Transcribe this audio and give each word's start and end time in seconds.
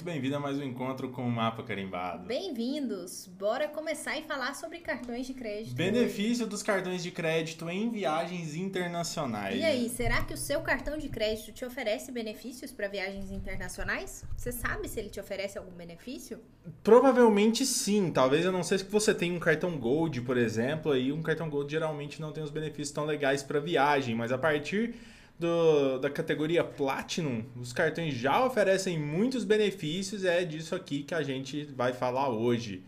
muito 0.00 0.04
bem-vindo 0.04 0.36
a 0.36 0.40
mais 0.40 0.56
um 0.56 0.62
encontro 0.62 1.10
com 1.10 1.28
o 1.28 1.30
Mapa 1.30 1.62
Carimbado. 1.62 2.26
Bem-vindos! 2.26 3.28
Bora 3.38 3.68
começar 3.68 4.18
e 4.18 4.22
falar 4.22 4.54
sobre 4.54 4.78
cartões 4.78 5.26
de 5.26 5.34
crédito. 5.34 5.74
Benefício 5.74 6.46
dos 6.46 6.62
cartões 6.62 7.02
de 7.02 7.10
crédito 7.10 7.68
em 7.68 7.90
viagens 7.90 8.54
internacionais. 8.54 9.60
E 9.60 9.62
aí, 9.62 9.90
será 9.90 10.24
que 10.24 10.32
o 10.32 10.38
seu 10.38 10.62
cartão 10.62 10.96
de 10.96 11.10
crédito 11.10 11.52
te 11.52 11.66
oferece 11.66 12.10
benefícios 12.10 12.72
para 12.72 12.88
viagens 12.88 13.30
internacionais? 13.30 14.24
Você 14.34 14.50
sabe 14.50 14.88
se 14.88 14.98
ele 14.98 15.10
te 15.10 15.20
oferece 15.20 15.58
algum 15.58 15.72
benefício? 15.72 16.40
Provavelmente 16.82 17.66
sim. 17.66 18.10
Talvez 18.10 18.46
eu 18.46 18.52
não 18.52 18.62
sei 18.62 18.78
se 18.78 18.84
você 18.84 19.12
tem 19.12 19.36
um 19.36 19.38
cartão 19.38 19.76
Gold, 19.76 20.22
por 20.22 20.38
exemplo, 20.38 20.92
aí 20.92 21.12
um 21.12 21.20
cartão 21.20 21.50
Gold 21.50 21.70
geralmente 21.70 22.22
não 22.22 22.32
tem 22.32 22.42
os 22.42 22.50
benefícios 22.50 22.90
tão 22.90 23.04
legais 23.04 23.42
para 23.42 23.60
viagem, 23.60 24.14
mas 24.14 24.32
a 24.32 24.38
partir 24.38 24.94
do, 25.40 25.98
da 25.98 26.10
categoria 26.10 26.62
Platinum, 26.62 27.42
os 27.58 27.72
cartões 27.72 28.14
já 28.14 28.44
oferecem 28.44 28.98
muitos 28.98 29.42
benefícios, 29.42 30.24
é 30.24 30.44
disso 30.44 30.74
aqui 30.74 31.02
que 31.02 31.14
a 31.14 31.22
gente 31.22 31.64
vai 31.74 31.94
falar 31.94 32.28
hoje. 32.28 32.84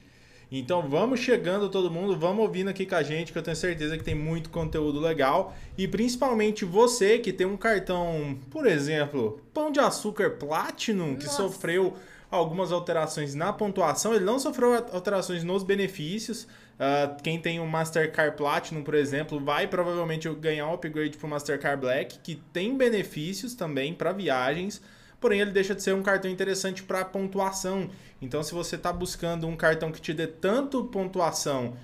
Então 0.50 0.86
vamos 0.86 1.18
chegando 1.18 1.70
todo 1.70 1.91
mundo, 1.91 2.14
vamos 2.14 2.44
ouvindo 2.44 2.68
aqui 2.68 2.84
com 2.84 2.94
a 2.94 3.02
gente, 3.02 3.32
que 3.32 3.38
eu 3.38 3.42
tenho 3.42 3.56
certeza 3.56 3.96
que 3.96 4.04
tem 4.04 4.14
muito 4.14 4.50
conteúdo 4.50 5.00
legal. 5.00 5.56
E 5.78 5.88
principalmente 5.88 6.62
você 6.66 7.18
que 7.18 7.32
tem 7.32 7.46
um 7.46 7.56
cartão, 7.56 8.38
por 8.50 8.66
exemplo, 8.66 9.41
Pão 9.55 9.72
de 9.72 9.80
Açúcar 9.80 10.32
Platinum, 10.32 11.16
que 11.16 11.24
Nossa. 11.24 11.38
sofreu 11.38 11.94
algumas 12.30 12.70
alterações 12.70 13.34
na 13.34 13.50
pontuação, 13.50 14.12
ele 14.12 14.27
não 14.27 14.38
sofreu 14.38 14.74
alterações 14.92 15.42
nos 15.42 15.62
benefícios. 15.62 16.46
Uh, 16.74 17.22
quem 17.22 17.38
tem 17.40 17.60
um 17.60 17.66
Mastercard 17.66 18.36
Platinum, 18.36 18.82
por 18.82 18.94
exemplo, 18.94 19.38
vai 19.38 19.66
provavelmente 19.66 20.28
ganhar 20.34 20.66
um 20.66 20.74
upgrade 20.74 21.16
para 21.16 21.26
o 21.26 21.30
Mastercard 21.30 21.80
Black, 21.80 22.18
que 22.18 22.36
tem 22.52 22.76
benefícios 22.76 23.54
também 23.54 23.94
para 23.94 24.12
viagens, 24.12 24.82
porém 25.20 25.40
ele 25.40 25.52
deixa 25.52 25.74
de 25.74 25.82
ser 25.82 25.94
um 25.94 26.02
cartão 26.02 26.30
interessante 26.30 26.82
para 26.82 27.05
pontuação. 27.05 27.88
Então, 28.20 28.42
se 28.42 28.52
você 28.52 28.77
está 28.77 28.92
buscando 28.92 29.47
um 29.47 29.56
cartão 29.56 29.92
que 29.92 30.00
te 30.00 30.12
dê 30.12 30.27
tanto 30.27 30.84
pontuação 30.84 31.77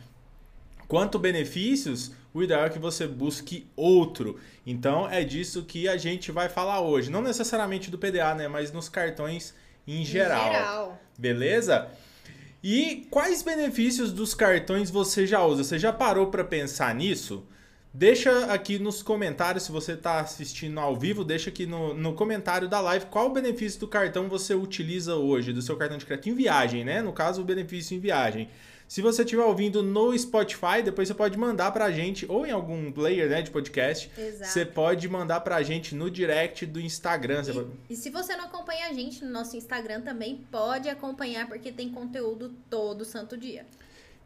quanto 0.88 1.18
benefícios, 1.18 2.12
o 2.32 2.42
ideal 2.42 2.64
é 2.64 2.70
que 2.70 2.78
você 2.78 3.06
busque 3.06 3.66
outro. 3.76 4.38
Então, 4.66 5.08
é 5.08 5.22
disso 5.22 5.64
que 5.64 5.88
a 5.88 5.96
gente 5.96 6.32
vai 6.32 6.48
falar 6.48 6.80
hoje. 6.80 7.10
Não 7.10 7.22
necessariamente 7.22 7.90
do 7.90 7.98
PDA, 7.98 8.34
né? 8.34 8.48
Mas 8.48 8.72
nos 8.72 8.88
cartões 8.88 9.54
em 9.86 10.04
geral. 10.04 10.48
Em 10.48 10.52
geral. 10.52 11.02
Beleza? 11.18 11.90
E 12.62 13.06
quais 13.10 13.42
benefícios 13.42 14.12
dos 14.12 14.34
cartões 14.34 14.90
você 14.90 15.26
já 15.26 15.44
usa? 15.44 15.62
Você 15.62 15.78
já 15.78 15.92
parou 15.92 16.26
para 16.26 16.42
pensar 16.42 16.94
nisso? 16.94 17.46
Deixa 17.94 18.52
aqui 18.52 18.78
nos 18.78 19.02
comentários, 19.02 19.64
se 19.64 19.72
você 19.72 19.92
está 19.92 20.20
assistindo 20.20 20.78
ao 20.78 20.96
vivo, 20.96 21.24
deixa 21.24 21.50
aqui 21.50 21.66
no, 21.66 21.94
no 21.94 22.12
comentário 22.12 22.68
da 22.68 22.80
live 22.80 23.06
qual 23.06 23.28
o 23.28 23.32
benefício 23.32 23.80
do 23.80 23.88
cartão 23.88 24.28
você 24.28 24.54
utiliza 24.54 25.14
hoje, 25.14 25.52
do 25.52 25.62
seu 25.62 25.76
cartão 25.76 25.96
de 25.96 26.04
crédito 26.04 26.28
em 26.28 26.34
viagem, 26.34 26.84
né? 26.84 27.00
No 27.00 27.12
caso, 27.12 27.40
o 27.40 27.44
benefício 27.44 27.96
em 27.96 28.00
viagem. 28.00 28.48
Se 28.88 29.02
você 29.02 29.22
estiver 29.22 29.44
ouvindo 29.44 29.82
no 29.82 30.18
Spotify, 30.18 30.82
depois 30.82 31.06
você 31.06 31.12
pode 31.12 31.36
mandar 31.36 31.70
pra 31.72 31.92
gente, 31.92 32.24
ou 32.26 32.46
em 32.46 32.50
algum 32.50 32.90
player 32.90 33.28
né, 33.28 33.42
de 33.42 33.50
podcast, 33.50 34.10
Exato. 34.16 34.50
você 34.50 34.64
pode 34.64 35.06
mandar 35.06 35.40
pra 35.40 35.62
gente 35.62 35.94
no 35.94 36.10
direct 36.10 36.64
do 36.64 36.80
Instagram. 36.80 37.42
E, 37.46 37.52
pode... 37.52 37.68
e 37.90 37.94
se 37.94 38.08
você 38.08 38.34
não 38.34 38.46
acompanha 38.46 38.86
a 38.88 38.92
gente 38.94 39.22
no 39.22 39.30
nosso 39.30 39.54
Instagram, 39.58 40.00
também 40.00 40.42
pode 40.50 40.88
acompanhar, 40.88 41.46
porque 41.46 41.70
tem 41.70 41.90
conteúdo 41.90 42.50
todo 42.70 43.04
santo 43.04 43.36
dia. 43.36 43.66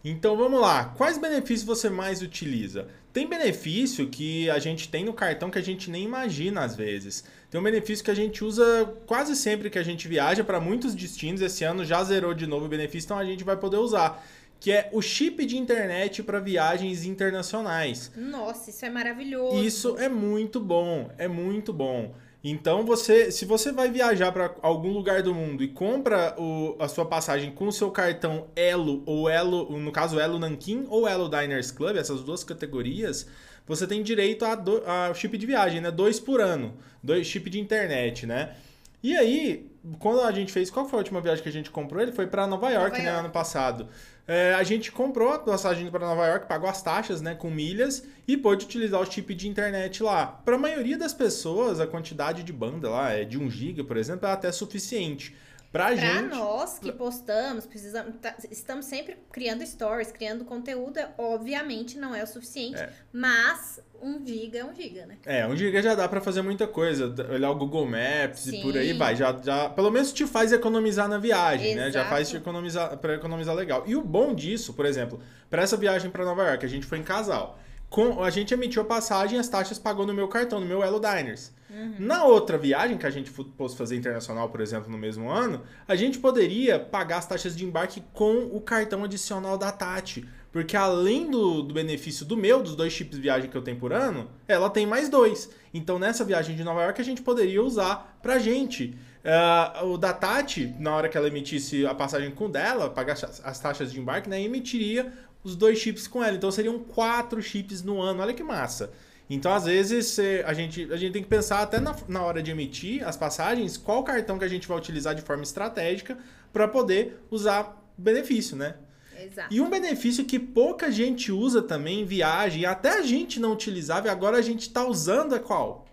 Então 0.05 0.37
vamos 0.37 0.61
lá, 0.61 0.87
quais 0.97 1.19
benefícios 1.19 1.65
você 1.65 1.91
mais 1.91 2.23
utiliza? 2.23 2.87
Tem 3.13 3.29
benefício 3.29 4.09
que 4.09 4.49
a 4.49 4.59
gente 4.59 4.89
tem 4.89 5.05
no 5.05 5.13
cartão 5.13 5.51
que 5.51 5.59
a 5.59 5.63
gente 5.63 5.91
nem 5.91 6.05
imagina 6.05 6.63
às 6.63 6.75
vezes. 6.75 7.25
Tem 7.51 7.61
um 7.61 7.65
benefício 7.65 8.05
que 8.05 8.11
a 8.11 8.15
gente 8.15 8.43
usa 8.43 8.95
quase 9.07 9.37
sempre 9.37 9.69
que 9.69 9.79
a 9.79 9.83
gente 9.83 10.09
viaja 10.09 10.43
para 10.43 10.59
muitos 10.59 10.95
destinos. 10.95 11.43
Esse 11.43 11.63
ano 11.63 11.85
já 11.85 12.03
zerou 12.03 12.33
de 12.33 12.47
novo 12.47 12.67
o 12.67 12.69
benefício, 12.69 13.07
então 13.07 13.19
a 13.19 13.25
gente 13.25 13.45
vai 13.45 13.57
poder 13.57 13.77
usar 13.77 14.25
que 14.63 14.71
é 14.71 14.89
o 14.93 15.03
chip 15.03 15.45
de 15.45 15.59
internet 15.59 16.23
para 16.23 16.39
viagens 16.39 17.05
internacionais. 17.05 18.13
Nossa, 18.15 18.71
isso 18.71 18.85
é 18.85 18.91
maravilhoso. 18.91 19.57
Isso 19.57 19.99
é 19.99 20.09
muito 20.09 20.61
bom, 20.61 21.11
é 21.19 21.27
muito 21.27 21.73
bom. 21.73 22.15
Então 22.45 22.87
você, 22.87 23.33
se 23.33 23.45
você 23.45 23.73
vai 23.73 23.91
viajar 23.91 24.31
para 24.31 24.55
algum 24.63 24.93
lugar 24.93 25.21
do 25.21 25.35
mundo 25.35 25.65
e 25.65 25.69
compra 25.69 26.37
o, 26.39 26.77
a 26.79 26.87
sua 26.87 27.05
passagem 27.05 27.51
com 27.51 27.67
o 27.67 27.73
seu 27.73 27.91
cartão 27.91 28.47
Elo 28.55 29.03
ou 29.05 29.29
Elo, 29.29 29.77
no 29.77 29.91
caso 29.91 30.21
Elo 30.21 30.39
Nankin 30.39 30.87
ou 30.89 31.09
Elo 31.09 31.29
Diners 31.29 31.73
Club, 31.73 31.97
essas 31.97 32.23
duas 32.23 32.45
categorias, 32.45 33.27
você 33.67 33.85
tem 33.85 34.01
direito 34.01 34.45
a, 34.45 34.55
do, 34.55 34.81
a 34.87 35.13
chip 35.13 35.37
de 35.37 35.45
viagem, 35.45 35.81
né? 35.81 35.91
Dois 35.91 36.21
por 36.21 36.41
ano, 36.41 36.73
dois 37.03 37.27
chip 37.27 37.51
de 37.51 37.59
internet, 37.59 38.27
né? 38.27 38.55
E 39.03 39.17
aí, 39.17 39.69
quando 39.99 40.21
a 40.21 40.31
gente 40.31 40.53
fez, 40.53 40.71
qual 40.71 40.89
foi 40.89 40.99
a 40.99 41.01
última 41.01 41.21
viagem 41.21 41.43
que 41.43 41.49
a 41.49 41.53
gente 41.53 41.71
comprou? 41.71 42.01
Ele 42.01 42.13
foi 42.13 42.29
para 42.29 42.47
Nova 42.47 42.71
York, 42.71 42.91
Nova 42.91 43.03
né, 43.03 43.09
York. 43.09 43.25
ano 43.25 43.31
passado. 43.31 43.89
É, 44.35 44.55
a 44.55 44.63
gente 44.63 44.91
comprou 44.91 45.31
a 45.31 45.39
passagem 45.39 45.91
para 45.91 46.07
Nova 46.07 46.27
York, 46.27 46.47
pagou 46.47 46.67
as 46.67 46.81
taxas, 46.81 47.21
né, 47.21 47.35
com 47.35 47.51
milhas 47.51 48.03
e 48.27 48.35
pôde 48.35 48.65
utilizar 48.65 48.99
o 48.99 49.05
chip 49.05 49.35
de 49.35 49.47
internet 49.47 50.03
lá. 50.03 50.25
Para 50.25 50.57
a 50.57 50.59
maioria 50.59 50.97
das 50.97 51.13
pessoas, 51.13 51.79
a 51.81 51.87
quantidade 51.87 52.43
de 52.43 52.51
banda 52.51 52.89
lá 52.89 53.13
é 53.13 53.27
de 53.27 53.37
1 53.37 53.51
GB, 53.51 53.85
por 53.85 53.99
exemplo, 53.99 54.27
é 54.27 54.33
até 54.33 54.51
suficiente. 54.51 55.37
Pra, 55.73 55.87
pra 55.87 55.97
gente. 55.97 56.29
nós 56.29 56.79
que 56.79 56.93
postamos, 56.93 57.65
precisamos, 57.65 58.17
tá, 58.21 58.35
estamos 58.51 58.85
sempre 58.85 59.17
criando 59.33 59.65
stories, 59.67 60.13
criando 60.13 60.45
conteúdo, 60.45 61.01
obviamente 61.17 61.99
não 61.99 62.15
é 62.15 62.23
o 62.23 62.27
suficiente, 62.27 62.79
é. 62.79 62.91
mas 63.11 63.81
um 64.03 64.25
giga 64.27 64.59
é 64.59 64.65
um 64.65 64.75
giga, 64.75 65.07
né? 65.07 65.17
É, 65.25 65.47
um 65.47 65.57
giga 65.57 65.81
já 65.81 65.95
dá 65.95 66.07
para 66.07 66.21
fazer 66.21 66.43
muita 66.43 66.67
coisa. 66.67 67.15
Olhar 67.31 67.51
o 67.51 67.55
Google 67.55 67.87
Maps 67.87 68.41
Sim. 68.41 68.59
e 68.59 68.63
por 68.63 68.77
aí 68.77 68.93
vai. 68.93 69.17
Já, 69.17 69.35
já, 69.43 69.71
pelo 69.71 69.91
menos 69.91 70.13
te 70.13 70.27
faz 70.27 70.53
economizar 70.53 71.09
na 71.09 71.17
viagem, 71.17 71.69
Exato. 71.73 71.87
né? 71.87 71.91
Já 71.91 72.05
faz 72.05 72.29
te 72.29 72.37
economizar 72.37 72.99
para 72.99 73.15
economizar 73.15 73.55
legal. 73.55 73.85
E 73.87 73.97
o 73.97 74.03
bom 74.03 74.35
disso, 74.35 74.75
por 74.75 74.85
exemplo, 74.85 75.21
para 75.49 75.63
essa 75.63 75.77
viagem 75.77 76.11
para 76.11 76.25
Nova 76.25 76.43
York, 76.49 76.67
a 76.67 76.69
gente 76.69 76.85
foi 76.85 76.99
em 76.99 77.03
casal. 77.03 77.59
Com, 77.93 78.25
a 78.25 78.31
gente 78.31 78.55
emitiu 78.55 78.81
a 78.81 78.85
passagem, 78.87 79.39
as 79.39 79.51
taxas 79.51 79.79
pagou 79.79 80.07
no 80.07 80.15
meu 80.15 80.27
cartão, 80.27 80.59
no 80.59 80.65
meu 80.65 80.83
Elo 80.83 80.99
Diners. 80.99 81.53
Uhum. 81.69 81.97
Na 81.99 82.25
outra 82.25 82.57
viagem 82.57 82.97
que 82.97 83.05
a 83.05 83.11
gente 83.11 83.31
fosse 83.31 83.77
fazer 83.77 83.97
internacional, 83.97 84.49
por 84.49 84.63
exemplo, 84.63 84.91
no 84.91 84.97
mesmo 84.97 85.29
ano, 85.29 85.61
a 85.87 85.95
gente 85.95 86.19
poderia 86.19 86.81
pagar 86.81 87.19
as 87.19 87.27
taxas 87.27 87.55
de 87.55 87.67
embarque 87.67 88.03
com 88.15 88.47
o 88.51 88.63
cartão 88.63 89.05
adicional 89.05 89.59
da 89.59 89.71
Tati. 89.71 90.27
Porque 90.51 90.75
além 90.75 91.31
do, 91.31 91.61
do 91.61 91.75
benefício 91.75 92.25
do 92.25 92.35
meu, 92.35 92.63
dos 92.63 92.75
dois 92.75 92.95
chips 92.95 93.17
de 93.17 93.23
viagem 93.23 93.51
que 93.51 93.57
eu 93.57 93.63
tenho 93.63 93.79
por 93.79 93.93
ano, 93.93 94.27
ela 94.49 94.71
tem 94.71 94.87
mais 94.87 95.11
dois. 95.11 95.51
Então 95.75 95.99
nessa 95.99 96.25
viagem 96.25 96.57
de 96.57 96.65
Nova 96.65 96.83
York 96.85 96.99
a 96.99 97.05
gente 97.05 97.21
poderia 97.21 97.63
usar 97.63 98.19
pra 98.23 98.39
gente. 98.39 98.97
Uh, 99.23 99.93
o 99.93 99.99
da 99.99 100.13
Tati, 100.13 100.75
na 100.79 100.97
hora 100.97 101.09
que 101.09 101.17
ela 101.17 101.29
emitisse 101.29 101.87
a 101.87 101.95
passagem 101.95 102.31
com 102.33 102.51
dela, 102.51 102.91
pagar 102.91 103.13
as 103.45 103.61
taxas 103.61 103.93
de 103.93 104.01
embarque, 104.01 104.29
né, 104.29 104.43
emitiria 104.43 105.13
os 105.43 105.57
dois 105.57 105.79
chips 105.79 106.07
com 106.07 106.23
ela. 106.23 106.37
Então 106.37 106.51
seriam 106.51 106.79
quatro 106.79 107.41
chips 107.43 107.83
no 107.83 108.01
ano. 108.01 108.23
Olha 108.23 108.35
que 108.35 108.43
massa. 108.43 108.93
Então, 109.31 109.53
às 109.53 109.65
vezes, 109.65 110.19
a 110.45 110.53
gente, 110.53 110.93
a 110.93 110.97
gente 110.97 111.13
tem 111.13 111.23
que 111.23 111.29
pensar 111.29 111.63
até 111.63 111.81
na, 111.81 111.97
na 112.07 112.23
hora 112.23 112.43
de 112.43 112.51
emitir 112.51 113.07
as 113.07 113.17
passagens, 113.17 113.79
qual 113.79 114.05
cartão 114.05 114.39
que 114.39 114.45
a 114.45 114.49
gente 114.49 114.69
vai 114.69 114.77
utilizar 114.77 115.15
de 115.15 115.23
forma 115.23 115.43
estratégica 115.43 116.19
para 116.53 116.69
poder 116.69 117.19
usar 117.31 117.83
benefício, 117.97 118.57
né? 118.57 118.75
Exato. 119.19 119.55
E 119.55 119.61
um 119.61 119.71
benefício 119.71 120.25
que 120.25 120.39
pouca 120.39 120.91
gente 120.91 121.33
usa 121.33 121.63
também 121.63 122.01
em 122.01 122.05
viagem, 122.05 122.67
até 122.67 122.99
a 122.99 123.03
gente 123.03 123.41
não 123.41 123.53
utilizava 123.53 124.09
e 124.09 124.11
agora 124.11 124.37
a 124.37 124.43
gente 124.43 124.63
está 124.63 124.85
usando 124.85 125.35
é 125.35 125.39
qual? 125.39 125.87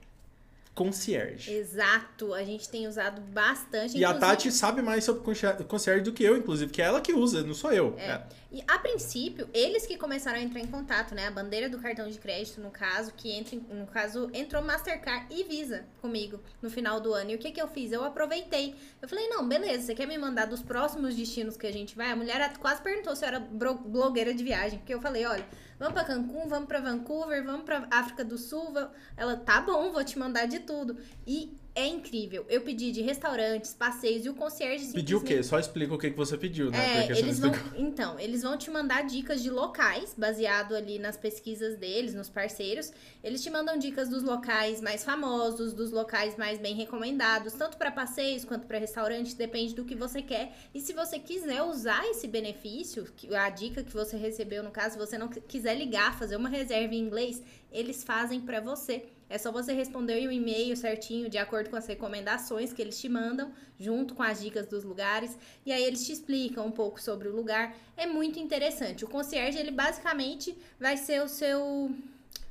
concierge. 0.79 1.51
Exato, 1.51 2.33
a 2.33 2.41
gente 2.41 2.69
tem 2.69 2.87
usado 2.87 3.19
bastante. 3.19 3.97
E 3.97 4.05
a 4.05 4.13
Tati 4.13 4.49
sabe 4.49 4.81
mais 4.81 5.03
sobre 5.03 5.21
concierge 5.66 6.03
do 6.05 6.13
que 6.13 6.23
eu, 6.23 6.37
inclusive, 6.37 6.71
que 6.71 6.81
é 6.81 6.85
ela 6.85 7.01
que 7.01 7.11
usa, 7.11 7.43
não 7.43 7.53
sou 7.53 7.73
eu. 7.73 7.95
É. 7.97 8.11
É. 8.11 8.23
E 8.51 8.63
a 8.67 8.79
princípio, 8.79 9.47
eles 9.53 9.85
que 9.85 9.95
começaram 9.95 10.39
a 10.39 10.41
entrar 10.41 10.59
em 10.59 10.65
contato, 10.65 11.13
né? 11.13 11.27
A 11.27 11.31
bandeira 11.31 11.69
do 11.69 11.77
cartão 11.77 12.09
de 12.09 12.17
crédito, 12.17 12.59
no 12.59 12.71
caso, 12.71 13.13
que 13.15 13.31
entra, 13.31 13.59
no 13.71 13.85
caso, 13.85 14.27
entrou 14.33 14.63
Mastercard 14.63 15.27
e 15.29 15.43
Visa 15.43 15.85
comigo 16.01 16.40
no 16.59 16.69
final 16.69 16.99
do 16.99 17.13
ano. 17.13 17.29
E 17.29 17.35
o 17.35 17.37
que 17.37 17.51
que 17.51 17.61
eu 17.61 17.67
fiz? 17.67 17.91
Eu 17.91 18.03
aproveitei. 18.03 18.75
Eu 18.99 19.07
falei, 19.07 19.28
não, 19.28 19.47
beleza, 19.47 19.85
você 19.85 19.93
quer 19.96 20.07
me 20.07 20.17
mandar 20.17 20.46
dos 20.46 20.63
próximos 20.63 21.16
destinos 21.16 21.55
que 21.55 21.67
a 21.67 21.72
gente 21.72 21.96
vai? 21.96 22.09
A 22.11 22.16
mulher 22.16 22.57
quase 22.57 22.81
perguntou 22.81 23.16
se 23.16 23.23
eu 23.23 23.28
era 23.28 23.40
blogueira 23.40 24.34
de 24.34 24.43
viagem, 24.43 24.79
porque 24.79 24.93
eu 24.93 25.02
falei, 25.02 25.25
olha 25.25 25.45
Vamos 25.79 25.93
para 25.93 26.03
Cancún, 26.03 26.45
vamos 26.49 26.67
para 26.67 26.81
Vancouver, 26.81 27.41
vamos 27.41 27.63
para 27.63 27.87
África 27.90 28.25
do 28.25 28.37
Sul. 28.37 28.73
Ela, 29.16 29.37
tá 29.37 29.61
bom, 29.61 29.93
vou 29.93 30.03
te 30.03 30.19
mandar 30.19 30.45
de 30.45 30.59
tudo. 30.59 30.97
E 31.25 31.57
é 31.79 31.87
incrível. 31.87 32.46
Eu 32.49 32.61
pedi 32.61 32.91
de 32.91 33.02
restaurantes, 33.02 33.73
passeios 33.73 34.26
e 34.26 34.29
o 34.29 34.34
concierge 34.34 34.85
simplesmente... 34.85 35.03
Pediu 35.03 35.17
o 35.20 35.23
quê? 35.23 35.41
Só 35.41 35.58
explica 35.58 35.93
o 35.93 35.97
que 35.97 36.09
você 36.09 36.37
pediu, 36.37 36.70
né? 36.70 37.08
É, 37.08 37.17
eles 37.17 37.40
vão... 37.40 37.52
Então, 37.76 38.20
eles 38.20 38.41
vão 38.41 38.58
te 38.58 38.70
mandar 38.70 39.03
dicas 39.03 39.41
de 39.41 39.49
locais, 39.49 40.14
baseado 40.17 40.76
ali 40.76 40.99
nas 40.99 41.16
pesquisas 41.17 41.78
deles, 41.78 42.14
nos 42.14 42.29
parceiros. 42.29 42.91
Eles 43.23 43.41
te 43.41 43.49
mandam 43.49 43.78
dicas 43.78 44.09
dos 44.09 44.23
locais 44.23 44.81
mais 44.81 45.03
famosos, 45.03 45.73
dos 45.73 45.91
locais 45.91 46.37
mais 46.37 46.59
bem 46.59 46.76
recomendados, 46.76 47.53
tanto 47.53 47.78
para 47.78 47.91
passeios 47.91 48.43
quanto 48.43 48.67
para 48.67 48.78
restaurantes, 48.78 49.34
depende 49.34 49.73
do 49.73 49.85
que 49.85 49.96
você 49.96 50.22
quer. 50.22 50.55
E 50.73 50.81
se 50.81 50.93
você 50.93 51.17
quiser 51.17 51.61
usar 51.64 52.05
esse 52.09 52.28
benefício, 52.28 53.08
a 53.34 53.49
dica 53.49 53.84
que 53.84 53.93
você 53.93 54.17
recebeu 54.17 54.61
no 54.61 54.72
caso, 54.72 54.93
se 54.93 54.97
você 54.99 55.17
não 55.17 55.29
quiser 55.29 55.76
ligar, 55.76 56.17
fazer 56.17 56.35
uma 56.35 56.49
reserva 56.49 56.93
em 56.93 56.99
inglês, 56.99 57.41
eles 57.72 58.03
fazem 58.03 58.41
para 58.41 58.59
você 58.59 59.05
É 59.29 59.37
só 59.37 59.52
você 59.52 59.73
responder 59.73 60.28
o 60.28 60.31
e-mail 60.31 60.76
certinho, 60.76 61.29
de 61.29 61.37
acordo 61.37 61.70
com 61.70 61.76
as 61.76 61.85
recomendações 61.85 62.73
que 62.73 62.81
eles 62.81 62.99
te 62.99 63.08
mandam, 63.08 63.53
junto 63.79 64.16
com 64.16 64.23
as 64.23 64.41
dicas 64.41 64.66
dos 64.66 64.84
lugares. 64.84 65.37
E 65.66 65.72
aí 65.72 65.84
eles 65.84 66.05
te 66.05 66.11
explicam 66.11 66.66
um 66.66 66.72
pouco 66.72 66.99
sobre 66.99 67.28
o 67.28 67.35
lugar. 67.35 67.76
É 67.96 68.08
muito 68.08 68.40
interessante. 68.40 69.05
O 69.05 69.08
concierge, 69.08 69.58
ele 69.59 69.72
basicamente 69.72 70.58
vai 70.79 70.97
ser 70.97 71.22
o 71.22 71.28
seu 71.28 71.91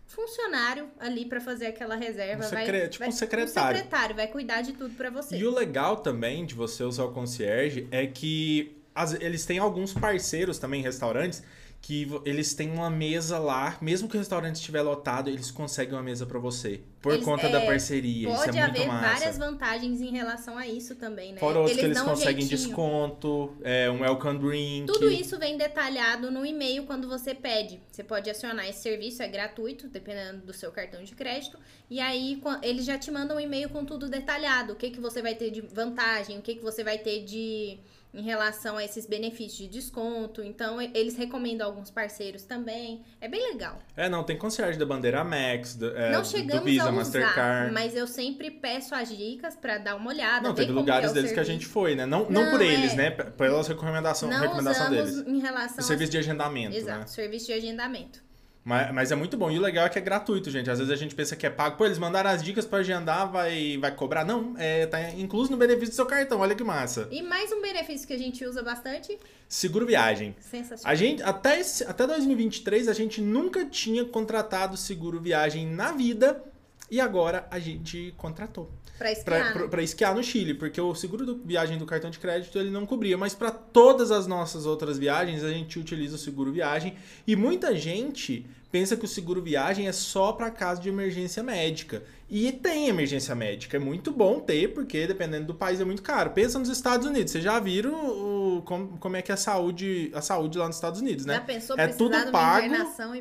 funcionário 0.06 0.88
ali 0.98 1.24
para 1.26 1.40
fazer 1.40 1.66
aquela 1.66 1.94
reserva. 1.96 2.46
Um 2.46 2.50
vai, 2.50 2.64
secre- 2.64 2.88
tipo 2.88 2.98
vai, 3.00 3.08
um 3.08 3.12
secretário. 3.12 3.70
Um 3.76 3.76
secretário, 3.78 4.16
vai 4.16 4.26
cuidar 4.28 4.62
de 4.62 4.72
tudo 4.72 4.94
para 4.94 5.10
você. 5.10 5.36
E 5.36 5.44
o 5.44 5.50
legal 5.54 5.96
também 5.98 6.46
de 6.46 6.54
você 6.54 6.82
usar 6.82 7.04
o 7.04 7.12
concierge 7.12 7.86
é 7.90 8.06
que 8.06 8.76
as- 8.94 9.14
eles 9.14 9.44
têm 9.44 9.58
alguns 9.58 9.92
parceiros 9.92 10.58
também, 10.58 10.80
restaurantes, 10.82 11.42
que 11.80 12.08
eles 12.24 12.54
têm 12.54 12.70
uma 12.70 12.90
mesa 12.90 13.38
lá, 13.38 13.78
mesmo 13.80 14.08
que 14.08 14.16
o 14.16 14.18
restaurante 14.18 14.56
estiver 14.56 14.82
lotado, 14.82 15.30
eles 15.30 15.50
conseguem 15.50 15.94
uma 15.94 16.02
mesa 16.02 16.26
pra 16.26 16.38
você. 16.38 16.82
Por 17.00 17.12
Eles- 17.12 17.24
conta 17.24 17.46
é, 17.46 17.50
da 17.50 17.60
parceria. 17.60 18.28
Isso 18.28 18.36
Pode 18.36 18.58
é 18.58 18.60
muito 18.60 18.76
haver 18.76 18.88
várias 18.88 19.38
vantagens 19.38 20.00
em 20.00 20.10
relação 20.10 20.58
a 20.58 20.66
isso 20.66 20.96
também, 20.96 21.32
né? 21.32 21.38
Fora 21.38 21.58
outros 21.58 21.78
que 21.78 21.84
eles 21.84 21.96
dão 21.96 22.06
um 22.06 22.10
conseguem 22.10 22.46
desconto, 22.46 23.56
é, 23.62 23.88
um 23.88 24.00
welcome 24.00 24.38
drink. 24.38 24.86
Tudo 24.86 25.08
isso 25.08 25.38
vem 25.38 25.56
detalhado 25.56 26.30
no 26.30 26.44
e-mail 26.44 26.84
quando 26.84 27.08
você 27.08 27.34
pede. 27.34 27.80
Você 27.90 28.02
pode 28.02 28.28
acionar 28.28 28.68
esse 28.68 28.82
serviço, 28.82 29.22
é 29.22 29.28
gratuito, 29.28 29.86
dependendo 29.86 30.44
do 30.44 30.52
seu 30.52 30.72
cartão 30.72 31.02
de 31.04 31.14
crédito. 31.14 31.56
E 31.88 32.00
aí 32.00 32.42
eles 32.62 32.84
já 32.84 32.98
te 32.98 33.10
mandam 33.10 33.36
um 33.36 33.40
e-mail 33.40 33.68
com 33.68 33.84
tudo 33.84 34.08
detalhado. 34.08 34.72
O 34.72 34.76
que, 34.76 34.90
que 34.90 35.00
você 35.00 35.22
vai 35.22 35.36
ter 35.36 35.50
de 35.50 35.60
vantagem, 35.60 36.38
o 36.38 36.42
que, 36.42 36.56
que 36.56 36.62
você 36.62 36.82
vai 36.82 36.98
ter 36.98 37.24
de 37.24 37.78
em 38.12 38.22
relação 38.22 38.76
a 38.76 38.84
esses 38.84 39.06
benefícios 39.06 39.58
de 39.58 39.68
desconto. 39.68 40.42
Então, 40.42 40.80
eles 40.80 41.16
recomendam 41.16 41.66
alguns 41.66 41.90
parceiros 41.90 42.42
também. 42.42 43.02
É 43.20 43.28
bem 43.28 43.52
legal. 43.52 43.78
É, 43.96 44.08
não, 44.08 44.24
tem 44.24 44.36
concierge 44.36 44.78
da 44.78 44.86
Bandeira 44.86 45.22
Max, 45.22 45.74
do, 45.74 45.96
é, 45.96 46.10
não 46.10 46.24
chegamos 46.24 46.64
do 46.64 46.64
Visa, 46.64 46.90
a 46.98 47.02
usar, 47.02 47.18
Mastercard. 47.20 47.72
mas 47.72 47.94
eu 47.94 48.06
sempre 48.06 48.50
peço 48.50 48.94
as 48.94 49.08
dicas 49.08 49.56
pra 49.56 49.78
dar 49.78 49.96
uma 49.96 50.10
olhada. 50.10 50.46
Não, 50.46 50.54
teve 50.54 50.72
lugares 50.72 51.10
é 51.10 51.14
deles 51.14 51.32
que 51.32 51.38
a 51.40 51.44
serviço. 51.44 51.62
gente 51.64 51.72
foi, 51.72 51.94
né? 51.94 52.04
Não, 52.06 52.28
não, 52.30 52.44
Não, 52.44 52.50
por 52.50 52.60
eles, 52.60 52.92
é. 52.92 52.96
né? 52.96 53.10
P- 53.10 53.24
Pelas 53.24 53.66
recomendação, 53.68 54.28
Não 54.28 54.40
recomendação 54.40 54.90
deles. 54.90 55.16
em 55.26 55.38
relação 55.38 55.76
O 55.78 55.80
a 55.80 55.82
serviço 55.82 56.12
de 56.12 56.18
agendamento, 56.18 56.76
Exato, 56.76 57.00
né? 57.00 57.06
serviço 57.06 57.46
de 57.46 57.52
agendamento. 57.52 58.26
Mas, 58.64 58.92
mas 58.92 59.10
é 59.10 59.14
muito 59.14 59.34
bom. 59.34 59.50
E 59.50 59.58
o 59.58 59.62
legal 59.62 59.86
é 59.86 59.88
que 59.88 59.98
é 59.98 60.02
gratuito, 60.02 60.50
gente. 60.50 60.68
Às 60.70 60.78
vezes 60.78 60.92
a 60.92 60.96
gente 60.96 61.14
pensa 61.14 61.34
que 61.34 61.46
é 61.46 61.48
pago. 61.48 61.78
Pô, 61.78 61.86
eles 61.86 61.96
mandaram 61.96 62.28
as 62.28 62.42
dicas 62.42 62.66
pra 62.66 62.80
agendar, 62.80 63.30
vai, 63.30 63.78
vai 63.78 63.90
cobrar. 63.94 64.26
Não, 64.26 64.54
é, 64.58 64.84
tá 64.84 65.00
incluso 65.12 65.50
no 65.50 65.56
benefício 65.56 65.88
do 65.88 65.94
seu 65.94 66.04
cartão. 66.04 66.40
Olha 66.40 66.54
que 66.54 66.62
massa. 66.62 67.08
E 67.10 67.22
mais 67.22 67.50
um 67.50 67.62
benefício 67.62 68.06
que 68.06 68.12
a 68.12 68.18
gente 68.18 68.44
usa 68.44 68.62
bastante, 68.62 69.16
Seguro 69.48 69.86
viagem. 69.86 70.36
sensacional. 70.38 70.92
A 70.92 70.94
gente, 70.94 71.22
até, 71.22 71.58
esse- 71.60 71.84
até 71.84 72.06
2023, 72.06 72.88
a 72.88 72.92
gente 72.92 73.22
nunca 73.22 73.64
tinha 73.64 74.04
contratado 74.04 74.76
seguro 74.76 75.18
viagem 75.18 75.66
na 75.66 75.92
vida. 75.92 76.42
E 76.90 77.00
agora 77.00 77.46
a 77.50 77.58
gente 77.58 78.14
contratou. 78.16 78.70
Pra 78.96 78.98
Pra, 78.98 79.12
esquiar, 79.12 79.52
pra, 79.52 79.62
né? 79.62 79.68
pra 79.68 79.82
esquiar 79.82 80.14
no 80.14 80.24
Chile, 80.24 80.54
porque 80.54 80.80
o 80.80 80.92
seguro 80.94 81.24
do 81.24 81.36
viagem 81.44 81.78
do 81.78 81.86
cartão 81.86 82.10
de 82.10 82.18
crédito 82.18 82.58
ele 82.58 82.70
não 82.70 82.84
cobria, 82.84 83.16
mas 83.16 83.32
para 83.32 83.50
todas 83.52 84.10
as 84.10 84.26
nossas 84.26 84.66
outras 84.66 84.98
viagens 84.98 85.44
a 85.44 85.50
gente 85.50 85.78
utiliza 85.78 86.16
o 86.16 86.18
seguro 86.18 86.50
viagem 86.50 86.96
e 87.24 87.36
muita 87.36 87.76
gente 87.76 88.44
pensa 88.72 88.96
que 88.96 89.04
o 89.04 89.08
seguro 89.08 89.40
viagem 89.40 89.86
é 89.86 89.92
só 89.92 90.32
para 90.32 90.50
caso 90.50 90.82
de 90.82 90.88
emergência 90.88 91.42
médica. 91.44 92.02
E 92.30 92.52
tem 92.52 92.88
emergência 92.88 93.34
médica, 93.34 93.78
é 93.78 93.80
muito 93.80 94.12
bom 94.12 94.38
ter, 94.38 94.74
porque 94.74 95.06
dependendo 95.06 95.46
do 95.46 95.54
país 95.54 95.80
é 95.80 95.84
muito 95.84 96.02
caro. 96.02 96.30
Pensa 96.30 96.58
nos 96.58 96.68
Estados 96.68 97.06
Unidos, 97.06 97.32
vocês 97.32 97.42
já 97.42 97.58
viram 97.58 97.94
o, 97.94 98.62
como, 98.62 98.98
como 98.98 99.16
é 99.16 99.22
que 99.22 99.30
é 99.30 99.34
a 99.34 99.38
saúde, 99.38 100.10
a 100.14 100.20
saúde 100.20 100.58
lá 100.58 100.66
nos 100.66 100.76
Estados 100.76 101.00
Unidos, 101.00 101.24
né? 101.24 101.34
Já 101.34 101.40
pensou 101.40 101.78
É 101.78 101.88
tudo 101.88 102.30
pago, 102.30 102.66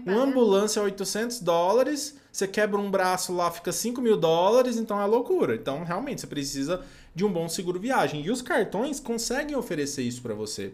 Uma 0.06 0.24
ambulância 0.24 0.82
é 0.82 0.84
800 0.84 1.40
dólares, 1.40 2.18
você 2.30 2.46
quebra 2.48 2.78
um 2.78 2.92
braço 2.92 3.34
lá, 3.34 3.50
fica 3.50 3.72
5 3.72 4.02
mil 4.02 4.18
dólares, 4.18 4.76
então 4.76 5.02
é 5.02 5.06
loucura. 5.06 5.56
Então, 5.56 5.86
realmente, 5.86 6.20
você 6.20 6.28
precisa 6.28 6.84
de 7.16 7.24
um 7.24 7.32
bom 7.32 7.48
seguro 7.48 7.80
viagem. 7.80 8.22
E 8.22 8.30
os 8.30 8.42
cartões 8.42 9.00
conseguem 9.00 9.56
oferecer 9.56 10.04
isso 10.04 10.22
para 10.22 10.34
você. 10.34 10.74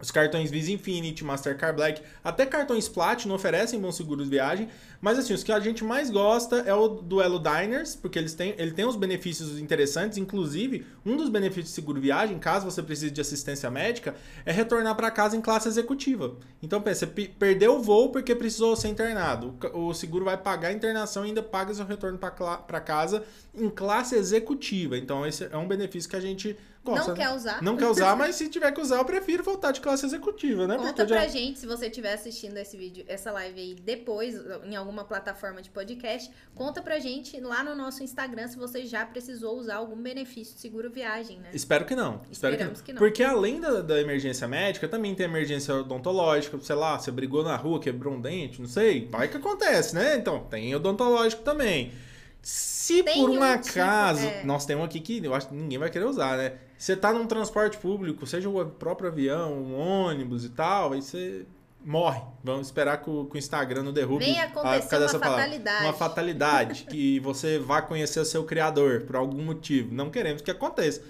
Os 0.00 0.10
cartões 0.10 0.50
Visa 0.50 0.70
Infinity, 0.70 1.24
Mastercard 1.24 1.76
Black, 1.76 2.02
até 2.22 2.44
cartões 2.44 2.88
Platinum 2.88 3.34
oferecem 3.34 3.80
bons 3.80 3.96
seguros 3.96 4.24
de 4.24 4.30
viagem, 4.30 4.68
mas 5.04 5.18
assim, 5.18 5.34
os 5.34 5.44
que 5.44 5.52
a 5.52 5.60
gente 5.60 5.84
mais 5.84 6.10
gosta 6.10 6.56
é 6.60 6.72
o 6.74 6.88
Duelo 6.88 7.38
Diners, 7.38 7.94
porque 7.94 8.18
eles 8.18 8.32
têm, 8.34 8.54
ele 8.56 8.72
tem 8.72 8.86
uns 8.86 8.96
benefícios 8.96 9.58
interessantes, 9.58 10.16
inclusive, 10.16 10.86
um 11.04 11.14
dos 11.16 11.28
benefícios 11.28 11.68
de 11.68 11.74
seguro 11.74 12.00
viagem, 12.00 12.38
caso 12.38 12.64
você 12.64 12.82
precise 12.82 13.10
de 13.10 13.20
assistência 13.20 13.70
médica, 13.70 14.14
é 14.46 14.50
retornar 14.52 14.94
para 14.96 15.10
casa 15.10 15.36
em 15.36 15.40
classe 15.42 15.68
executiva. 15.68 16.36
Então, 16.62 16.80
pensa, 16.80 17.00
você 17.00 17.06
pe- 17.06 17.28
perdeu 17.28 17.76
o 17.76 17.82
voo 17.82 18.10
porque 18.10 18.34
precisou 18.34 18.74
ser 18.76 18.88
internado. 18.88 19.54
O 19.74 19.88
O 19.88 19.94
seguro 19.94 20.24
vai 20.24 20.36
pagar 20.38 20.68
a 20.68 20.72
internação 20.72 21.24
e 21.24 21.28
ainda 21.28 21.42
paga 21.42 21.74
seu 21.74 21.84
retorno 21.84 22.18
para 22.18 22.80
casa 22.80 23.22
em 23.54 23.68
classe 23.68 24.16
executiva. 24.16 24.96
Então, 24.96 25.26
esse 25.26 25.44
é 25.44 25.56
um 25.58 25.68
benefício 25.68 26.08
que 26.08 26.16
a 26.16 26.20
gente 26.20 26.56
gosta. 26.82 27.08
Não 27.08 27.16
né? 27.16 27.22
quer 27.24 27.34
usar? 27.34 27.62
Não 27.62 27.76
quer 27.76 27.88
usar, 27.88 28.16
mas 28.16 28.34
se 28.36 28.48
tiver 28.48 28.72
que 28.72 28.80
usar, 28.80 28.96
eu 28.98 29.04
prefiro 29.04 29.42
voltar 29.44 29.72
de 29.72 29.80
classe 29.80 30.04
executiva, 30.06 30.66
né? 30.66 30.76
Conta 30.76 30.88
Porque 30.88 31.02
eu 31.02 31.08
já- 31.08 31.16
pra 31.16 31.28
gente, 31.28 31.58
se 31.58 31.66
você 31.66 31.86
estiver 31.86 32.12
assistindo 32.14 32.56
esse 32.56 32.76
vídeo, 32.76 33.04
essa 33.06 33.30
live 33.32 33.60
aí 33.60 33.74
depois, 33.74 34.34
em 34.64 34.74
alguma 34.94 35.04
plataforma 35.04 35.60
de 35.60 35.70
podcast, 35.70 36.30
conta 36.54 36.80
pra 36.80 37.00
gente 37.00 37.38
lá 37.40 37.64
no 37.64 37.74
nosso 37.74 38.02
Instagram 38.02 38.46
se 38.46 38.56
você 38.56 38.86
já 38.86 39.04
precisou 39.04 39.58
usar 39.58 39.76
algum 39.76 39.96
benefício 39.96 40.54
de 40.54 40.60
seguro 40.60 40.88
viagem, 40.90 41.38
né? 41.40 41.50
Espero 41.52 41.84
que 41.84 41.96
não. 41.96 42.20
Espero 42.30 42.56
que 42.56 42.62
não. 42.62 42.72
Esperamos 42.72 42.80
que 42.80 42.92
não. 42.92 42.98
Porque 42.98 43.22
além 43.22 43.60
da, 43.60 43.80
da 43.80 44.00
emergência 44.00 44.46
médica, 44.46 44.86
também 44.86 45.14
tem 45.14 45.26
emergência 45.26 45.74
odontológica, 45.74 46.58
sei 46.60 46.76
lá, 46.76 46.98
você 46.98 47.10
brigou 47.10 47.42
na 47.42 47.56
rua, 47.56 47.80
quebrou 47.80 48.14
um 48.14 48.20
dente, 48.20 48.60
não 48.60 48.68
sei. 48.68 49.08
Vai 49.10 49.28
que 49.28 49.36
acontece, 49.36 49.94
né? 49.94 50.16
Então, 50.16 50.44
tem 50.44 50.74
odontológico 50.74 51.42
também. 51.42 51.92
Se 52.40 53.02
Tem 53.02 53.14
por 53.14 53.30
um 53.30 53.38
um 53.38 53.42
acaso. 53.42 54.26
tipo, 54.26 54.38
é. 54.40 54.44
Nós 54.44 54.66
temos 54.66 54.82
um 54.82 54.84
aqui 54.84 55.00
que 55.00 55.24
eu 55.24 55.34
acho 55.34 55.48
que 55.48 55.54
ninguém 55.54 55.78
vai 55.78 55.90
querer 55.90 56.04
usar, 56.04 56.36
né? 56.36 56.52
Você 56.76 56.94
tá 56.94 57.12
num 57.12 57.26
transporte 57.26 57.78
público, 57.78 58.26
seja 58.26 58.48
o 58.48 58.66
próprio 58.66 59.08
avião, 59.08 59.54
um 59.54 59.74
ônibus 59.74 60.44
e 60.44 60.50
tal, 60.50 60.92
aí 60.92 61.00
você 61.00 61.46
morre. 61.84 62.20
Vamos 62.42 62.66
esperar 62.68 62.96
que 63.02 63.10
o, 63.10 63.26
que 63.26 63.36
o 63.36 63.38
Instagram 63.38 63.82
não 63.82 63.92
derrube. 63.92 64.24
Vem 64.24 64.40
a- 64.40 64.44
acontecer 64.44 64.88
causa 64.88 65.12
uma 65.16 65.20
palavra. 65.20 65.42
fatalidade. 65.44 65.84
Uma 65.84 65.92
fatalidade. 65.92 66.86
que 66.88 67.20
você 67.20 67.58
vá 67.58 67.82
conhecer 67.82 68.20
o 68.20 68.24
seu 68.24 68.44
criador 68.44 69.02
por 69.02 69.16
algum 69.16 69.42
motivo. 69.42 69.94
Não 69.94 70.10
queremos 70.10 70.42
que 70.42 70.50
aconteça. 70.50 71.02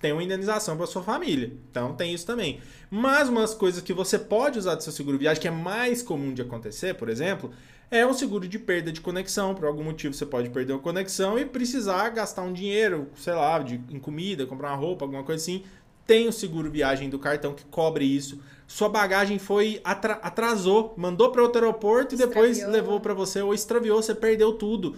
Tem 0.00 0.12
uma 0.12 0.22
indenização 0.22 0.76
para 0.76 0.86
sua 0.86 1.02
família. 1.02 1.52
Então 1.70 1.94
tem 1.94 2.14
isso 2.14 2.24
também. 2.26 2.60
Mas 2.90 3.28
umas 3.28 3.52
coisas 3.52 3.82
que 3.82 3.92
você 3.92 4.18
pode 4.18 4.58
usar 4.58 4.74
do 4.74 4.82
seu 4.82 4.92
seguro 4.92 5.18
viagem, 5.18 5.40
que 5.42 5.48
é 5.48 5.50
mais 5.50 6.02
comum 6.02 6.32
de 6.32 6.40
acontecer, 6.40 6.94
por 6.94 7.10
exemplo, 7.10 7.50
é 7.90 8.06
um 8.06 8.14
seguro 8.14 8.48
de 8.48 8.58
perda 8.58 8.90
de 8.90 9.00
conexão. 9.02 9.54
Por 9.54 9.66
algum 9.66 9.84
motivo 9.84 10.14
você 10.14 10.24
pode 10.24 10.48
perder 10.48 10.72
a 10.74 10.78
conexão 10.78 11.38
e 11.38 11.44
precisar 11.44 12.08
gastar 12.10 12.42
um 12.42 12.52
dinheiro, 12.52 13.08
sei 13.14 13.34
lá, 13.34 13.58
de, 13.58 13.78
em 13.90 13.98
comida, 13.98 14.46
comprar 14.46 14.68
uma 14.68 14.76
roupa, 14.76 15.04
alguma 15.04 15.22
coisa 15.22 15.42
assim. 15.42 15.64
Tem 16.06 16.26
o 16.26 16.32
seguro 16.32 16.70
viagem 16.70 17.10
do 17.10 17.18
cartão 17.18 17.52
que 17.52 17.64
cobre 17.66 18.04
isso. 18.04 18.40
Sua 18.72 18.88
bagagem 18.88 19.36
foi 19.40 19.80
atra- 19.82 20.20
atrasou, 20.22 20.94
mandou 20.96 21.32
para 21.32 21.42
outro 21.42 21.60
aeroporto 21.60 22.14
e 22.14 22.18
depois 22.18 22.52
Extraviou. 22.58 22.72
levou 22.72 23.00
para 23.00 23.12
você 23.12 23.42
ou 23.42 23.52
extraviou, 23.52 24.00
você 24.00 24.14
perdeu 24.14 24.52
tudo. 24.52 24.94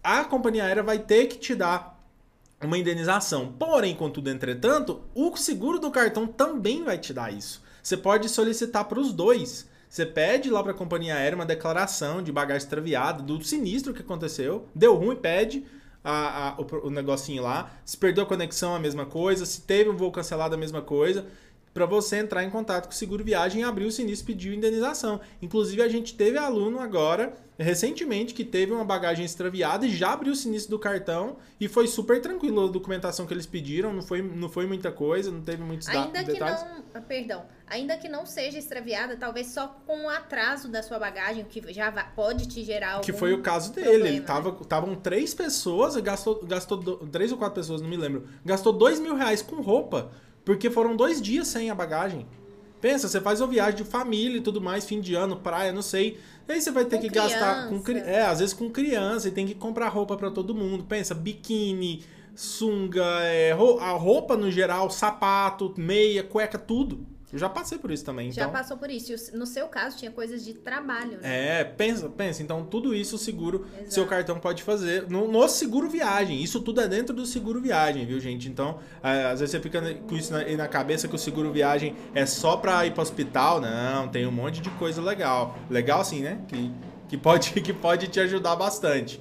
A 0.00 0.22
companhia 0.22 0.62
aérea 0.62 0.84
vai 0.84 1.00
ter 1.00 1.26
que 1.26 1.36
te 1.36 1.52
dar 1.52 2.00
uma 2.62 2.78
indenização. 2.78 3.52
Porém, 3.58 3.96
contudo, 3.96 4.30
entretanto, 4.30 5.00
o 5.12 5.36
seguro 5.36 5.80
do 5.80 5.90
cartão 5.90 6.24
também 6.24 6.84
vai 6.84 6.98
te 6.98 7.12
dar 7.12 7.32
isso. 7.34 7.60
Você 7.82 7.96
pode 7.96 8.28
solicitar 8.28 8.84
para 8.84 9.00
os 9.00 9.12
dois. 9.12 9.68
Você 9.88 10.06
pede 10.06 10.48
lá 10.48 10.62
para 10.62 10.70
a 10.70 10.74
companhia 10.76 11.16
aérea 11.16 11.34
uma 11.34 11.44
declaração 11.44 12.22
de 12.22 12.30
bagagem 12.30 12.58
extraviada, 12.62 13.24
do 13.24 13.42
sinistro 13.42 13.92
que 13.92 14.02
aconteceu, 14.02 14.68
deu 14.72 14.94
ruim, 14.94 15.16
pede 15.16 15.66
a- 16.04 16.50
a- 16.50 16.60
o, 16.60 16.86
o 16.86 16.90
negocinho 16.90 17.42
lá. 17.42 17.72
Se 17.84 17.96
perdeu 17.96 18.22
a 18.22 18.26
conexão, 18.26 18.72
a 18.72 18.78
mesma 18.78 19.04
coisa. 19.04 19.44
Se 19.44 19.62
teve 19.62 19.90
um 19.90 19.96
voo 19.96 20.12
cancelado, 20.12 20.54
a 20.54 20.58
mesma 20.58 20.80
coisa. 20.80 21.26
Para 21.76 21.84
você 21.84 22.16
entrar 22.16 22.42
em 22.42 22.48
contato 22.48 22.86
com 22.86 22.90
o 22.92 22.94
seguro 22.94 23.22
viagem, 23.22 23.62
abrir 23.62 23.84
o 23.84 23.92
sinistro 23.92 24.30
e 24.30 24.34
pedir 24.34 24.54
indenização. 24.56 25.20
Inclusive, 25.42 25.82
a 25.82 25.88
gente 25.88 26.14
teve 26.14 26.38
aluno 26.38 26.80
agora, 26.80 27.34
recentemente, 27.58 28.32
que 28.32 28.42
teve 28.46 28.72
uma 28.72 28.82
bagagem 28.82 29.26
extraviada 29.26 29.86
e 29.86 29.94
já 29.94 30.14
abriu 30.14 30.32
o 30.32 30.34
sinistro 30.34 30.70
do 30.70 30.78
cartão 30.78 31.36
e 31.60 31.68
foi 31.68 31.86
super 31.86 32.18
tranquilo 32.22 32.64
a 32.64 32.68
documentação 32.68 33.26
que 33.26 33.34
eles 33.34 33.44
pediram. 33.44 33.92
Não 33.92 34.00
foi, 34.00 34.22
não 34.22 34.48
foi 34.48 34.66
muita 34.66 34.90
coisa, 34.90 35.30
não 35.30 35.42
teve 35.42 35.62
muitos 35.62 35.86
da- 35.86 36.04
Ainda 36.04 36.24
que 36.24 36.32
detalhes. 36.32 36.62
não, 36.62 36.82
ah, 36.94 37.00
perdão, 37.02 37.44
ainda 37.66 37.94
que 37.98 38.08
não 38.08 38.24
seja 38.24 38.58
extraviada, 38.58 39.14
talvez 39.14 39.48
só 39.48 39.66
com 39.86 40.06
o 40.06 40.08
atraso 40.08 40.68
da 40.70 40.82
sua 40.82 40.98
bagagem, 40.98 41.44
que 41.44 41.62
já 41.74 41.92
pode 41.92 42.48
te 42.48 42.64
gerar 42.64 42.92
algum 42.92 43.04
Que 43.04 43.12
foi 43.12 43.34
o 43.34 43.42
caso 43.42 43.74
dele. 43.74 43.86
problema, 43.86 44.08
Ele 44.08 44.20
né? 44.20 44.26
tava, 44.26 44.56
estavam 44.62 44.94
três 44.94 45.34
pessoas, 45.34 45.94
gastou, 45.98 46.42
gastou 46.42 46.78
três 47.08 47.30
ou 47.32 47.36
quatro 47.36 47.56
pessoas, 47.56 47.82
não 47.82 47.88
me 47.90 47.98
lembro. 47.98 48.26
Gastou 48.46 48.72
dois 48.72 48.98
mil 48.98 49.14
reais 49.14 49.42
com 49.42 49.56
roupa, 49.60 50.10
porque 50.46 50.70
foram 50.70 50.94
dois 50.96 51.20
dias 51.20 51.48
sem 51.48 51.70
a 51.70 51.74
bagagem. 51.74 52.24
Pensa, 52.80 53.08
você 53.08 53.20
faz 53.20 53.40
uma 53.40 53.48
viagem 53.48 53.74
de 53.82 53.84
família 53.84 54.38
e 54.38 54.40
tudo 54.40 54.60
mais, 54.60 54.84
fim 54.84 55.00
de 55.00 55.12
ano, 55.14 55.36
praia, 55.36 55.72
não 55.72 55.82
sei. 55.82 56.18
Aí 56.48 56.60
você 56.62 56.70
vai 56.70 56.84
ter 56.84 56.98
Com 56.98 57.02
que 57.02 57.08
gastar 57.08 57.68
com 57.68 57.82
criança. 57.82 58.08
é, 58.08 58.24
às 58.24 58.38
vezes 58.38 58.54
com 58.54 58.70
criança, 58.70 59.26
e 59.26 59.32
tem 59.32 59.44
que 59.44 59.56
comprar 59.56 59.88
roupa 59.88 60.16
pra 60.16 60.30
todo 60.30 60.54
mundo. 60.54 60.84
Pensa, 60.84 61.14
biquíni, 61.14 62.04
sunga, 62.32 63.04
é, 63.22 63.50
a 63.52 63.90
roupa 63.90 64.36
no 64.36 64.48
geral, 64.48 64.88
sapato, 64.88 65.74
meia, 65.76 66.22
cueca, 66.22 66.56
tudo. 66.58 67.04
Eu 67.32 67.40
já 67.40 67.48
passei 67.48 67.76
por 67.76 67.90
isso 67.90 68.04
também. 68.04 68.30
Já 68.30 68.42
então... 68.42 68.52
passou 68.52 68.76
por 68.76 68.88
isso. 68.88 69.36
No 69.36 69.46
seu 69.46 69.66
caso, 69.66 69.96
tinha 69.96 70.10
coisas 70.12 70.44
de 70.44 70.54
trabalho, 70.54 71.18
né? 71.20 71.60
É, 71.60 71.64
pensa, 71.64 72.08
pensa. 72.08 72.42
Então, 72.42 72.64
tudo 72.64 72.94
isso 72.94 73.16
o 73.16 73.18
seguro, 73.18 73.66
Exato. 73.74 73.94
seu 73.94 74.06
cartão 74.06 74.38
pode 74.38 74.62
fazer 74.62 75.08
no, 75.08 75.26
no 75.26 75.48
seguro 75.48 75.88
viagem. 75.88 76.40
Isso 76.40 76.60
tudo 76.60 76.80
é 76.80 76.86
dentro 76.86 77.14
do 77.14 77.26
seguro 77.26 77.60
viagem, 77.60 78.06
viu, 78.06 78.20
gente? 78.20 78.48
Então, 78.48 78.78
às 79.02 79.40
vezes 79.40 79.50
você 79.50 79.60
fica 79.60 79.82
com 80.08 80.16
isso 80.16 80.32
na, 80.32 80.44
na 80.56 80.68
cabeça 80.68 81.08
que 81.08 81.16
o 81.16 81.18
seguro 81.18 81.52
viagem 81.52 81.96
é 82.14 82.24
só 82.24 82.56
pra 82.56 82.86
ir 82.86 82.92
pro 82.92 83.02
hospital. 83.02 83.60
Não, 83.60 84.08
tem 84.08 84.24
um 84.24 84.32
monte 84.32 84.60
de 84.60 84.70
coisa 84.70 85.02
legal. 85.02 85.58
Legal 85.68 86.00
assim, 86.00 86.20
né? 86.20 86.40
Que, 86.46 86.70
que, 87.08 87.16
pode, 87.16 87.50
que 87.60 87.72
pode 87.72 88.06
te 88.06 88.20
ajudar 88.20 88.54
bastante. 88.54 89.20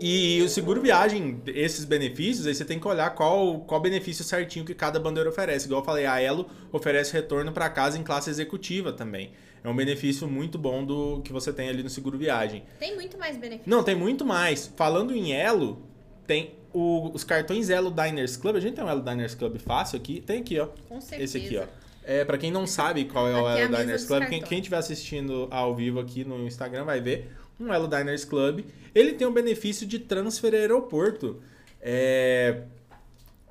E 0.00 0.40
o 0.42 0.48
seguro 0.48 0.80
viagem, 0.80 1.42
esses 1.46 1.84
benefícios, 1.84 2.46
aí 2.46 2.54
você 2.54 2.64
tem 2.64 2.78
que 2.78 2.88
olhar 2.88 3.10
qual, 3.14 3.60
qual 3.60 3.80
benefício 3.80 4.24
certinho 4.24 4.64
que 4.64 4.74
cada 4.74 4.98
bandeira 4.98 5.28
oferece. 5.28 5.66
Igual 5.66 5.82
eu 5.82 5.84
falei, 5.84 6.06
a 6.06 6.18
Elo 6.20 6.48
oferece 6.72 7.12
retorno 7.12 7.52
para 7.52 7.68
casa 7.68 7.98
em 7.98 8.02
classe 8.02 8.30
executiva 8.30 8.92
também. 8.92 9.32
É 9.62 9.68
um 9.68 9.76
benefício 9.76 10.26
muito 10.26 10.58
bom 10.58 10.82
do 10.84 11.20
que 11.22 11.32
você 11.34 11.52
tem 11.52 11.68
ali 11.68 11.82
no 11.82 11.90
seguro 11.90 12.16
viagem. 12.16 12.64
Tem 12.78 12.94
muito 12.94 13.18
mais 13.18 13.36
benefício. 13.36 13.70
Não, 13.70 13.82
tem 13.84 13.94
muito 13.94 14.24
mais. 14.24 14.72
Falando 14.74 15.14
em 15.14 15.34
Elo, 15.34 15.82
tem 16.26 16.54
o- 16.72 17.10
os 17.12 17.24
cartões 17.24 17.68
Elo 17.68 17.90
Diners 17.90 18.38
Club. 18.38 18.56
A 18.56 18.60
gente 18.60 18.76
tem 18.76 18.82
um 18.84 18.88
Elo 18.88 19.02
Diners 19.02 19.34
Club 19.34 19.58
fácil 19.58 19.98
aqui. 19.98 20.22
Tem 20.22 20.40
aqui, 20.40 20.58
ó. 20.58 20.68
Com 20.88 20.98
certeza. 20.98 21.36
Esse 21.38 21.46
aqui, 21.46 21.58
ó. 21.58 21.64
É, 22.02 22.24
para 22.24 22.38
quem 22.38 22.50
não 22.50 22.66
sabe 22.66 23.04
qual 23.04 23.28
é 23.28 23.34
o 23.34 23.46
Aqui 23.46 23.58
é 23.60 23.64
Elo 23.64 23.76
Diners 23.76 24.06
Club, 24.06 24.24
quem, 24.30 24.40
quem 24.40 24.58
estiver 24.60 24.78
assistindo 24.78 25.46
ao 25.50 25.76
vivo 25.76 26.00
aqui 26.00 26.24
no 26.24 26.46
Instagram 26.46 26.84
vai 26.84 26.98
ver 27.02 27.30
um 27.60 27.72
Elo 27.72 27.86
Diners 27.88 28.24
Club. 28.24 28.64
Ele 28.94 29.12
tem 29.12 29.26
um 29.26 29.32
benefício 29.32 29.86
de 29.86 29.98
transfer 29.98 30.54
aeroporto. 30.54 31.40
É, 31.80 32.62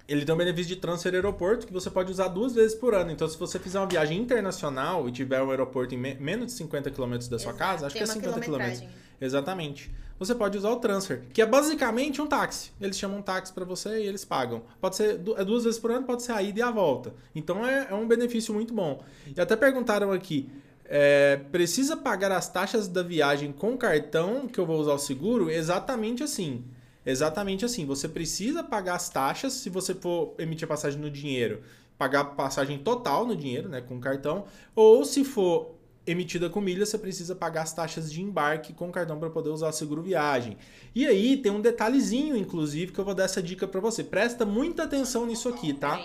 Ele 0.07 0.25
tem 0.25 0.33
um 0.33 0.37
benefício 0.37 0.73
de 0.73 0.81
transfer 0.81 1.13
aeroporto 1.13 1.67
que 1.67 1.73
você 1.73 1.89
pode 1.89 2.11
usar 2.11 2.27
duas 2.29 2.53
vezes 2.55 2.75
por 2.75 2.93
ano. 2.95 3.11
Então, 3.11 3.27
se 3.27 3.37
você 3.37 3.59
fizer 3.59 3.79
uma 3.79 3.85
viagem 3.87 4.17
internacional 4.19 5.07
e 5.07 5.11
tiver 5.11 5.41
um 5.41 5.51
aeroporto 5.51 5.93
em 5.93 5.97
me- 5.97 6.15
menos 6.15 6.47
de 6.47 6.51
50 6.53 6.89
km 6.89 7.11
da 7.29 7.37
sua 7.37 7.51
Exato, 7.51 7.57
casa, 7.57 7.85
acho 7.85 7.95
tem 7.95 8.03
que 8.05 8.11
é 8.11 8.13
uma 8.29 8.41
50 8.41 8.41
km. 8.41 8.87
Exatamente. 9.21 9.91
Você 10.17 10.35
pode 10.35 10.57
usar 10.57 10.71
o 10.71 10.77
transfer, 10.77 11.21
que 11.31 11.41
é 11.41 11.45
basicamente 11.45 12.21
um 12.21 12.27
táxi. 12.27 12.71
Eles 12.81 12.97
chamam 12.99 13.19
um 13.19 13.21
táxi 13.21 13.53
para 13.53 13.63
você 13.63 14.01
e 14.03 14.07
eles 14.07 14.25
pagam. 14.25 14.63
Pode 14.81 14.95
ser 14.97 15.21
é 15.37 15.45
duas 15.45 15.63
vezes 15.63 15.79
por 15.79 15.91
ano, 15.91 16.05
pode 16.05 16.23
ser 16.23 16.33
a 16.33 16.41
ida 16.43 16.59
e 16.59 16.61
a 16.61 16.69
volta. 16.71 17.13
Então 17.33 17.65
é, 17.65 17.87
é 17.89 17.93
um 17.93 18.05
benefício 18.05 18.53
muito 18.53 18.73
bom. 18.73 19.01
E 19.33 19.39
até 19.39 19.55
perguntaram 19.55 20.11
aqui: 20.11 20.49
é, 20.91 21.37
precisa 21.51 21.95
pagar 21.95 22.31
as 22.31 22.49
taxas 22.49 22.87
da 22.87 23.03
viagem 23.03 23.51
com 23.51 23.77
cartão 23.77 24.47
que 24.47 24.59
eu 24.59 24.65
vou 24.65 24.79
usar 24.79 24.93
o 24.93 24.97
seguro? 24.97 25.47
Exatamente 25.49 26.23
assim. 26.23 26.65
Exatamente 27.05 27.63
assim. 27.63 27.85
Você 27.85 28.09
precisa 28.09 28.63
pagar 28.63 28.95
as 28.95 29.07
taxas 29.07 29.53
se 29.53 29.69
você 29.69 29.93
for 29.93 30.33
emitir 30.39 30.65
a 30.65 30.67
passagem 30.67 30.99
no 30.99 31.11
dinheiro, 31.11 31.61
pagar 31.95 32.21
a 32.21 32.25
passagem 32.25 32.79
total 32.79 33.27
no 33.27 33.35
dinheiro, 33.35 33.69
né, 33.69 33.81
com 33.81 33.99
cartão, 33.99 34.45
ou 34.75 35.05
se 35.05 35.23
for 35.23 35.78
emitida 36.09 36.49
com 36.49 36.59
milhas, 36.59 36.89
você 36.89 36.97
precisa 36.97 37.35
pagar 37.35 37.61
as 37.61 37.73
taxas 37.73 38.11
de 38.11 38.21
embarque 38.21 38.73
com 38.73 38.91
cartão 38.91 39.19
para 39.19 39.29
poder 39.29 39.49
usar 39.49 39.69
o 39.69 39.71
seguro 39.71 40.01
viagem. 40.01 40.57
E 40.95 41.05
aí 41.05 41.37
tem 41.37 41.51
um 41.51 41.61
detalhezinho, 41.61 42.35
inclusive, 42.35 42.91
que 42.91 42.99
eu 42.99 43.05
vou 43.05 43.13
dar 43.13 43.25
essa 43.25 43.41
dica 43.41 43.67
para 43.67 43.79
você. 43.79 44.03
Presta 44.03 44.45
muita 44.45 44.83
atenção 44.83 45.25
nisso 45.25 45.47
aqui, 45.47 45.73
tá? 45.73 45.97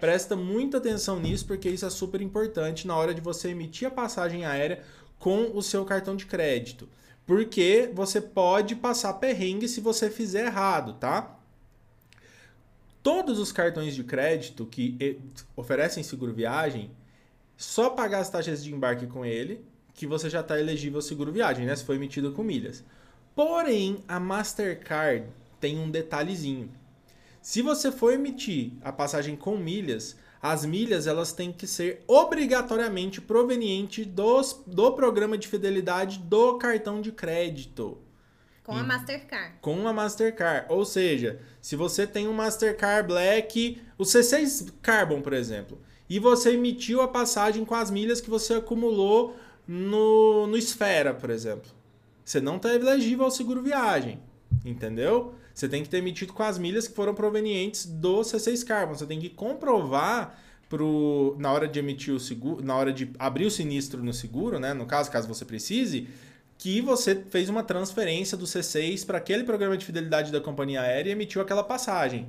Presta 0.00 0.36
muita 0.36 0.78
atenção 0.78 1.18
nisso, 1.18 1.46
porque 1.46 1.68
isso 1.68 1.84
é 1.84 1.90
super 1.90 2.20
importante 2.20 2.86
na 2.86 2.96
hora 2.96 3.12
de 3.12 3.20
você 3.20 3.48
emitir 3.48 3.88
a 3.88 3.90
passagem 3.90 4.44
aérea 4.44 4.82
com 5.18 5.50
o 5.54 5.62
seu 5.62 5.84
cartão 5.84 6.14
de 6.14 6.26
crédito. 6.26 6.88
Porque 7.26 7.90
você 7.92 8.20
pode 8.20 8.76
passar 8.76 9.14
perrengue 9.14 9.68
se 9.68 9.80
você 9.80 10.08
fizer 10.08 10.46
errado, 10.46 10.94
tá? 10.94 11.36
Todos 13.02 13.38
os 13.38 13.52
cartões 13.52 13.94
de 13.94 14.04
crédito 14.04 14.66
que 14.66 15.18
oferecem 15.56 16.02
seguro 16.02 16.32
viagem, 16.32 16.90
só 17.58 17.90
pagar 17.90 18.20
as 18.20 18.30
taxas 18.30 18.62
de 18.62 18.72
embarque 18.72 19.08
com 19.08 19.26
ele, 19.26 19.64
que 19.92 20.06
você 20.06 20.30
já 20.30 20.40
está 20.40 20.58
elegível 20.58 20.98
ao 20.98 21.02
seguro 21.02 21.32
viagem, 21.32 21.66
né? 21.66 21.74
Se 21.74 21.84
for 21.84 21.96
emitido 21.96 22.30
com 22.30 22.44
milhas. 22.44 22.84
Porém, 23.34 24.04
a 24.06 24.20
Mastercard 24.20 25.26
tem 25.60 25.76
um 25.76 25.90
detalhezinho. 25.90 26.70
Se 27.42 27.60
você 27.60 27.90
for 27.90 28.12
emitir 28.12 28.72
a 28.80 28.92
passagem 28.92 29.34
com 29.34 29.56
milhas, 29.56 30.16
as 30.40 30.64
milhas 30.64 31.08
elas 31.08 31.32
têm 31.32 31.52
que 31.52 31.66
ser 31.66 32.04
obrigatoriamente 32.06 33.20
proveniente 33.20 34.04
dos, 34.04 34.62
do 34.64 34.92
programa 34.92 35.36
de 35.36 35.48
fidelidade 35.48 36.20
do 36.20 36.58
cartão 36.58 37.00
de 37.00 37.10
crédito 37.10 37.98
Com 38.62 38.76
a 38.76 38.84
Mastercard. 38.84 39.54
com 39.60 39.88
a 39.88 39.92
Mastercard. 39.92 40.66
Ou 40.68 40.84
seja, 40.84 41.40
se 41.60 41.74
você 41.74 42.06
tem 42.06 42.28
um 42.28 42.32
Mastercard 42.32 43.08
Black, 43.08 43.82
o 43.96 44.04
C6 44.04 44.72
Carbon, 44.80 45.20
por 45.20 45.32
exemplo, 45.32 45.80
e 46.08 46.18
você 46.18 46.52
emitiu 46.52 47.02
a 47.02 47.08
passagem 47.08 47.64
com 47.64 47.74
as 47.74 47.90
milhas 47.90 48.20
que 48.20 48.30
você 48.30 48.54
acumulou 48.54 49.36
no, 49.66 50.46
no 50.46 50.56
Esfera, 50.56 51.12
por 51.12 51.28
exemplo, 51.30 51.70
você 52.24 52.40
não 52.40 52.56
está 52.56 52.74
elegível 52.74 53.26
ao 53.26 53.30
seguro 53.30 53.62
viagem, 53.62 54.18
entendeu? 54.64 55.34
Você 55.54 55.68
tem 55.68 55.82
que 55.82 55.88
ter 55.88 55.98
emitido 55.98 56.32
com 56.32 56.42
as 56.42 56.56
milhas 56.56 56.86
que 56.86 56.94
foram 56.94 57.14
provenientes 57.14 57.84
do 57.84 58.20
C6 58.20 58.64
Carbon. 58.64 58.94
Você 58.94 59.06
tem 59.06 59.18
que 59.18 59.28
comprovar 59.28 60.38
pro, 60.68 61.34
na 61.38 61.52
hora 61.52 61.66
de 61.66 61.78
emitir 61.78 62.14
o 62.14 62.20
seguro, 62.20 62.64
na 62.64 62.76
hora 62.76 62.92
de 62.92 63.10
abrir 63.18 63.46
o 63.46 63.50
sinistro 63.50 64.02
no 64.02 64.12
seguro, 64.12 64.58
né? 64.58 64.72
No 64.72 64.86
caso, 64.86 65.10
caso 65.10 65.26
você 65.26 65.44
precise, 65.44 66.08
que 66.56 66.80
você 66.80 67.24
fez 67.28 67.48
uma 67.48 67.62
transferência 67.62 68.36
do 68.36 68.44
C6 68.44 69.04
para 69.04 69.18
aquele 69.18 69.44
programa 69.44 69.76
de 69.76 69.84
fidelidade 69.84 70.30
da 70.30 70.40
companhia 70.40 70.82
aérea 70.82 71.10
e 71.10 71.12
emitiu 71.12 71.42
aquela 71.42 71.64
passagem. 71.64 72.28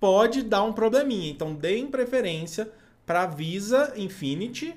Pode 0.00 0.42
dar 0.42 0.62
um 0.62 0.72
probleminha, 0.72 1.30
então 1.30 1.54
deem 1.54 1.86
preferência 1.86 2.70
para 3.10 3.26
Visa 3.26 3.92
Infinity 3.96 4.72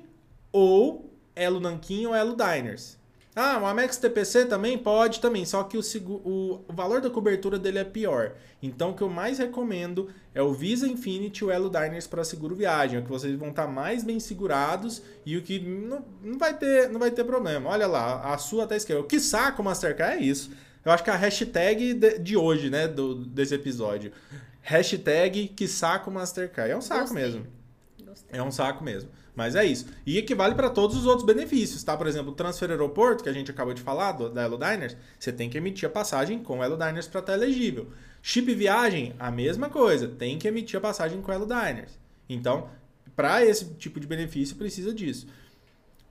ou 0.51 1.13
Elo 1.35 1.59
Nankin 1.59 2.07
ou 2.07 2.15
Elo 2.15 2.35
Diners. 2.35 2.97
Ah, 3.35 3.59
o 3.61 3.65
Amex 3.67 3.97
TPC 3.97 4.45
também 4.45 4.75
pode 4.75 5.19
também, 5.19 5.45
só 5.45 5.61
que 5.63 5.77
o, 5.77 5.81
o- 6.03 6.65
o 6.67 6.73
valor 6.73 6.99
da 6.99 7.11
cobertura 7.11 7.59
dele 7.59 7.77
é 7.77 7.83
pior. 7.83 8.31
Então 8.59 8.89
o 8.89 8.95
que 8.95 9.03
eu 9.03 9.09
mais 9.09 9.37
recomendo 9.37 10.09
é 10.33 10.41
o 10.41 10.51
Visa 10.51 10.87
Infinity 10.87 11.43
e 11.43 11.45
o 11.45 11.51
Elo 11.51 11.69
Diners 11.69 12.07
para 12.07 12.23
seguro 12.23 12.55
viagem, 12.55 12.97
é 12.97 13.01
o 13.01 13.03
que 13.03 13.09
vocês 13.11 13.35
vão 13.37 13.49
estar 13.49 13.67
mais 13.67 14.03
bem 14.03 14.19
segurados 14.19 15.03
e 15.23 15.37
o 15.37 15.43
que 15.43 15.59
não, 15.59 16.03
não, 16.23 16.39
vai, 16.39 16.57
ter, 16.57 16.89
não 16.89 16.99
vai 16.99 17.11
ter 17.11 17.23
problema. 17.25 17.69
Olha 17.69 17.85
lá, 17.85 18.33
a 18.33 18.37
sua 18.39 18.65
tá 18.65 18.75
esquerda. 18.75 19.03
O 19.03 19.05
que 19.05 19.19
saco 19.19 19.61
Mastercard 19.63 20.17
é 20.17 20.21
isso. 20.25 20.49
Eu 20.83 20.91
acho 20.91 21.03
que 21.03 21.11
a 21.11 21.15
hashtag 21.15 21.93
de, 21.93 22.17
de 22.17 22.35
hoje, 22.35 22.71
né, 22.71 22.87
do, 22.87 23.13
desse 23.13 23.53
episódio. 23.53 24.11
Hashtag 24.61 25.49
que 25.49 25.67
saco 25.67 26.09
Mastercard. 26.09 26.71
É 26.71 26.75
um 26.75 26.81
saco 26.81 27.01
Gostei. 27.01 27.21
mesmo. 27.23 27.45
Gostei. 28.13 28.39
É 28.39 28.43
um 28.43 28.51
saco 28.51 28.83
mesmo. 28.83 29.09
Mas 29.35 29.55
é 29.55 29.65
isso. 29.65 29.87
E 30.05 30.17
equivale 30.17 30.53
para 30.53 30.69
todos 30.69 30.95
os 30.95 31.07
outros 31.07 31.25
benefícios, 31.25 31.83
tá? 31.83 31.97
Por 31.97 32.05
exemplo, 32.05 32.31
o 32.31 32.35
transfer 32.35 32.69
aeroporto, 32.69 33.23
que 33.23 33.29
a 33.29 33.33
gente 33.33 33.49
acabou 33.49 33.73
de 33.73 33.81
falar, 33.81 34.11
do, 34.11 34.29
da 34.29 34.43
Elo 34.43 34.57
Diners, 34.57 34.95
você 35.19 35.31
tem 35.31 35.49
que 35.49 35.57
emitir 35.57 35.89
a 35.89 35.91
passagem 35.91 36.39
com 36.43 36.59
o 36.59 36.63
Elo 36.63 36.77
Diners 36.77 37.07
para 37.07 37.19
estar 37.19 37.33
elegível. 37.33 37.87
Chip 38.21 38.53
viagem, 38.53 39.15
a 39.17 39.31
mesma 39.31 39.69
coisa. 39.69 40.07
Tem 40.07 40.37
que 40.37 40.47
emitir 40.47 40.77
a 40.77 40.81
passagem 40.81 41.19
com 41.21 41.31
o 41.31 41.33
Elo 41.33 41.47
Diners. 41.47 41.97
Então, 42.29 42.69
para 43.15 43.43
esse 43.43 43.65
tipo 43.75 43.99
de 43.99 44.05
benefício, 44.05 44.55
precisa 44.55 44.93
disso. 44.93 45.27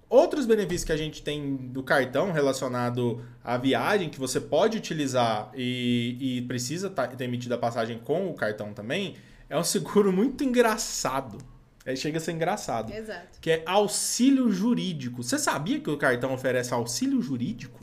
Outros 0.09 0.45
benefícios 0.45 0.85
que 0.85 0.93
a 0.93 0.97
gente 0.97 1.23
tem 1.23 1.57
do 1.57 1.83
cartão 1.83 2.33
relacionado 2.33 3.25
à 3.43 3.57
viagem, 3.57 4.11
que 4.11 4.19
você 4.19 4.39
pode 4.39 4.77
utilizar 4.77 5.51
e, 5.55 6.19
e 6.21 6.43
precisa 6.43 6.91
tá- 6.91 7.07
ter 7.07 7.25
emitido 7.25 7.55
a 7.55 7.59
passagem 7.59 7.99
com 7.99 8.29
o 8.29 8.35
cartão 8.35 8.75
também, 8.75 9.15
é 9.49 9.57
um 9.57 9.65
seguro 9.65 10.13
muito 10.13 10.45
engraçado. 10.45 11.39
É, 11.85 11.97
chega 11.97 12.19
a 12.19 12.21
ser 12.21 12.33
engraçado. 12.33 12.93
Exato. 12.93 13.41
Que 13.41 13.51
é 13.51 13.63
auxílio 13.67 14.51
jurídico. 14.51 15.23
Você 15.23 15.39
sabia 15.39 15.81
que 15.81 15.91
o 15.91 15.97
cartão 15.97 16.33
oferece 16.33 16.73
auxílio 16.73 17.21
jurídico? 17.21 17.81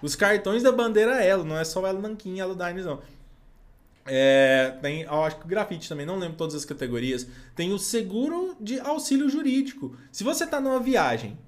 Os 0.00 0.16
cartões 0.16 0.62
da 0.62 0.72
bandeira 0.72 1.22
Elo, 1.22 1.44
não 1.44 1.58
é 1.58 1.64
só 1.64 1.80
o 1.80 1.86
Elo 1.86 2.02
e 2.24 2.40
Elo 2.40 2.54
Diners, 2.54 2.86
não. 2.86 3.00
É, 4.04 4.76
tem, 4.82 5.02
eu 5.02 5.22
acho 5.22 5.36
que 5.36 5.44
o 5.44 5.48
grafite 5.48 5.88
também, 5.88 6.04
não 6.04 6.18
lembro 6.18 6.36
todas 6.36 6.54
as 6.54 6.64
categorias. 6.64 7.26
Tem 7.54 7.72
o 7.72 7.78
seguro 7.78 8.56
de 8.60 8.80
auxílio 8.80 9.28
jurídico. 9.28 9.96
Se 10.10 10.24
você 10.24 10.46
tá 10.46 10.60
numa 10.60 10.80
viagem 10.80 11.38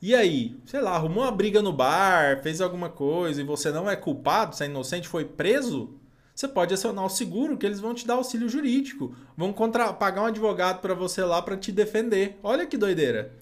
e 0.00 0.14
aí, 0.14 0.56
sei 0.64 0.80
lá, 0.80 0.92
arrumou 0.92 1.24
uma 1.24 1.32
briga 1.32 1.62
no 1.62 1.72
bar, 1.72 2.42
fez 2.42 2.60
alguma 2.60 2.88
coisa 2.88 3.40
e 3.40 3.44
você 3.44 3.70
não 3.70 3.90
é 3.90 3.96
culpado, 3.96 4.54
você 4.54 4.64
é 4.64 4.66
inocente, 4.68 5.08
foi 5.08 5.24
preso, 5.24 5.94
você 6.36 6.46
pode 6.46 6.74
acionar 6.74 7.04
o 7.04 7.08
seguro 7.08 7.56
que 7.56 7.64
eles 7.64 7.80
vão 7.80 7.94
te 7.94 8.06
dar 8.06 8.14
auxílio 8.14 8.48
jurídico. 8.48 9.14
Vão 9.36 9.52
contra 9.52 9.92
pagar 9.92 10.22
um 10.22 10.26
advogado 10.26 10.80
pra 10.80 10.92
você 10.94 11.24
lá 11.24 11.40
pra 11.40 11.56
te 11.56 11.72
defender. 11.72 12.38
Olha 12.42 12.66
que 12.66 12.76
doideira. 12.76 13.32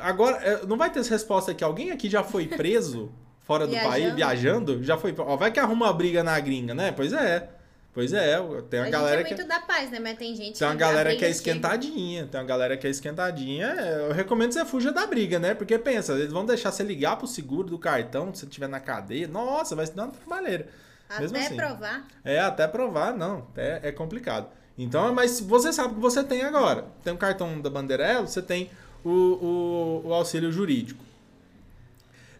Agora, 0.00 0.36
eh, 0.42 0.60
não 0.66 0.76
vai 0.76 0.90
ter 0.90 1.00
essa 1.00 1.10
resposta 1.10 1.50
aqui. 1.50 1.62
Alguém 1.62 1.90
aqui 1.90 2.08
já 2.08 2.22
foi 2.22 2.46
preso 2.56 3.12
fora 3.40 3.66
do 3.66 3.70
Viajando. 3.72 3.92
país, 3.92 4.14
viajando? 4.14 4.82
Já 4.84 4.96
foi. 4.96 5.14
Ó, 5.18 5.36
vai 5.36 5.50
que 5.52 5.60
arruma 5.60 5.86
uma 5.86 5.92
briga 5.92 6.22
na 6.22 6.38
gringa, 6.40 6.74
né? 6.74 6.92
Pois 6.92 7.12
é. 7.12 7.50
Pois 7.92 8.12
é. 8.12 8.36
Tem 8.70 8.80
uma 8.80 8.86
a 8.86 8.90
galera 8.90 9.18
gente 9.18 9.28
que. 9.28 9.34
é 9.34 9.36
muito 9.36 9.48
da 9.48 9.60
paz, 9.60 9.90
né? 9.90 10.00
Mas 10.00 10.16
tem 10.18 10.34
gente 10.34 10.58
Tem 10.58 10.66
uma 10.66 10.74
que 10.74 10.80
galera 10.80 11.14
que 11.14 11.24
é 11.24 11.30
esquentadinha, 11.30 12.26
tem 12.26 12.40
uma 12.40 12.46
galera 12.46 12.76
que 12.76 12.86
é 12.86 12.90
esquentadinha. 12.90 13.66
é, 13.66 14.08
Eu 14.08 14.12
recomendo 14.12 14.48
que 14.48 14.54
você 14.54 14.64
fuja 14.64 14.90
da 14.90 15.06
briga, 15.06 15.38
né? 15.38 15.54
Porque 15.54 15.78
pensa, 15.78 16.12
eles 16.14 16.32
vão 16.32 16.44
deixar 16.46 16.72
você 16.72 16.82
ligar 16.82 17.16
pro 17.16 17.26
seguro 17.28 17.68
do 17.68 17.78
cartão 17.78 18.32
se 18.32 18.40
você 18.40 18.46
estiver 18.46 18.68
na 18.68 18.80
cadeia. 18.80 19.28
Nossa, 19.28 19.76
vai 19.76 19.86
se 19.86 19.92
dar 19.94 20.04
uma 20.04 20.12
trabalheira. 20.12 20.68
Mesmo 21.18 21.36
Até 21.36 21.46
assim. 21.46 21.56
provar. 21.56 22.08
É, 22.24 22.40
até 22.40 22.66
provar, 22.66 23.16
não. 23.16 23.46
É, 23.56 23.80
é 23.84 23.92
complicado. 23.92 24.48
Então, 24.76 25.12
mas 25.14 25.40
você 25.40 25.72
sabe 25.72 25.94
que 25.94 26.00
você 26.00 26.24
tem 26.24 26.42
agora. 26.42 26.86
Tem 27.04 27.12
um 27.12 27.16
cartão 27.16 27.60
da 27.60 27.70
Bandeirela, 27.70 28.26
você 28.26 28.42
tem 28.42 28.70
o, 29.04 29.10
o, 29.10 30.02
o 30.08 30.14
auxílio 30.14 30.50
jurídico. 30.50 31.04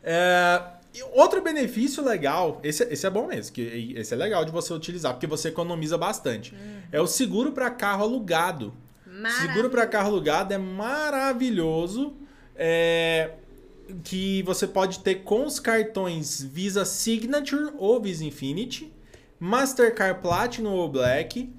É, 0.03 0.61
outro 1.13 1.41
benefício 1.41 2.05
legal, 2.05 2.61
esse, 2.63 2.83
esse 2.85 3.07
é 3.07 3.11
bom 3.11 3.27
mesmo, 3.27 3.55
que 3.55 3.95
esse 3.97 4.13
é 4.13 4.17
legal 4.17 4.45
de 4.45 4.51
você 4.51 4.73
utilizar, 4.73 5.13
porque 5.13 5.27
você 5.27 5.49
economiza 5.49 5.97
bastante. 5.97 6.55
Uhum. 6.55 6.81
É 6.91 7.01
o 7.01 7.07
seguro 7.07 7.53
para 7.53 7.71
carro 7.71 8.03
alugado. 8.03 8.75
Seguro 9.41 9.71
para 9.71 9.87
carro 9.87 10.09
alugado 10.09 10.53
é 10.53 10.59
maravilhoso. 10.59 12.15
É, 12.57 13.31
que 14.03 14.43
você 14.43 14.67
pode 14.67 15.01
ter 15.01 15.17
com 15.17 15.47
os 15.47 15.61
cartões 15.61 16.43
Visa 16.43 16.85
Signature 16.85 17.73
ou 17.79 18.01
Visa 18.01 18.25
Infinity, 18.25 18.93
Mastercard 19.39 20.21
Platinum 20.21 20.73
ou 20.73 20.89
Black 20.89 21.53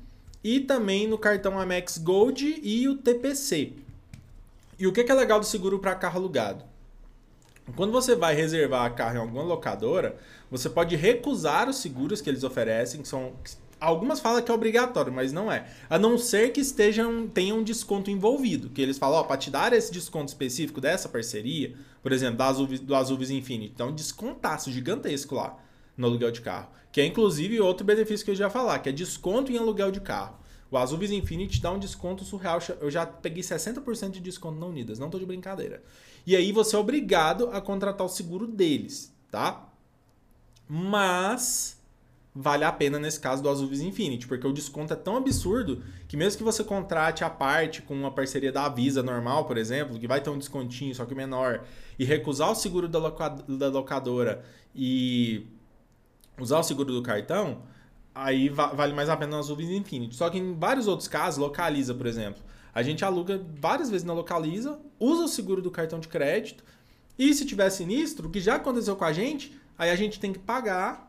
e 0.44 0.60
também 0.60 1.08
no 1.08 1.18
cartão 1.18 1.60
Amex 1.60 1.98
Gold 1.98 2.60
e 2.62 2.88
o 2.88 2.98
TPC. 2.98 3.74
E 4.78 4.88
o 4.88 4.92
que 4.92 5.02
é 5.02 5.14
legal 5.14 5.40
do 5.40 5.46
seguro 5.46 5.80
para 5.80 5.96
carro 5.96 6.20
alugado? 6.20 6.64
Quando 7.76 7.92
você 7.92 8.16
vai 8.16 8.36
reservar 8.36 8.94
carro 8.94 9.16
em 9.16 9.20
alguma 9.20 9.42
locadora, 9.42 10.18
você 10.52 10.70
pode 10.70 10.96
recusar 10.96 11.68
os 11.68 11.78
seguros 11.78 12.22
que 12.22 12.30
eles 12.30 12.44
oferecem, 12.44 13.02
que 13.02 13.08
são 13.08 13.34
algumas 13.80 14.20
falam 14.20 14.42
que 14.42 14.52
é 14.52 14.54
obrigatório, 14.54 15.12
mas 15.12 15.34
não 15.34 15.52
é. 15.52 15.66
A 15.90 15.98
não 15.98 16.18
ser 16.18 16.52
que 16.52 16.62
estejam 16.62 17.28
tenham 17.28 17.60
um 17.60 17.64
desconto 17.64 18.12
envolvido, 18.12 18.70
que 18.70 18.82
eles 18.82 18.98
falam, 18.98 19.20
ó, 19.20 19.24
para 19.24 19.38
te 19.38 19.50
dar 19.50 19.74
esse 19.74 19.92
desconto 19.92 20.30
específico 20.30 20.80
dessa 20.80 21.10
parceria, 21.10 21.76
por 22.06 22.12
exemplo, 22.12 22.38
da 22.38 22.46
Azul, 22.46 22.68
do 22.68 22.94
Azul 22.94 23.18
Infinity, 23.20 23.72
então 23.74 23.92
descontaço 23.92 24.72
gigantesco 24.72 25.34
lá 25.34 25.58
no 25.98 26.06
aluguel 26.06 26.30
de 26.30 26.40
carro, 26.40 26.70
que 26.92 27.02
é 27.02 27.06
inclusive 27.08 27.60
outro 27.60 27.84
benefício 27.84 28.24
que 28.24 28.30
eu 28.30 28.36
já 28.36 28.44
ia 28.44 28.50
falar, 28.52 28.78
que 28.78 28.90
é 28.90 28.92
desconto 28.92 29.52
em 29.52 29.58
aluguel 29.58 29.90
de 29.90 30.00
carro. 30.00 30.38
O 30.70 30.78
Azul 30.78 31.04
Infinity 31.04 31.60
dá 31.60 31.72
um 31.72 31.80
desconto 31.80 32.24
surreal. 32.24 32.60
Eu 32.80 32.92
já 32.92 33.08
peguei 33.08 33.42
60% 33.42 34.12
de 34.12 34.20
desconto 34.20 34.60
na 34.60 34.68
Unidas, 34.68 35.00
não 35.00 35.10
tô 35.10 35.18
de 35.18 35.26
brincadeira. 35.26 35.82
E 36.28 36.36
aí 36.36 36.52
você 36.52 36.76
é 36.76 36.80
obrigado 36.80 37.50
a 37.52 37.60
contratar 37.60 38.06
o 38.06 38.10
seguro 38.10 38.46
deles, 38.46 39.12
tá? 39.32 39.68
Mas 40.70 41.75
vale 42.36 42.66
a 42.66 42.72
pena 42.72 43.00
nesse 43.00 43.18
caso 43.18 43.42
do 43.42 43.48
Azul 43.50 43.72
Infinity, 43.72 44.28
porque 44.28 44.46
o 44.46 44.52
desconto 44.52 44.92
é 44.92 44.96
tão 44.98 45.16
absurdo 45.16 45.82
que 46.06 46.18
mesmo 46.18 46.38
que 46.38 46.44
você 46.44 46.66
contrate 46.66 47.24
a 47.24 47.30
parte 47.30 47.82
com 47.82 47.94
uma 47.94 48.12
parceria 48.12 48.52
da 48.52 48.68
Visa 48.68 49.02
normal, 49.02 49.46
por 49.46 49.58
exemplo, 49.58 49.98
que 49.98 50.06
vai 50.06 50.20
ter 50.20 50.30
um 50.30 50.38
descontinho, 50.38 50.94
só 50.94 51.06
que 51.06 51.16
menor, 51.16 51.64
e 51.98 52.04
recusar 52.04 52.52
o 52.52 52.56
seguro 52.56 52.90
da, 52.90 53.00
locadora 53.70 54.44
e 54.76 55.48
usar 56.38 56.60
o 56.60 56.64
seguro 56.64 56.92
do 56.92 57.02
cartão, 57.02 57.62
aí 58.14 58.50
vale 58.50 58.94
mais 58.94 59.08
a 59.08 59.16
pena 59.16 59.32
no 59.32 59.38
Azul 59.38 59.62
Infinity. 59.62 60.14
Só 60.16 60.30
que 60.30 60.38
em 60.38 60.54
vários 60.56 60.88
outros 60.88 61.08
casos, 61.08 61.40
localiza, 61.40 61.94
por 61.94 62.06
exemplo, 62.06 62.44
a 62.74 62.84
gente 62.84 63.06
aluga 63.06 63.42
várias 63.58 63.90
vezes 63.90 64.06
na 64.06 64.12
Localiza, 64.12 64.78
usa 65.00 65.24
o 65.24 65.28
seguro 65.30 65.62
do 65.62 65.72
cartão 65.72 66.02
de 66.02 66.10
crédito 66.10 66.66
e 67.18 67.34
se 67.34 67.46
tiver 67.46 67.70
sinistro, 67.70 68.28
o 68.28 68.30
que 68.30 68.42
já 68.42 68.56
aconteceu 68.56 68.98
com 68.98 69.06
a 69.06 69.14
gente, 69.14 69.58
aí 69.78 69.90
a 69.90 69.96
gente 69.96 70.20
tem 70.20 70.34
que 70.34 70.40
pagar 70.40 71.05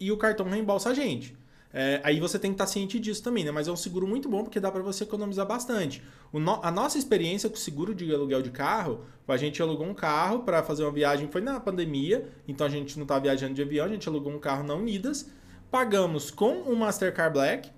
e 0.00 0.10
o 0.10 0.16
cartão 0.16 0.48
reembolsa 0.48 0.90
a 0.90 0.94
gente. 0.94 1.36
É, 1.72 2.00
aí 2.02 2.18
você 2.18 2.36
tem 2.36 2.50
que 2.50 2.54
estar 2.56 2.66
ciente 2.66 2.98
disso 2.98 3.22
também, 3.22 3.44
né? 3.44 3.52
Mas 3.52 3.68
é 3.68 3.72
um 3.72 3.76
seguro 3.76 4.06
muito 4.06 4.28
bom 4.28 4.42
porque 4.42 4.58
dá 4.58 4.72
para 4.72 4.82
você 4.82 5.04
economizar 5.04 5.46
bastante. 5.46 6.02
No, 6.32 6.58
a 6.64 6.70
nossa 6.70 6.98
experiência 6.98 7.48
com 7.48 7.54
o 7.54 7.58
seguro 7.58 7.94
de 7.94 8.12
aluguel 8.12 8.42
de 8.42 8.50
carro, 8.50 9.04
a 9.28 9.36
gente 9.36 9.62
alugou 9.62 9.86
um 9.86 9.94
carro 9.94 10.40
para 10.40 10.64
fazer 10.64 10.82
uma 10.82 10.90
viagem, 10.90 11.28
foi 11.28 11.40
na 11.40 11.60
pandemia, 11.60 12.28
então 12.48 12.66
a 12.66 12.70
gente 12.70 12.96
não 12.96 13.04
estava 13.04 13.20
viajando 13.20 13.54
de 13.54 13.62
avião, 13.62 13.86
a 13.86 13.88
gente 13.88 14.08
alugou 14.08 14.32
um 14.32 14.40
carro 14.40 14.64
na 14.64 14.74
Unidas, 14.74 15.30
pagamos 15.70 16.32
com 16.32 16.62
o 16.62 16.74
Mastercard 16.74 17.34
Black, 17.34 17.70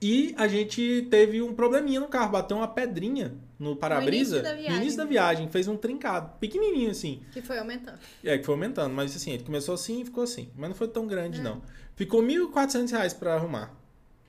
e 0.00 0.34
a 0.38 0.48
gente 0.48 1.06
teve 1.10 1.42
um 1.42 1.52
probleminha 1.52 2.00
no 2.00 2.08
carro, 2.08 2.32
bateu 2.32 2.56
uma 2.56 2.68
pedrinha 2.68 3.34
no 3.60 3.76
para-brisa. 3.76 4.42
No, 4.42 4.70
no, 4.70 4.76
início 4.76 4.96
da 4.96 5.04
viagem, 5.04 5.48
fez 5.48 5.68
um 5.68 5.76
trincado, 5.76 6.32
pequenininho 6.40 6.90
assim. 6.90 7.20
Que 7.30 7.42
foi 7.42 7.58
aumentando. 7.58 7.98
É, 8.24 8.38
que 8.38 8.44
foi 8.44 8.54
aumentando, 8.54 8.94
mas 8.94 9.14
assim, 9.14 9.32
ele 9.32 9.44
começou 9.44 9.74
assim 9.74 10.00
e 10.00 10.04
ficou 10.06 10.24
assim. 10.24 10.48
Mas 10.56 10.70
não 10.70 10.74
foi 10.74 10.88
tão 10.88 11.06
grande, 11.06 11.40
é. 11.40 11.42
não. 11.42 11.60
Ficou 11.94 12.22
R$ 12.22 12.34
1.400 12.34 13.18
para 13.18 13.34
arrumar. 13.34 13.78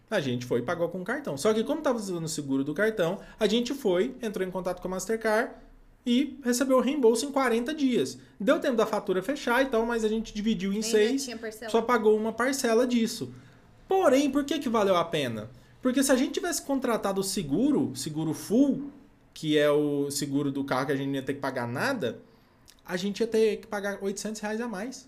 A 0.10 0.20
gente 0.20 0.46
foi 0.46 0.60
e 0.60 0.64
pagou 0.64 0.90
com 0.90 1.02
o 1.02 1.06
cartão. 1.06 1.38
Só 1.38 1.54
que 1.54 1.64
como 1.64 1.80
estava 1.80 1.98
usando 1.98 2.26
o 2.26 2.28
seguro 2.28 2.66
do 2.66 2.74
cartão, 2.74 3.20
a 3.40 3.48
gente 3.48 3.74
foi, 3.74 4.14
entrou 4.22 4.46
em 4.46 4.52
contato 4.52 4.82
com 4.82 4.90
a 4.90 4.92
Mastercard 4.92 5.54
e 6.06 6.38
recebeu 6.44 6.78
o 6.78 6.82
reembolso 6.82 7.26
em 7.26 7.32
40 7.32 7.74
dias. 7.74 8.18
Deu 8.38 8.60
tempo 8.60 8.76
da 8.76 8.86
fatura 8.86 9.24
fechar 9.24 9.62
e 9.62 9.70
tal, 9.70 9.86
mas 9.86 10.04
a 10.04 10.10
gente 10.10 10.34
dividiu 10.34 10.74
em 10.74 10.76
Ainda 10.76 10.88
seis, 10.88 11.30
só 11.70 11.82
pagou 11.82 12.18
uma 12.18 12.34
parcela 12.34 12.86
disso. 12.86 13.34
Porém, 13.88 14.30
por 14.30 14.44
que, 14.44 14.60
que 14.60 14.68
valeu 14.68 14.98
a 14.98 15.06
pena? 15.06 15.50
Porque 15.82 16.04
se 16.04 16.12
a 16.12 16.16
gente 16.16 16.34
tivesse 16.34 16.62
contratado 16.62 17.22
o 17.22 17.24
seguro, 17.24 17.96
seguro 17.96 18.34
full, 18.34 18.92
que 19.34 19.58
é 19.58 19.70
o 19.70 20.10
seguro 20.12 20.52
do 20.52 20.64
carro 20.64 20.88
que 20.88 20.92
a 20.92 20.96
gente 20.96 21.08
não 21.08 21.16
ia 21.16 21.24
ter 21.24 21.34
que 21.34 21.40
pagar 21.40 21.68
nada, 21.68 22.20
a 22.86 22.98
gente 22.98 23.22
ia 23.22 23.28
ter 23.28 23.58
que 23.58 23.68
pagar 23.68 24.00
800 24.02 24.42
reais 24.42 24.62
a 24.62 24.68
mais. 24.68 25.08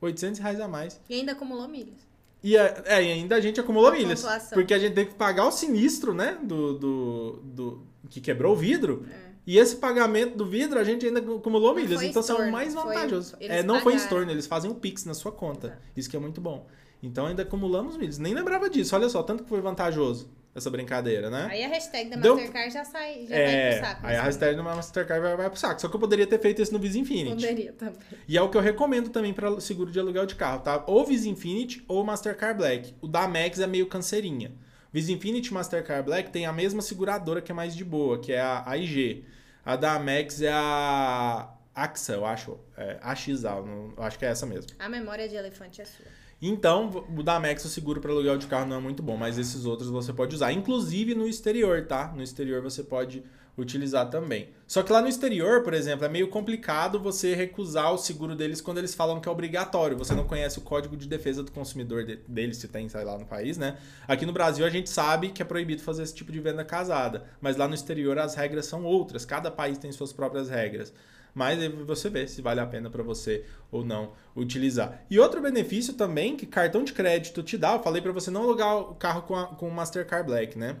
800 0.00 0.40
reais 0.40 0.60
a 0.60 0.68
mais. 0.68 1.00
E 1.08 1.14
ainda 1.14 1.32
acumulou 1.32 1.68
milhas. 1.68 2.08
E, 2.42 2.56
é, 2.56 2.82
é, 2.86 3.02
e 3.02 3.12
ainda 3.12 3.36
a 3.36 3.40
gente 3.40 3.60
acumulou 3.60 3.90
a 3.90 3.92
milhas. 3.92 4.20
Pontuação. 4.20 4.54
Porque 4.54 4.72
a 4.72 4.78
gente 4.78 4.94
tem 4.94 5.06
que 5.06 5.14
pagar 5.14 5.46
o 5.46 5.50
sinistro, 5.50 6.14
né? 6.14 6.38
Do, 6.42 6.78
do, 6.78 7.32
do 7.42 7.86
que 8.08 8.20
quebrou 8.20 8.54
o 8.54 8.56
vidro. 8.56 9.04
É. 9.10 9.28
E 9.46 9.58
esse 9.58 9.76
pagamento 9.76 10.36
do 10.36 10.46
vidro 10.46 10.78
a 10.78 10.84
gente 10.84 11.06
ainda 11.06 11.20
acumulou 11.20 11.74
não 11.74 11.82
milhas. 11.82 12.02
Então 12.02 12.20
estorno, 12.20 12.44
são 12.44 12.52
mais 12.52 12.74
vantajosos. 12.74 13.34
É, 13.40 13.62
não 13.62 13.74
pagaram. 13.74 13.80
foi 13.82 13.94
estorno, 13.94 14.30
eles 14.30 14.46
fazem 14.46 14.70
o 14.70 14.74
Pix 14.74 15.04
na 15.04 15.14
sua 15.14 15.32
conta. 15.32 15.70
Tá. 15.70 15.78
Isso 15.96 16.08
que 16.08 16.16
é 16.16 16.20
muito 16.20 16.40
bom. 16.40 16.66
Então 17.02 17.26
ainda 17.26 17.42
acumulamos 17.42 17.96
milhas. 17.96 18.18
Nem 18.18 18.34
lembrava 18.34 18.68
disso. 18.70 18.94
Olha 18.94 19.08
só, 19.08 19.22
tanto 19.22 19.42
que 19.42 19.48
foi 19.48 19.60
vantajoso 19.60 20.28
essa 20.58 20.70
brincadeira, 20.70 21.30
né? 21.30 21.48
Aí 21.50 21.64
a 21.64 21.68
hashtag 21.68 22.10
da 22.10 22.16
Mastercard 22.16 22.52
Deu... 22.52 22.70
já 22.70 22.84
sai, 22.84 23.26
já 23.26 23.34
é, 23.34 23.70
vai 23.70 23.78
pro 23.78 23.88
saco. 23.88 24.06
Aí 24.06 24.16
a 24.16 24.22
hashtag 24.22 24.56
da 24.56 24.62
Mastercard 24.62 25.22
vai, 25.22 25.36
vai 25.36 25.50
pro 25.50 25.58
saco. 25.58 25.80
Só 25.80 25.88
que 25.88 25.96
eu 25.96 26.00
poderia 26.00 26.26
ter 26.26 26.40
feito 26.40 26.60
isso 26.60 26.72
no 26.72 26.78
Visa 26.78 26.98
Infinity. 26.98 27.34
Poderia 27.34 27.72
também. 27.72 27.98
E 28.26 28.36
é 28.36 28.42
o 28.42 28.48
que 28.48 28.56
eu 28.56 28.60
recomendo 28.60 29.10
também 29.10 29.32
para 29.32 29.60
seguro 29.60 29.90
de 29.90 29.98
aluguel 29.98 30.26
de 30.26 30.34
carro, 30.34 30.60
tá? 30.60 30.84
Ou 30.86 31.04
Visa 31.04 31.28
Infinity 31.28 31.84
ou 31.88 32.04
Mastercard 32.04 32.58
Black. 32.58 32.94
O 33.00 33.08
da 33.08 33.26
Max 33.26 33.58
é 33.58 33.66
meio 33.66 33.86
canseirinha. 33.86 34.52
Visa 34.92 35.12
Infinity 35.12 35.50
e 35.50 35.54
Mastercard 35.54 36.04
Black 36.04 36.30
tem 36.30 36.46
a 36.46 36.52
mesma 36.52 36.82
seguradora 36.82 37.40
que 37.40 37.52
é 37.52 37.54
mais 37.54 37.74
de 37.76 37.84
boa, 37.84 38.18
que 38.18 38.32
é 38.32 38.40
a 38.40 38.68
AIG. 38.70 39.24
A 39.64 39.76
da 39.76 39.98
Max 39.98 40.40
é 40.40 40.50
a 40.50 41.50
AXA, 41.74 42.14
eu 42.14 42.24
acho. 42.24 42.58
É, 42.76 42.98
AXA, 43.02 43.48
eu 43.96 44.02
acho 44.02 44.18
que 44.18 44.24
é 44.24 44.28
essa 44.28 44.46
mesmo. 44.46 44.70
A 44.78 44.88
memória 44.88 45.28
de 45.28 45.36
elefante 45.36 45.80
é 45.80 45.84
sua. 45.84 46.06
Então, 46.40 47.04
o 47.16 47.22
da 47.22 47.36
Amex, 47.36 47.64
o 47.64 47.68
seguro 47.68 48.00
para 48.00 48.12
aluguel 48.12 48.38
de 48.38 48.46
carro 48.46 48.66
não 48.66 48.76
é 48.76 48.80
muito 48.80 49.02
bom, 49.02 49.16
mas 49.16 49.38
esses 49.38 49.64
outros 49.64 49.90
você 49.90 50.12
pode 50.12 50.34
usar. 50.34 50.52
Inclusive 50.52 51.14
no 51.14 51.26
exterior, 51.26 51.84
tá? 51.86 52.12
No 52.14 52.22
exterior 52.22 52.62
você 52.62 52.84
pode 52.84 53.24
utilizar 53.60 54.08
também. 54.08 54.50
Só 54.66 54.84
que 54.84 54.92
lá 54.92 55.02
no 55.02 55.08
exterior, 55.08 55.62
por 55.64 55.74
exemplo, 55.74 56.04
é 56.04 56.08
meio 56.08 56.28
complicado 56.28 57.00
você 57.00 57.34
recusar 57.34 57.92
o 57.92 57.98
seguro 57.98 58.36
deles 58.36 58.60
quando 58.60 58.78
eles 58.78 58.94
falam 58.94 59.20
que 59.20 59.28
é 59.28 59.32
obrigatório. 59.32 59.98
Você 59.98 60.14
não 60.14 60.24
conhece 60.24 60.58
o 60.58 60.62
código 60.62 60.96
de 60.96 61.08
defesa 61.08 61.42
do 61.42 61.50
consumidor 61.50 62.04
de, 62.04 62.20
deles, 62.28 62.58
se 62.58 62.68
tem, 62.68 62.88
sei 62.88 63.02
lá, 63.02 63.18
no 63.18 63.26
país, 63.26 63.58
né? 63.58 63.76
Aqui 64.06 64.24
no 64.24 64.32
Brasil 64.32 64.64
a 64.64 64.70
gente 64.70 64.88
sabe 64.88 65.30
que 65.30 65.42
é 65.42 65.44
proibido 65.44 65.82
fazer 65.82 66.04
esse 66.04 66.14
tipo 66.14 66.30
de 66.30 66.38
venda 66.38 66.64
casada, 66.64 67.24
mas 67.40 67.56
lá 67.56 67.66
no 67.66 67.74
exterior 67.74 68.16
as 68.18 68.36
regras 68.36 68.66
são 68.66 68.84
outras. 68.84 69.24
Cada 69.24 69.50
país 69.50 69.76
tem 69.76 69.90
suas 69.90 70.12
próprias 70.12 70.48
regras 70.48 70.92
mas 71.38 71.60
aí 71.60 71.68
você 71.68 72.10
vê 72.10 72.26
se 72.26 72.42
vale 72.42 72.58
a 72.58 72.66
pena 72.66 72.90
para 72.90 73.00
você 73.00 73.44
ou 73.70 73.84
não 73.84 74.12
utilizar. 74.34 75.04
E 75.08 75.20
outro 75.20 75.40
benefício 75.40 75.94
também 75.94 76.36
que 76.36 76.44
cartão 76.44 76.82
de 76.82 76.92
crédito 76.92 77.44
te 77.44 77.56
dá, 77.56 77.74
eu 77.74 77.82
falei 77.82 78.02
para 78.02 78.10
você 78.10 78.28
não 78.28 78.42
alugar 78.42 78.76
o 78.76 78.96
carro 78.96 79.22
com, 79.22 79.36
a, 79.36 79.46
com 79.46 79.68
o 79.68 79.72
Mastercard 79.72 80.26
Black, 80.26 80.58
né? 80.58 80.78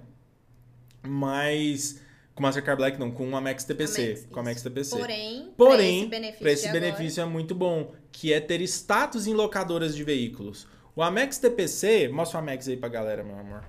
Mas 1.00 2.00
com 2.34 2.40
o 2.40 2.42
Mastercard 2.42 2.76
Black 2.76 2.98
não, 2.98 3.12
com 3.12 3.30
o 3.30 3.36
Amex 3.36 3.62
TPC, 3.62 4.02
Amex, 4.02 4.26
com 4.26 4.36
o 4.36 4.40
Amex 4.40 4.62
TPC. 4.62 4.98
Porém, 4.98 5.52
Porém, 5.56 5.76
para 5.76 5.84
esse 5.84 6.06
benefício, 6.08 6.48
esse 6.48 6.72
benefício 6.72 7.20
é 7.20 7.24
muito 7.24 7.54
bom, 7.54 7.94
que 8.10 8.32
é 8.32 8.40
ter 8.40 8.60
status 8.62 9.28
em 9.28 9.34
locadoras 9.34 9.94
de 9.94 10.02
veículos. 10.02 10.66
O 10.96 11.04
Amex 11.04 11.38
TPC, 11.38 12.08
mostra 12.08 12.40
o 12.40 12.42
Amex 12.42 12.66
aí 12.66 12.76
pra 12.76 12.88
galera, 12.88 13.22
meu 13.22 13.38
amor. 13.38 13.62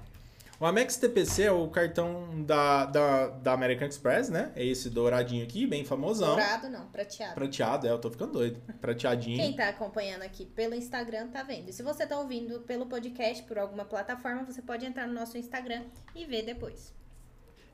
O 0.60 0.66
Amex 0.66 0.98
TPC 0.98 1.44
é 1.44 1.52
o 1.54 1.70
cartão 1.70 2.44
da, 2.44 2.84
da, 2.86 3.28
da 3.30 3.54
American 3.54 3.88
Express, 3.88 4.28
né? 4.28 4.52
É 4.58 4.66
esse 4.66 4.90
douradinho 4.90 5.42
aqui, 5.42 5.66
bem 5.66 5.86
famosão. 5.86 6.36
Dourado 6.36 6.68
não, 6.68 6.86
prateado. 6.88 7.34
Prateado, 7.34 7.88
é, 7.88 7.92
eu 7.92 7.98
tô 7.98 8.12
ficando 8.12 8.34
doido. 8.34 8.62
Prateadinho. 8.82 9.38
Quem 9.38 9.56
tá 9.56 9.70
acompanhando 9.70 10.24
aqui 10.24 10.46
pelo 10.46 10.76
Instagram 10.76 11.30
tá 11.30 11.44
vendo. 11.44 11.70
E 11.70 11.74
se 11.74 11.82
você 11.82 12.06
tá 12.06 12.20
ouvindo 12.20 12.60
pelo 12.62 12.88
podcast, 12.88 13.42
por 13.44 13.58
alguma 13.58 13.86
plataforma, 13.86 14.44
você 14.44 14.62
pode 14.62 14.86
entrar 14.86 15.08
no 15.08 15.14
nosso 15.14 15.38
Instagram 15.38 15.84
e 16.14 16.26
ver 16.26 16.42
depois. 16.42 16.94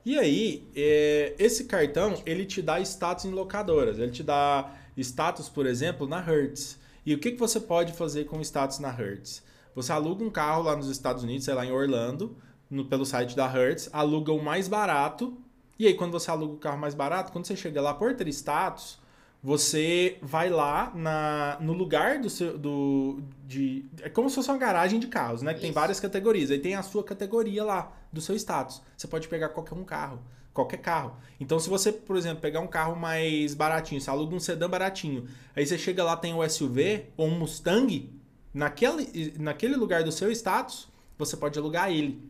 E 0.04 0.16
aí, 0.16 0.70
é, 0.76 1.34
esse 1.40 1.64
cartão, 1.64 2.22
ele 2.24 2.46
te 2.46 2.62
dá 2.62 2.78
status 2.78 3.24
em 3.24 3.32
locadoras. 3.32 3.98
Ele 3.98 4.12
te 4.12 4.22
dá 4.22 4.72
status, 4.96 5.48
por 5.48 5.66
exemplo, 5.66 6.06
na 6.06 6.20
Hertz. 6.20 6.78
E 7.04 7.12
o 7.12 7.18
que, 7.18 7.32
que 7.32 7.38
você 7.38 7.58
pode 7.58 7.92
fazer 7.94 8.26
com 8.26 8.40
status 8.42 8.78
na 8.78 8.92
Hertz? 8.92 9.42
Você 9.74 9.90
aluga 9.90 10.22
um 10.22 10.30
carro 10.30 10.62
lá 10.62 10.76
nos 10.76 10.88
Estados 10.88 11.24
Unidos, 11.24 11.44
sei 11.44 11.54
lá, 11.54 11.66
em 11.66 11.72
Orlando, 11.72 12.36
no, 12.70 12.84
pelo 12.84 13.04
site 13.04 13.36
da 13.36 13.46
Hertz, 13.46 13.88
aluga 13.92 14.32
o 14.32 14.42
mais 14.42 14.68
barato. 14.68 15.36
E 15.78 15.86
aí, 15.86 15.94
quando 15.94 16.12
você 16.12 16.30
aluga 16.30 16.54
o 16.54 16.58
carro 16.58 16.78
mais 16.78 16.94
barato, 16.94 17.32
quando 17.32 17.46
você 17.46 17.56
chega 17.56 17.80
lá 17.80 17.92
por 17.92 18.14
ter 18.14 18.28
status, 18.28 18.98
você 19.42 20.18
vai 20.22 20.48
lá 20.48 20.90
na, 20.94 21.58
no 21.60 21.72
lugar 21.72 22.18
do 22.18 22.28
seu. 22.28 22.58
Do, 22.58 23.22
de, 23.46 23.84
é 24.02 24.08
como 24.08 24.28
se 24.28 24.34
fosse 24.36 24.50
uma 24.50 24.58
garagem 24.58 24.98
de 24.98 25.06
carros, 25.06 25.42
né? 25.42 25.54
Que 25.54 25.60
tem 25.60 25.72
várias 25.72 26.00
categorias. 26.00 26.50
Aí 26.50 26.58
tem 26.58 26.74
a 26.74 26.82
sua 26.82 27.04
categoria 27.04 27.62
lá, 27.62 27.92
do 28.12 28.20
seu 28.20 28.34
status. 28.34 28.82
Você 28.96 29.06
pode 29.06 29.28
pegar 29.28 29.50
qualquer 29.50 29.74
um 29.74 29.84
carro. 29.84 30.20
Qualquer 30.52 30.78
carro. 30.78 31.16
Então, 31.38 31.58
se 31.58 31.68
você, 31.68 31.92
por 31.92 32.16
exemplo, 32.16 32.40
pegar 32.40 32.60
um 32.60 32.66
carro 32.66 32.96
mais 32.96 33.54
baratinho, 33.54 34.00
você 34.00 34.08
aluga 34.08 34.34
um 34.34 34.40
sedã 34.40 34.68
baratinho, 34.70 35.28
aí 35.54 35.66
você 35.66 35.76
chega 35.76 36.02
lá, 36.02 36.16
tem 36.16 36.32
o 36.32 36.48
SUV 36.48 37.10
ou 37.14 37.28
um 37.28 37.38
Mustang, 37.38 38.10
naquele, 38.54 39.34
naquele 39.38 39.76
lugar 39.76 40.02
do 40.02 40.10
seu 40.10 40.32
status, 40.32 40.88
você 41.18 41.36
pode 41.36 41.58
alugar 41.58 41.90
ele. 41.90 42.26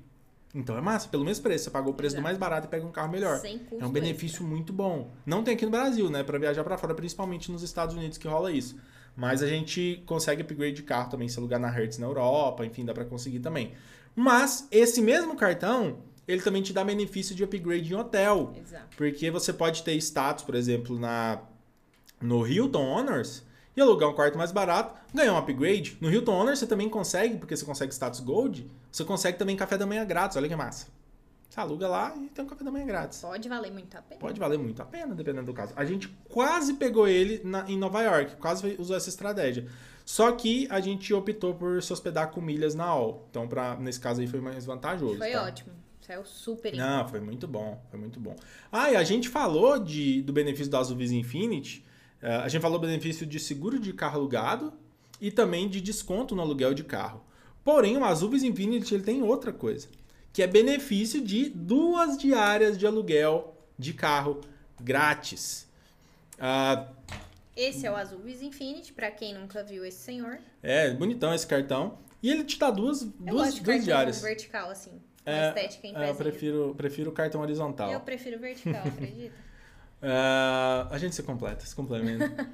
Então 0.56 0.76
é 0.76 0.80
massa, 0.80 1.08
pelo 1.08 1.22
mesmo 1.24 1.42
preço. 1.42 1.64
Você 1.64 1.70
pagou 1.70 1.92
o 1.92 1.94
preço 1.94 2.14
do 2.14 2.20
Exato. 2.20 2.24
mais 2.24 2.38
barato 2.38 2.66
e 2.66 2.70
pega 2.70 2.86
um 2.86 2.90
carro 2.90 3.12
melhor. 3.12 3.38
Sem 3.38 3.58
custo 3.58 3.84
É 3.84 3.86
um 3.86 3.90
benefício 3.90 4.42
muito 4.42 4.72
bom. 4.72 5.12
Não 5.26 5.44
tem 5.44 5.54
aqui 5.54 5.66
no 5.66 5.70
Brasil, 5.70 6.08
né? 6.08 6.22
Pra 6.22 6.38
viajar 6.38 6.64
pra 6.64 6.78
fora, 6.78 6.94
principalmente 6.94 7.52
nos 7.52 7.62
Estados 7.62 7.94
Unidos 7.94 8.16
que 8.16 8.26
rola 8.26 8.50
isso. 8.50 8.76
Mas 9.14 9.42
a 9.42 9.46
gente 9.46 10.02
consegue 10.06 10.42
upgrade 10.42 10.76
de 10.76 10.82
carro 10.82 11.10
também, 11.10 11.28
se 11.28 11.38
alugar 11.38 11.60
na 11.60 11.68
Hertz 11.68 11.98
na 11.98 12.06
Europa, 12.06 12.64
enfim, 12.64 12.84
dá 12.84 12.94
pra 12.94 13.04
conseguir 13.04 13.40
também. 13.40 13.72
Mas 14.14 14.66
esse 14.70 15.02
mesmo 15.02 15.36
cartão, 15.36 15.98
ele 16.26 16.40
também 16.40 16.62
te 16.62 16.72
dá 16.72 16.82
benefício 16.82 17.34
de 17.34 17.44
upgrade 17.44 17.92
em 17.92 17.96
hotel. 17.96 18.54
Exato. 18.58 18.96
Porque 18.96 19.30
você 19.30 19.52
pode 19.52 19.82
ter 19.82 19.94
status, 19.96 20.42
por 20.42 20.54
exemplo, 20.54 20.98
na 20.98 21.42
no 22.20 22.46
Hilton 22.46 22.82
Honors 22.82 23.44
e 23.76 23.80
alugar 23.80 24.08
um 24.08 24.14
quarto 24.14 24.38
mais 24.38 24.50
barato, 24.50 24.98
ganhar 25.12 25.34
um 25.34 25.36
upgrade. 25.36 25.98
No 26.00 26.10
Hilton 26.10 26.32
Honors 26.32 26.58
você 26.58 26.66
também 26.66 26.88
consegue, 26.88 27.36
porque 27.36 27.56
você 27.56 27.64
consegue 27.64 27.92
status 27.92 28.20
Gold, 28.20 28.70
você 28.90 29.04
consegue 29.04 29.36
também 29.36 29.54
café 29.56 29.76
da 29.76 29.86
manhã 29.86 30.04
grátis. 30.04 30.36
Olha 30.36 30.48
que 30.48 30.56
massa. 30.56 30.86
Você 31.48 31.60
aluga 31.60 31.86
lá 31.88 32.14
e 32.16 32.28
tem 32.28 32.44
um 32.44 32.48
café 32.48 32.64
da 32.64 32.70
manhã 32.70 32.86
grátis. 32.86 33.20
Pode 33.20 33.48
valer 33.48 33.72
muito 33.72 33.96
a 33.96 34.02
pena. 34.02 34.20
Pode 34.20 34.40
valer 34.40 34.58
muito 34.58 34.82
a 34.82 34.84
pena, 34.84 35.14
dependendo 35.14 35.46
do 35.46 35.54
caso. 35.54 35.72
A 35.76 35.84
gente 35.84 36.08
quase 36.28 36.74
pegou 36.74 37.06
ele 37.06 37.40
na- 37.44 37.64
em 37.70 37.78
Nova 37.78 38.02
York, 38.02 38.36
quase 38.36 38.76
usou 38.78 38.96
essa 38.96 39.08
estratégia. 39.08 39.66
Só 40.04 40.32
que 40.32 40.66
a 40.70 40.80
gente 40.80 41.12
optou 41.14 41.54
por 41.54 41.82
se 41.82 41.92
hospedar 41.92 42.30
com 42.30 42.40
milhas 42.40 42.74
na 42.74 42.84
AOL. 42.84 43.26
Então, 43.30 43.48
pra, 43.48 43.74
nesse 43.76 43.98
caso 44.00 44.20
aí 44.20 44.26
foi 44.26 44.40
mais 44.40 44.64
vantajoso. 44.66 45.18
Foi 45.18 45.30
tá? 45.32 45.44
ótimo. 45.44 45.72
Saiu 46.00 46.24
super 46.24 46.76
Não, 46.76 47.08
foi 47.08 47.20
muito 47.20 47.48
bom, 47.48 47.82
foi 47.90 47.98
muito 47.98 48.20
bom. 48.20 48.36
Ah, 48.70 48.92
e 48.92 48.96
a 48.96 49.02
gente 49.02 49.28
falou 49.28 49.78
de, 49.78 50.22
do 50.22 50.32
benefício 50.32 50.70
da 50.70 50.78
Azul 50.78 50.96
Visa 50.96 51.14
Infinity. 51.16 51.84
Eh, 52.22 52.36
a 52.36 52.48
gente 52.48 52.62
falou 52.62 52.78
benefício 52.78 53.26
de 53.26 53.38
seguro 53.40 53.78
de 53.78 53.92
carro 53.92 54.18
alugado 54.18 54.72
e 55.20 55.30
também 55.30 55.68
de 55.68 55.80
desconto 55.80 56.34
no 56.34 56.42
aluguel 56.42 56.74
de 56.74 56.84
carro. 56.84 57.22
Porém, 57.64 57.96
o 57.96 58.04
Azul 58.04 58.30
Visa 58.30 58.46
Infinity 58.46 58.94
ele 58.94 59.02
tem 59.02 59.22
outra 59.22 59.52
coisa, 59.52 59.88
que 60.32 60.42
é 60.42 60.46
benefício 60.46 61.20
de 61.20 61.48
duas 61.48 62.16
diárias 62.18 62.78
de 62.78 62.86
aluguel 62.86 63.56
de 63.78 63.92
carro 63.92 64.40
grátis. 64.80 65.66
Ah, 66.38 66.88
Esse 67.56 67.86
é 67.86 67.90
o 67.90 67.96
Azul 67.96 68.18
Visa 68.20 68.44
Infinity, 68.44 68.92
pra 68.92 69.10
quem 69.10 69.34
nunca 69.34 69.64
viu 69.64 69.84
esse 69.84 69.98
senhor. 69.98 70.38
é 70.62 70.90
bonitão 70.92 71.34
esse 71.34 71.46
cartão. 71.46 71.98
E 72.22 72.30
ele 72.30 72.44
te 72.44 72.58
dá 72.58 72.70
duas, 72.70 73.02
Eu 73.02 73.08
duas, 73.18 73.46
gosto 73.48 73.54
de 73.58 73.62
duas 73.64 73.84
diárias. 73.84 74.20
vertical, 74.20 74.70
assim. 74.70 74.90
É, 75.24 75.48
estética 75.48 75.86
em 75.88 75.96
É, 75.96 76.10
eu 76.10 76.14
prefiro, 76.14 76.74
prefiro 76.76 77.10
o 77.10 77.12
cartão 77.12 77.40
horizontal. 77.40 77.90
Eu 77.90 78.00
prefiro 78.00 78.38
vertical, 78.38 78.82
acredita? 78.86 79.34
Ah, 80.08 80.86
a 80.88 80.98
gente 80.98 81.16
se 81.16 81.22
completa, 81.22 81.66
se 81.66 81.74
complementa. 81.74 82.48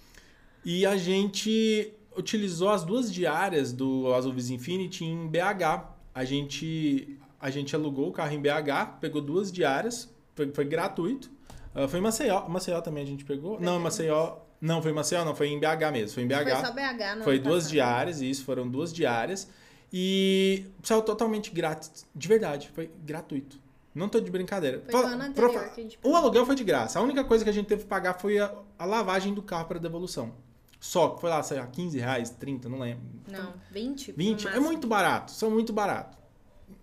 e 0.62 0.84
a 0.84 0.96
gente 0.98 1.94
utilizou 2.14 2.68
as 2.68 2.84
duas 2.84 3.10
diárias 3.10 3.72
do 3.72 4.12
Azul 4.12 4.34
Visa 4.34 4.52
Infinity 4.52 5.06
em 5.06 5.26
BH. 5.26 5.86
A 6.14 6.24
gente, 6.24 7.18
a 7.40 7.48
gente 7.48 7.74
alugou 7.74 8.10
o 8.10 8.12
carro 8.12 8.34
em 8.34 8.40
BH, 8.40 8.98
pegou 9.00 9.22
duas 9.22 9.50
diárias, 9.50 10.12
foi, 10.34 10.52
foi 10.52 10.66
gratuito. 10.66 11.30
Ah, 11.74 11.88
foi 11.88 11.98
em 11.98 12.02
Maceió. 12.02 12.46
Maceió 12.46 12.80
também 12.82 13.02
a 13.02 13.06
gente 13.06 13.24
pegou? 13.24 13.58
Não, 13.58 13.78
em 13.78 13.82
Maceió. 13.82 14.36
Não, 14.60 14.82
foi 14.82 14.90
em 14.90 14.94
Maceió, 14.94 15.24
não, 15.24 15.34
foi 15.34 15.48
em 15.48 15.58
BH 15.58 15.92
mesmo. 15.92 16.14
Foi 16.14 16.22
em 16.24 16.26
BH. 16.26 16.42
Foi 16.42 16.56
só 16.56 16.72
BH, 16.72 17.16
não. 17.16 17.24
Foi 17.24 17.38
duas 17.38 17.70
diárias, 17.70 18.20
isso, 18.20 18.44
foram 18.44 18.68
duas 18.68 18.92
diárias. 18.92 19.48
E 19.90 20.66
saiu 20.82 21.00
totalmente 21.00 21.50
grátis. 21.50 22.04
De 22.14 22.28
verdade, 22.28 22.70
foi 22.74 22.90
gratuito. 23.02 23.58
Não 23.98 24.08
tô 24.08 24.20
de 24.20 24.30
brincadeira. 24.30 24.80
Foi 24.80 24.92
Fala- 24.92 25.08
no 25.08 25.14
ano 25.14 25.24
anterior 25.24 25.50
profa- 25.52 25.68
que 25.70 25.80
a 25.80 25.84
gente 25.84 25.98
O 26.02 26.14
aluguel 26.14 26.46
foi 26.46 26.54
de 26.54 26.64
graça. 26.64 26.98
A 26.98 27.02
única 27.02 27.24
coisa 27.24 27.42
que 27.44 27.50
a 27.50 27.52
gente 27.52 27.66
teve 27.66 27.82
que 27.82 27.88
pagar 27.88 28.14
foi 28.14 28.38
a, 28.38 28.54
a 28.78 28.84
lavagem 28.84 29.34
do 29.34 29.42
carro 29.42 29.66
para 29.66 29.78
devolução. 29.78 30.32
Só 30.80 31.08
que 31.10 31.20
foi 31.20 31.28
lá, 31.28 31.42
sei 31.42 31.58
lá, 31.58 31.66
15 31.66 31.98
reais, 31.98 32.30
30, 32.30 32.68
não 32.68 32.78
lembro. 32.78 33.02
Não, 33.26 33.54
20. 33.72 34.12
no 34.12 34.16
20. 34.16 34.46
É 34.48 34.60
muito 34.60 34.86
barato, 34.86 35.32
são 35.32 35.50
muito 35.50 35.72
barato. 35.72 36.16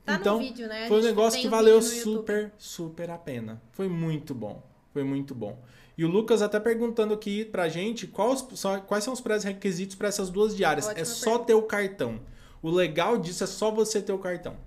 Tá 0.03 0.15
então, 0.15 0.35
no 0.37 0.43
vídeo, 0.43 0.67
né? 0.67 0.87
Foi 0.87 0.99
um 0.99 1.03
negócio 1.03 1.39
que 1.39 1.47
o 1.47 1.49
valeu 1.49 1.81
super, 1.81 2.53
super 2.57 3.09
a 3.09 3.17
pena. 3.17 3.61
Foi 3.71 3.87
muito 3.87 4.35
bom. 4.35 4.61
Foi 4.91 5.03
muito 5.03 5.33
bom. 5.33 5.57
E 5.97 6.03
o 6.03 6.09
Lucas 6.09 6.41
até 6.41 6.59
perguntando 6.59 7.13
aqui 7.13 7.45
pra 7.45 7.69
gente 7.69 8.05
quais 8.05 8.45
são, 8.55 8.79
quais 8.81 9.03
são 9.03 9.13
os 9.13 9.21
pré-requisitos 9.21 9.95
para 9.95 10.09
essas 10.09 10.29
duas 10.29 10.55
diárias. 10.55 10.87
Ótima 10.87 11.01
é 11.01 11.05
só 11.05 11.39
ter 11.39 11.53
o 11.53 11.61
cartão. 11.63 12.19
O 12.61 12.69
legal 12.69 13.17
disso 13.17 13.43
é 13.43 13.47
só 13.47 13.71
você 13.71 14.01
ter 14.01 14.11
o 14.11 14.19
cartão. 14.19 14.57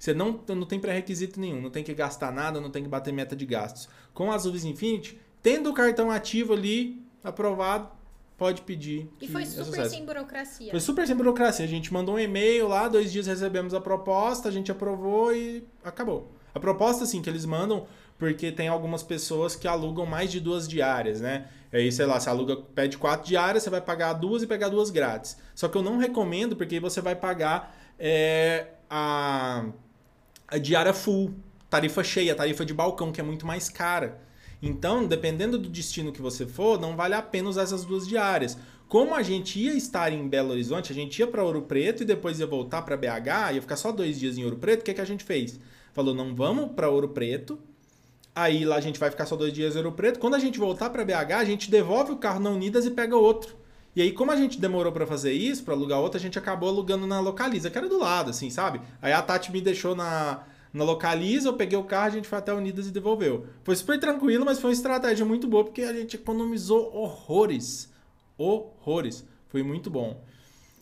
Você 0.00 0.14
não, 0.14 0.40
não 0.48 0.64
tem 0.64 0.80
pré-requisito 0.80 1.38
nenhum, 1.38 1.60
não 1.60 1.68
tem 1.68 1.84
que 1.84 1.92
gastar 1.92 2.32
nada, 2.32 2.58
não 2.58 2.70
tem 2.70 2.82
que 2.82 2.88
bater 2.88 3.12
meta 3.12 3.36
de 3.36 3.44
gastos. 3.44 3.86
Com 4.14 4.32
a 4.32 4.34
Azul 4.34 4.50
Visa 4.50 4.66
Infinity, 4.66 5.20
tendo 5.42 5.68
o 5.68 5.74
cartão 5.74 6.10
ativo 6.10 6.54
ali, 6.54 7.04
aprovado, 7.22 7.90
pode 8.38 8.62
pedir. 8.62 9.10
E 9.20 9.26
que 9.26 9.28
foi 9.30 9.44
super 9.44 9.90
sem 9.90 10.02
burocracia. 10.06 10.70
Foi 10.70 10.80
super 10.80 11.06
sem 11.06 11.14
burocracia. 11.14 11.66
A 11.66 11.68
gente 11.68 11.92
mandou 11.92 12.14
um 12.14 12.18
e-mail 12.18 12.66
lá, 12.66 12.88
dois 12.88 13.12
dias 13.12 13.26
recebemos 13.26 13.74
a 13.74 13.80
proposta, 13.80 14.48
a 14.48 14.50
gente 14.50 14.72
aprovou 14.72 15.36
e 15.36 15.62
acabou. 15.84 16.32
A 16.54 16.58
proposta, 16.58 17.04
assim, 17.04 17.20
que 17.20 17.28
eles 17.28 17.44
mandam, 17.44 17.86
porque 18.18 18.50
tem 18.50 18.68
algumas 18.68 19.02
pessoas 19.02 19.54
que 19.54 19.68
alugam 19.68 20.06
mais 20.06 20.32
de 20.32 20.40
duas 20.40 20.66
diárias, 20.66 21.20
né? 21.20 21.48
Aí, 21.70 21.92
sei 21.92 22.06
lá, 22.06 22.18
você 22.18 22.30
aluga, 22.30 22.56
pede 22.56 22.96
quatro 22.96 23.28
diárias, 23.28 23.64
você 23.64 23.68
vai 23.70 23.82
pagar 23.82 24.14
duas 24.14 24.42
e 24.42 24.46
pegar 24.46 24.70
duas 24.70 24.88
grátis. 24.88 25.36
Só 25.54 25.68
que 25.68 25.76
eu 25.76 25.82
não 25.82 25.98
recomendo, 25.98 26.56
porque 26.56 26.76
aí 26.76 26.80
você 26.80 27.02
vai 27.02 27.14
pagar 27.14 27.76
é, 27.98 28.68
a, 28.88 29.66
a 30.50 30.58
diária 30.58 30.92
full, 30.92 31.32
tarifa 31.68 32.02
cheia, 32.02 32.34
tarifa 32.34 32.64
de 32.64 32.74
balcão, 32.74 33.12
que 33.12 33.20
é 33.20 33.24
muito 33.24 33.46
mais 33.46 33.68
cara. 33.68 34.20
Então, 34.62 35.06
dependendo 35.06 35.56
do 35.56 35.68
destino 35.68 36.12
que 36.12 36.20
você 36.20 36.44
for, 36.44 36.78
não 36.78 36.96
vale 36.96 37.14
a 37.14 37.22
pena 37.22 37.48
usar 37.48 37.62
essas 37.62 37.84
duas 37.84 38.06
diárias. 38.06 38.58
Como 38.88 39.14
a 39.14 39.22
gente 39.22 39.58
ia 39.58 39.72
estar 39.72 40.12
em 40.12 40.28
Belo 40.28 40.50
Horizonte, 40.50 40.92
a 40.92 40.94
gente 40.94 41.18
ia 41.18 41.26
para 41.26 41.44
Ouro 41.44 41.62
Preto 41.62 42.02
e 42.02 42.06
depois 42.06 42.40
ia 42.40 42.46
voltar 42.46 42.82
para 42.82 42.96
BH, 42.96 43.54
ia 43.54 43.62
ficar 43.62 43.76
só 43.76 43.92
dois 43.92 44.18
dias 44.18 44.36
em 44.36 44.44
Ouro 44.44 44.56
Preto, 44.56 44.80
o 44.80 44.84
que, 44.84 44.92
que 44.92 45.00
a 45.00 45.04
gente 45.04 45.22
fez? 45.22 45.60
Falou, 45.92 46.14
não 46.14 46.34
vamos 46.34 46.72
para 46.72 46.90
Ouro 46.90 47.08
Preto, 47.10 47.58
aí 48.34 48.64
lá 48.64 48.76
a 48.76 48.80
gente 48.80 48.98
vai 48.98 49.10
ficar 49.10 49.26
só 49.26 49.36
dois 49.36 49.52
dias 49.52 49.76
em 49.76 49.78
Ouro 49.78 49.92
Preto. 49.92 50.18
Quando 50.18 50.34
a 50.34 50.40
gente 50.40 50.58
voltar 50.58 50.90
para 50.90 51.04
BH, 51.04 51.32
a 51.38 51.44
gente 51.44 51.70
devolve 51.70 52.10
o 52.10 52.16
carro 52.16 52.40
na 52.40 52.50
Unidas 52.50 52.84
e 52.84 52.90
pega 52.90 53.16
outro. 53.16 53.56
E 53.94 54.00
aí, 54.02 54.12
como 54.12 54.30
a 54.30 54.36
gente 54.36 54.60
demorou 54.60 54.92
para 54.92 55.06
fazer 55.06 55.32
isso, 55.32 55.64
para 55.64 55.74
alugar 55.74 55.98
outro, 55.98 56.18
a 56.18 56.20
gente 56.20 56.38
acabou 56.38 56.68
alugando 56.68 57.06
na 57.06 57.18
Localiza, 57.18 57.70
que 57.70 57.76
era 57.76 57.88
do 57.88 57.98
lado, 57.98 58.30
assim, 58.30 58.48
sabe? 58.48 58.80
Aí 59.02 59.12
a 59.12 59.20
Tati 59.20 59.50
me 59.50 59.60
deixou 59.60 59.96
na, 59.96 60.44
na 60.72 60.84
Localiza, 60.84 61.48
eu 61.48 61.54
peguei 61.54 61.76
o 61.76 61.82
carro, 61.82 62.06
a 62.06 62.10
gente 62.10 62.28
foi 62.28 62.38
até 62.38 62.52
Unidas 62.54 62.86
e 62.86 62.92
devolveu. 62.92 63.46
Foi 63.64 63.74
super 63.74 63.98
tranquilo, 63.98 64.44
mas 64.44 64.60
foi 64.60 64.70
uma 64.70 64.74
estratégia 64.74 65.26
muito 65.26 65.48
boa, 65.48 65.64
porque 65.64 65.82
a 65.82 65.92
gente 65.92 66.14
economizou 66.14 66.94
horrores. 66.94 67.90
Horrores. 68.38 69.24
Foi 69.48 69.62
muito 69.62 69.90
bom. 69.90 70.22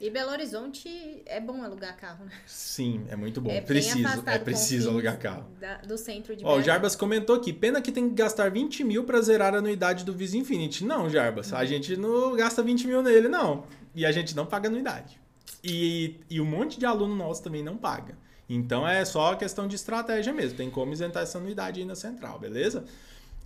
E 0.00 0.10
Belo 0.10 0.30
Horizonte 0.30 1.22
é 1.26 1.40
bom 1.40 1.62
alugar 1.64 1.96
carro, 1.96 2.24
né? 2.24 2.30
Sim, 2.46 3.04
é 3.08 3.16
muito 3.16 3.40
bom. 3.40 3.50
É 3.50 3.60
preciso, 3.60 4.06
é 4.26 4.38
preciso 4.38 4.90
alugar 4.90 5.18
carro. 5.18 5.48
da- 5.60 5.78
do 5.78 5.98
centro 5.98 6.36
de 6.36 6.44
Ó, 6.44 6.54
o 6.54 6.58
BH. 6.58 6.64
Jarbas 6.66 6.94
comentou 6.94 7.34
aqui, 7.34 7.52
pena 7.52 7.80
que 7.82 7.90
tem 7.90 8.08
que 8.08 8.14
gastar 8.14 8.48
20 8.48 8.84
mil 8.84 9.02
pra 9.02 9.20
zerar 9.20 9.54
a 9.54 9.58
anuidade 9.58 10.04
do 10.04 10.12
Visa 10.14 10.36
Infinity. 10.38 10.84
Não, 10.84 11.10
Jarbas, 11.10 11.50
Uhum. 11.50 11.58
a 11.58 11.64
gente 11.64 11.96
não 11.96 12.36
gasta 12.36 12.62
20 12.62 12.86
mil 12.86 13.02
nele, 13.02 13.26
não. 13.28 13.64
E 13.92 14.06
a 14.06 14.12
gente 14.12 14.36
não 14.36 14.46
paga 14.46 14.68
anuidade. 14.68 15.18
E, 15.64 16.20
e 16.30 16.40
um 16.40 16.44
monte 16.44 16.78
de 16.78 16.86
aluno 16.86 17.16
nosso 17.16 17.42
também 17.42 17.64
não 17.64 17.76
paga. 17.76 18.16
Então 18.48 18.86
é 18.86 19.04
só 19.04 19.34
questão 19.34 19.66
de 19.66 19.74
estratégia 19.74 20.32
mesmo. 20.32 20.56
Tem 20.56 20.70
como 20.70 20.92
isentar 20.92 21.24
essa 21.24 21.38
anuidade 21.38 21.80
aí 21.80 21.86
na 21.86 21.96
central, 21.96 22.38
beleza? 22.38 22.84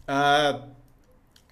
Ah, 0.06 0.66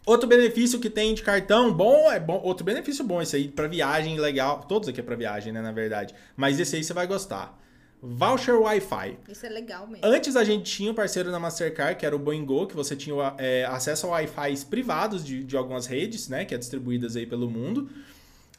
outro 0.06 0.28
benefício 0.28 0.78
que 0.80 0.90
tem 0.90 1.14
de 1.14 1.22
cartão 1.22 1.72
bom 1.72 2.10
é 2.10 2.18
bom. 2.20 2.40
Outro 2.42 2.64
benefício 2.64 3.04
bom, 3.04 3.20
esse 3.22 3.36
aí 3.36 3.48
pra 3.48 3.66
viagem 3.68 4.18
legal. 4.18 4.64
Todos 4.68 4.88
aqui 4.88 5.00
é 5.00 5.02
pra 5.02 5.16
viagem, 5.16 5.52
né, 5.52 5.60
na 5.60 5.72
verdade. 5.72 6.14
Mas 6.36 6.58
esse 6.60 6.76
aí 6.76 6.84
você 6.84 6.92
vai 6.92 7.06
gostar. 7.06 7.58
Voucher 8.02 8.58
Wi-Fi. 8.58 9.18
Isso 9.28 9.44
é 9.44 9.48
legal 9.50 9.86
mesmo. 9.86 10.00
Antes 10.06 10.34
a 10.34 10.42
gente 10.42 10.64
tinha 10.74 10.90
um 10.90 10.94
parceiro 10.94 11.30
na 11.30 11.38
Mastercard, 11.38 11.96
que 11.98 12.06
era 12.06 12.16
o 12.16 12.18
Boingo, 12.18 12.66
que 12.66 12.74
você 12.74 12.96
tinha 12.96 13.34
é, 13.36 13.66
acesso 13.66 14.06
a 14.06 14.10
Wi-Fi 14.12 14.64
privados 14.70 15.22
de, 15.22 15.44
de 15.44 15.54
algumas 15.56 15.84
redes, 15.86 16.26
né? 16.28 16.46
Que 16.46 16.54
é 16.54 16.58
distribuídas 16.58 17.14
aí 17.14 17.26
pelo 17.26 17.50
mundo. 17.50 17.90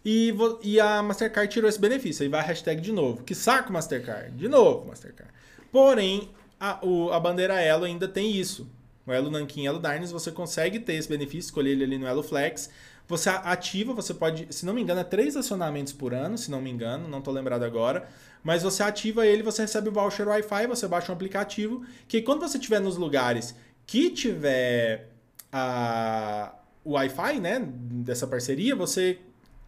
E, 0.06 0.32
e 0.64 0.80
a 0.80 1.02
Mastercard 1.02 1.52
tirou 1.52 1.68
esse 1.68 1.80
benefício. 1.80 2.22
Aí 2.24 2.30
vai 2.30 2.40
a 2.40 2.44
hashtag 2.44 2.80
de 2.82 2.92
novo. 2.92 3.24
Que 3.24 3.34
saco, 3.34 3.74
Mastercard. 3.74 4.32
De 4.38 4.48
novo, 4.48 4.88
Mastercard. 4.88 5.32
Porém, 5.72 6.30
a, 6.60 6.78
o- 6.86 7.12
a 7.12 7.20
bandeira 7.20 7.60
Elo 7.60 7.86
ainda 7.86 8.08
tem 8.08 8.32
isso. 8.36 8.70
O 9.06 9.12
Elo 9.12 9.32
Nankin 9.32 9.64
e 9.64 9.68
Elo 9.68 9.80
Darnes, 9.80 10.12
você 10.12 10.32
consegue 10.32 10.80
ter 10.80 10.94
esse 10.94 11.10
benefício, 11.10 11.48
escolher 11.48 11.72
ele 11.72 11.84
ali 11.84 11.98
no 11.98 12.08
Elo 12.08 12.22
Flex. 12.24 12.70
Você 13.08 13.30
ativa, 13.30 13.94
você 13.94 14.14
pode, 14.14 14.48
se 14.52 14.66
não 14.66 14.74
me 14.74 14.82
engano, 14.82 15.02
é 15.02 15.04
três 15.04 15.36
acionamentos 15.36 15.92
por 15.92 16.14
ano, 16.14 16.38
se 16.38 16.50
não 16.50 16.62
me 16.62 16.70
engano, 16.70 17.08
não 17.08 17.22
tô 17.22 17.32
lembrado 17.32 17.64
agora. 17.64 18.08
Mas 18.44 18.64
você 18.64 18.84
ativa 18.84 19.26
ele, 19.26 19.44
você 19.44 19.64
recebe 19.64 19.90
o 19.90 19.92
voucher 19.92 20.28
Wi-Fi, 20.28 20.68
você 20.68 20.88
baixa 20.88 21.12
um 21.12 21.16
aplicativo, 21.16 21.86
que 22.08 22.22
quando 22.22 22.42
você 22.42 22.58
estiver 22.58 22.80
nos 22.80 22.98
lugares 22.98 23.56
que 23.86 24.10
tiver 24.12 25.10
a, 25.52 26.54
o 26.84 26.92
Wi-Fi, 26.94 27.40
né, 27.40 27.60
dessa 27.62 28.26
parceria, 28.26 28.76
você 28.76 29.20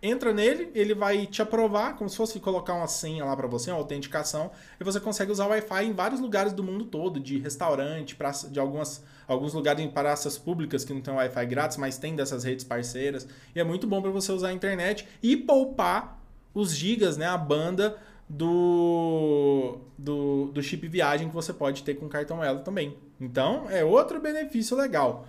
entra 0.03 0.33
nele, 0.33 0.69
ele 0.75 0.93
vai 0.93 1.25
te 1.25 1.41
aprovar, 1.41 1.95
como 1.95 2.09
se 2.09 2.17
fosse 2.17 2.37
colocar 2.37 2.73
uma 2.73 2.87
senha 2.87 3.23
lá 3.23 3.37
para 3.37 3.47
você, 3.47 3.71
uma 3.71 3.79
autenticação, 3.79 4.51
e 4.77 4.83
você 4.83 4.99
consegue 4.99 5.31
usar 5.31 5.45
o 5.45 5.49
Wi-Fi 5.49 5.85
em 5.85 5.93
vários 5.93 6.19
lugares 6.19 6.51
do 6.51 6.61
mundo 6.61 6.83
todo, 6.83 7.21
de 7.21 7.39
restaurante, 7.39 8.13
praça, 8.13 8.49
de 8.49 8.59
algumas, 8.59 9.01
alguns 9.25 9.53
lugares 9.53 9.81
em 9.81 9.89
praças 9.89 10.37
públicas 10.37 10.83
que 10.83 10.93
não 10.93 10.99
tem 10.99 11.13
Wi-Fi 11.13 11.45
grátis, 11.45 11.77
mas 11.77 11.97
tem 11.97 12.17
dessas 12.17 12.43
redes 12.43 12.65
parceiras. 12.65 13.25
E 13.55 13.61
é 13.61 13.63
muito 13.63 13.87
bom 13.87 14.01
para 14.01 14.11
você 14.11 14.33
usar 14.33 14.49
a 14.49 14.53
internet 14.53 15.07
e 15.23 15.37
poupar 15.37 16.21
os 16.53 16.75
gigas, 16.75 17.15
né, 17.15 17.25
a 17.25 17.37
banda 17.37 17.97
do, 18.27 19.77
do, 19.97 20.51
do 20.53 20.61
chip 20.61 20.85
viagem 20.87 21.29
que 21.29 21.33
você 21.33 21.53
pode 21.53 21.81
ter 21.81 21.93
com 21.95 22.09
cartão 22.09 22.43
Elo 22.43 22.59
também. 22.59 22.97
Então, 23.21 23.69
é 23.69 23.85
outro 23.85 24.19
benefício 24.19 24.75
legal. 24.75 25.25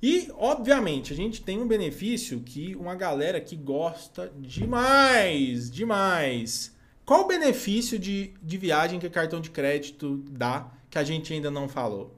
E, 0.00 0.30
obviamente, 0.36 1.12
a 1.12 1.16
gente 1.16 1.42
tem 1.42 1.58
um 1.60 1.66
benefício 1.66 2.40
que 2.40 2.76
uma 2.76 2.94
galera 2.94 3.40
que 3.40 3.56
gosta 3.56 4.32
demais, 4.36 5.70
demais. 5.70 6.72
Qual 7.04 7.22
o 7.22 7.26
benefício 7.26 7.98
de, 7.98 8.32
de 8.40 8.58
viagem 8.58 9.00
que 9.00 9.10
cartão 9.10 9.40
de 9.40 9.50
crédito 9.50 10.22
dá 10.30 10.70
que 10.88 10.98
a 10.98 11.04
gente 11.04 11.32
ainda 11.32 11.50
não 11.50 11.68
falou? 11.68 12.14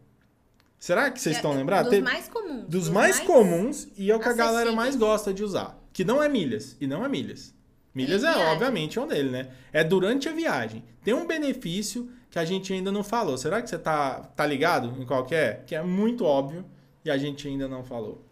Será 0.79 1.11
que 1.11 1.21
vocês 1.21 1.37
é, 1.37 1.39
estão 1.39 1.55
lembrados? 1.55 1.91
Dos 1.91 2.01
mais 2.01 2.29
comuns. 2.29 2.63
Dos, 2.63 2.69
dos 2.69 2.89
mais, 2.89 3.17
mais, 3.17 3.27
comuns 3.27 3.89
e 3.97 4.11
é 4.11 4.17
o 4.17 4.21
que 4.21 4.29
a 4.29 4.33
galera 4.33 4.73
mais 4.73 4.97
gosta 4.97 5.33
de 5.33 5.43
usar. 5.43 5.79
Que 5.93 6.05
não 6.05 6.23
é 6.23 6.29
milhas. 6.29 6.77
E 6.81 6.87
não 6.87 7.05
é 7.05 7.09
milhas. 7.09 7.55
Milhas 7.95 8.25
é, 8.25 8.29
é 8.29 8.53
obviamente, 8.53 9.01
um 9.01 9.07
dele, 9.07 9.31
né? 9.31 9.49
É 9.73 9.83
durante 9.83 10.29
a 10.29 10.33
viagem. 10.33 10.85
Tem 11.03 11.15
um 11.15 11.27
benefício 11.27 12.11
que 12.31 12.39
a 12.39 12.45
gente 12.45 12.73
ainda 12.73 12.93
não 12.93 13.03
falou. 13.03 13.37
Será 13.39 13.61
que 13.61 13.69
você 13.69 13.79
tá, 13.79 14.21
tá 14.21 14.47
ligado 14.47 15.01
em 15.01 15.05
qual 15.05 15.25
que 15.25 15.35
é? 15.35 15.63
Que 15.67 15.75
é 15.75 15.83
muito 15.83 16.25
óbvio 16.25 16.65
e 17.05 17.11
a 17.11 17.19
gente 17.19 17.47
ainda 17.49 17.69
não 17.69 17.85
falou. 17.85 18.23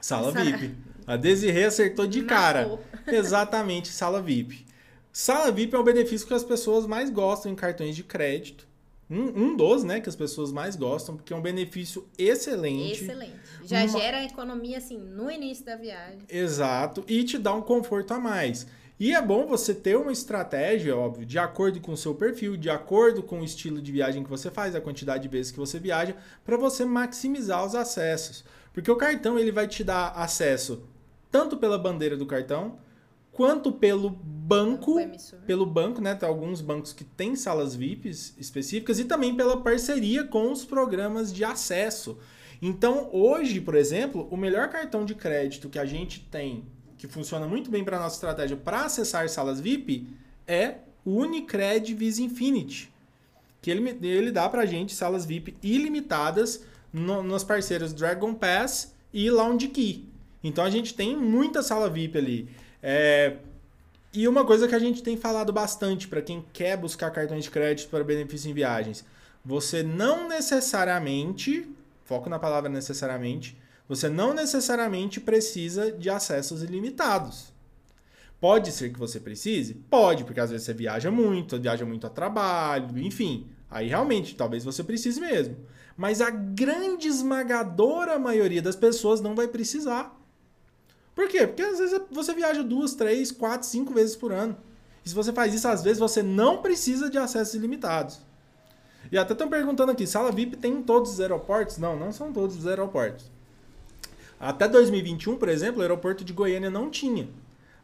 Sala 0.00 0.28
Essa... 0.28 0.44
VIP. 0.44 0.74
A 1.06 1.16
Desirê 1.16 1.64
acertou 1.64 2.06
de 2.06 2.22
cara. 2.22 2.78
Exatamente, 3.06 3.88
sala 3.88 4.20
VIP. 4.20 4.66
Sala 5.12 5.50
VIP 5.50 5.74
é 5.74 5.78
o 5.78 5.84
benefício 5.84 6.26
que 6.26 6.34
as 6.34 6.44
pessoas 6.44 6.86
mais 6.86 7.10
gostam 7.10 7.52
em 7.52 7.54
cartões 7.54 7.94
de 7.94 8.02
crédito. 8.02 8.66
Um, 9.10 9.42
um 9.42 9.56
dos, 9.56 9.84
né, 9.84 10.00
que 10.00 10.08
as 10.08 10.16
pessoas 10.16 10.50
mais 10.50 10.74
gostam, 10.74 11.16
porque 11.16 11.34
é 11.34 11.36
um 11.36 11.42
benefício 11.42 12.08
excelente. 12.16 13.02
Excelente. 13.02 13.34
Já 13.64 13.84
uma... 13.84 14.00
gera 14.00 14.24
economia, 14.24 14.78
assim, 14.78 14.96
no 14.96 15.30
início 15.30 15.66
da 15.66 15.76
viagem. 15.76 16.20
Exato. 16.30 17.04
E 17.06 17.22
te 17.22 17.36
dá 17.36 17.52
um 17.52 17.60
conforto 17.60 18.14
a 18.14 18.18
mais. 18.18 18.66
E 19.02 19.12
é 19.16 19.20
bom 19.20 19.46
você 19.46 19.74
ter 19.74 19.96
uma 19.96 20.12
estratégia, 20.12 20.96
óbvio, 20.96 21.26
de 21.26 21.36
acordo 21.36 21.80
com 21.80 21.90
o 21.90 21.96
seu 21.96 22.14
perfil, 22.14 22.56
de 22.56 22.70
acordo 22.70 23.20
com 23.20 23.40
o 23.40 23.44
estilo 23.44 23.82
de 23.82 23.90
viagem 23.90 24.22
que 24.22 24.30
você 24.30 24.48
faz, 24.48 24.76
a 24.76 24.80
quantidade 24.80 25.24
de 25.24 25.28
vezes 25.28 25.50
que 25.50 25.58
você 25.58 25.76
viaja, 25.80 26.14
para 26.44 26.56
você 26.56 26.84
maximizar 26.84 27.66
os 27.66 27.74
acessos. 27.74 28.44
Porque 28.72 28.88
o 28.88 28.94
cartão 28.94 29.36
ele 29.36 29.50
vai 29.50 29.66
te 29.66 29.82
dar 29.82 30.10
acesso 30.10 30.84
tanto 31.32 31.56
pela 31.56 31.76
bandeira 31.76 32.16
do 32.16 32.24
cartão, 32.24 32.78
quanto 33.32 33.72
pelo 33.72 34.08
banco, 34.08 34.94
pelo 35.48 35.66
banco, 35.66 36.00
né? 36.00 36.14
Tem 36.14 36.28
alguns 36.28 36.60
bancos 36.60 36.92
que 36.92 37.02
têm 37.02 37.34
salas 37.34 37.74
VIPs 37.74 38.36
específicas 38.38 39.00
e 39.00 39.04
também 39.04 39.34
pela 39.34 39.60
parceria 39.60 40.22
com 40.22 40.52
os 40.52 40.64
programas 40.64 41.32
de 41.32 41.42
acesso. 41.42 42.18
Então, 42.62 43.10
hoje, 43.12 43.60
por 43.60 43.74
exemplo, 43.74 44.28
o 44.30 44.36
melhor 44.36 44.68
cartão 44.68 45.04
de 45.04 45.16
crédito 45.16 45.68
que 45.68 45.80
a 45.80 45.84
gente 45.84 46.20
tem 46.30 46.64
que 47.02 47.08
funciona 47.08 47.48
muito 47.48 47.68
bem 47.68 47.82
para 47.82 47.98
nossa 47.98 48.14
estratégia 48.14 48.56
para 48.56 48.84
acessar 48.84 49.28
salas 49.28 49.58
VIP 49.58 50.06
é 50.46 50.76
o 51.04 51.16
Unicred 51.16 51.92
Visa 51.94 52.22
Infinity, 52.22 52.92
que 53.60 53.72
ele, 53.72 53.98
ele 54.06 54.30
dá 54.30 54.48
para 54.48 54.62
a 54.62 54.66
gente 54.66 54.94
salas 54.94 55.26
VIP 55.26 55.56
ilimitadas 55.64 56.62
no, 56.92 57.20
nos 57.20 57.42
parceiros 57.42 57.92
Dragon 57.92 58.32
Pass 58.32 58.94
e 59.12 59.28
Lounge 59.28 59.66
Key. 59.66 60.04
Então 60.44 60.62
a 60.62 60.70
gente 60.70 60.94
tem 60.94 61.16
muita 61.16 61.60
sala 61.60 61.90
VIP 61.90 62.18
ali. 62.18 62.48
É, 62.80 63.34
e 64.12 64.28
uma 64.28 64.44
coisa 64.44 64.68
que 64.68 64.74
a 64.76 64.78
gente 64.78 65.02
tem 65.02 65.16
falado 65.16 65.52
bastante 65.52 66.06
para 66.06 66.22
quem 66.22 66.44
quer 66.52 66.76
buscar 66.76 67.10
cartões 67.10 67.42
de 67.42 67.50
crédito 67.50 67.90
para 67.90 68.04
benefício 68.04 68.48
em 68.48 68.54
viagens, 68.54 69.04
você 69.44 69.82
não 69.82 70.28
necessariamente, 70.28 71.68
foco 72.04 72.30
na 72.30 72.38
palavra 72.38 72.70
necessariamente, 72.70 73.60
você 73.88 74.08
não 74.08 74.32
necessariamente 74.32 75.20
precisa 75.20 75.92
de 75.92 76.08
acessos 76.08 76.62
ilimitados. 76.62 77.52
Pode 78.40 78.72
ser 78.72 78.92
que 78.92 78.98
você 78.98 79.20
precise? 79.20 79.74
Pode, 79.74 80.24
porque 80.24 80.40
às 80.40 80.50
vezes 80.50 80.66
você 80.66 80.74
viaja 80.74 81.10
muito, 81.10 81.60
viaja 81.60 81.84
muito 81.84 82.06
a 82.06 82.10
trabalho, 82.10 82.98
enfim. 82.98 83.46
Aí 83.70 83.88
realmente, 83.88 84.34
talvez 84.34 84.64
você 84.64 84.82
precise 84.82 85.20
mesmo. 85.20 85.56
Mas 85.96 86.20
a 86.20 86.30
grande 86.30 87.08
esmagadora 87.08 88.18
maioria 88.18 88.60
das 88.60 88.76
pessoas 88.76 89.20
não 89.20 89.34
vai 89.34 89.48
precisar. 89.48 90.18
Por 91.14 91.28
quê? 91.28 91.46
Porque 91.46 91.62
às 91.62 91.78
vezes 91.78 92.00
você 92.10 92.34
viaja 92.34 92.62
duas, 92.62 92.94
três, 92.94 93.30
quatro, 93.30 93.66
cinco 93.66 93.92
vezes 93.92 94.16
por 94.16 94.32
ano. 94.32 94.56
E 95.04 95.08
se 95.08 95.14
você 95.14 95.32
faz 95.32 95.52
isso, 95.54 95.68
às 95.68 95.82
vezes 95.82 95.98
você 95.98 96.22
não 96.22 96.62
precisa 96.62 97.10
de 97.10 97.18
acessos 97.18 97.54
ilimitados. 97.54 98.20
E 99.10 99.18
até 99.18 99.32
estão 99.32 99.48
perguntando 99.48 99.92
aqui, 99.92 100.06
sala 100.06 100.30
VIP 100.30 100.56
tem 100.56 100.74
em 100.74 100.82
todos 100.82 101.12
os 101.12 101.20
aeroportos? 101.20 101.78
Não, 101.78 101.98
não 101.98 102.12
são 102.12 102.32
todos 102.32 102.56
os 102.56 102.66
aeroportos. 102.66 103.31
Até 104.42 104.66
2021, 104.66 105.36
por 105.36 105.48
exemplo, 105.48 105.78
o 105.78 105.82
aeroporto 105.82 106.24
de 106.24 106.32
Goiânia 106.32 106.68
não 106.68 106.90
tinha. 106.90 107.28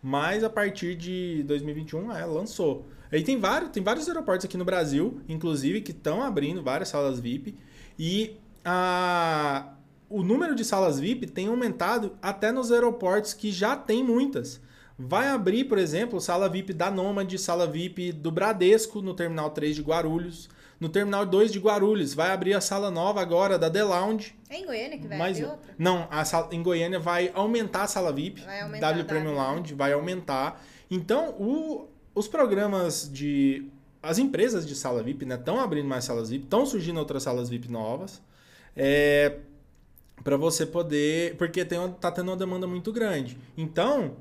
Mas 0.03 0.43
a 0.43 0.51
partir 0.51 0.97
de 0.97 1.45
2021, 1.45 2.11
é, 2.11 2.27
lançou. 2.27 2.85
Aí 3.13 3.23
tem 3.23 3.39
vários, 3.39 3.71
tem 3.71 3.81
vários 3.81 4.09
aeroportos 4.09 4.45
aqui 4.45 4.57
no 4.57 4.65
Brasil, 4.65 5.21
inclusive, 5.29 5.81
que 5.81 5.93
estão 5.93 6.21
abrindo 6.21 6.61
várias 6.61 6.89
salas 6.89 7.21
VIP. 7.21 7.55
E 7.97 8.37
a, 8.65 9.73
o 10.11 10.25
número 10.25 10.57
de 10.57 10.65
salas 10.65 10.99
VIP 10.99 11.29
tem 11.29 11.47
aumentado 11.47 12.19
até 12.21 12.51
nos 12.51 12.73
aeroportos 12.73 13.35
que 13.35 13.53
já 13.53 13.77
tem 13.77 14.03
muitas. 14.03 14.61
Vai 14.99 15.29
abrir, 15.29 15.65
por 15.65 15.79
exemplo, 15.79 16.21
sala 16.21 16.49
VIP 16.49 16.73
da 16.73 16.91
Nomad, 16.91 17.33
sala 17.39 17.69
VIP 17.69 18.11
do 18.11 18.33
Bradesco 18.33 19.01
no 19.01 19.15
Terminal 19.15 19.51
3 19.51 19.77
de 19.77 19.83
Guarulhos. 19.83 20.49
No 20.81 20.89
Terminal 20.89 21.25
2 21.25 21.53
de 21.53 21.61
Guarulhos 21.61 22.15
vai 22.15 22.33
abrir 22.33 22.55
a 22.55 22.61
sala 22.61 22.91
nova 22.91 23.21
agora 23.21 23.57
da 23.57 23.71
The 23.71 23.85
Lounge. 23.85 24.35
É 24.51 24.57
em 24.57 24.67
Goiânia 24.67 24.99
que 24.99 25.07
vai 25.07 25.31
abrir 25.31 25.45
outra? 25.45 25.75
Não, 25.79 26.09
a 26.11 26.25
sala, 26.25 26.49
em 26.51 26.61
Goiânia 26.61 26.99
vai 26.99 27.31
aumentar 27.33 27.83
a 27.83 27.87
sala 27.87 28.13
VIP. 28.13 28.41
Vai 28.41 28.61
aumentar 28.61 28.89
W 28.89 29.05
Premium 29.05 29.35
w. 29.37 29.41
Lounge 29.41 29.75
vai 29.75 29.93
aumentar. 29.93 30.65
Então, 30.91 31.31
o, 31.39 31.89
os 32.13 32.27
programas 32.27 33.09
de... 33.13 33.69
As 34.03 34.19
empresas 34.19 34.67
de 34.67 34.75
sala 34.75 35.03
VIP 35.03 35.25
estão 35.25 35.57
né, 35.57 35.63
abrindo 35.63 35.87
mais 35.87 36.05
salas 36.05 36.31
VIP, 36.31 36.45
estão 36.45 36.67
surgindo 36.67 36.99
outras 36.99 37.23
salas 37.23 37.49
VIP 37.49 37.71
novas. 37.71 38.21
É, 38.77 39.39
para 40.25 40.37
você 40.37 40.67
poder... 40.67 41.37
Porque 41.37 41.65
tem, 41.65 41.79
tá 42.01 42.11
tendo 42.11 42.31
uma 42.31 42.37
demanda 42.37 42.67
muito 42.67 42.93
grande. 42.93 43.37
Então, 43.57 44.17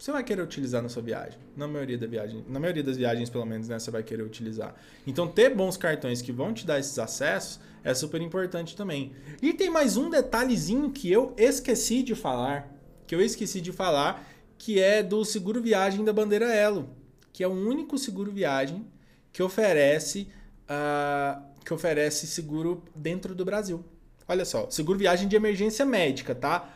você 0.00 0.10
vai 0.12 0.24
querer 0.24 0.40
utilizar 0.40 0.82
na 0.82 0.88
sua 0.88 1.02
viagem. 1.02 1.38
Na 1.54 1.68
maioria 1.68 1.98
da 1.98 2.06
viagem, 2.06 2.42
na 2.48 2.58
maioria 2.58 2.82
das 2.82 2.96
viagens, 2.96 3.28
pelo 3.28 3.44
menos, 3.44 3.68
né, 3.68 3.78
você 3.78 3.90
vai 3.90 4.02
querer 4.02 4.22
utilizar. 4.22 4.74
Então, 5.06 5.28
ter 5.28 5.54
bons 5.54 5.76
cartões 5.76 6.22
que 6.22 6.32
vão 6.32 6.54
te 6.54 6.66
dar 6.66 6.78
esses 6.78 6.98
acessos 6.98 7.60
é 7.84 7.92
super 7.92 8.18
importante 8.22 8.74
também. 8.74 9.12
E 9.42 9.52
tem 9.52 9.68
mais 9.68 9.98
um 9.98 10.08
detalhezinho 10.08 10.90
que 10.90 11.12
eu 11.12 11.34
esqueci 11.36 12.02
de 12.02 12.14
falar, 12.14 12.74
que 13.06 13.14
eu 13.14 13.20
esqueci 13.20 13.60
de 13.60 13.72
falar, 13.72 14.26
que 14.56 14.80
é 14.80 15.02
do 15.02 15.22
seguro 15.22 15.60
viagem 15.60 16.02
da 16.02 16.14
bandeira 16.14 16.46
Elo, 16.46 16.88
que 17.30 17.44
é 17.44 17.46
o 17.46 17.52
único 17.52 17.98
seguro 17.98 18.32
viagem 18.32 18.86
que 19.30 19.42
oferece 19.42 20.28
uh, 20.64 21.42
que 21.62 21.74
oferece 21.74 22.26
seguro 22.26 22.82
dentro 22.94 23.34
do 23.34 23.44
Brasil. 23.44 23.84
Olha 24.26 24.46
só, 24.46 24.70
seguro 24.70 24.98
viagem 24.98 25.28
de 25.28 25.36
emergência 25.36 25.84
médica, 25.84 26.34
tá? 26.34 26.72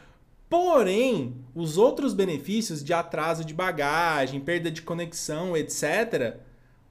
Porém, 0.55 1.35
os 1.53 1.77
outros 1.77 2.15
benefícios 2.15 2.85
de 2.85 2.93
atraso 2.93 3.45
de 3.45 3.53
bagagem, 3.53 4.39
perda 4.39 4.71
de 4.71 4.83
conexão, 4.83 5.57
etc., 5.57 6.37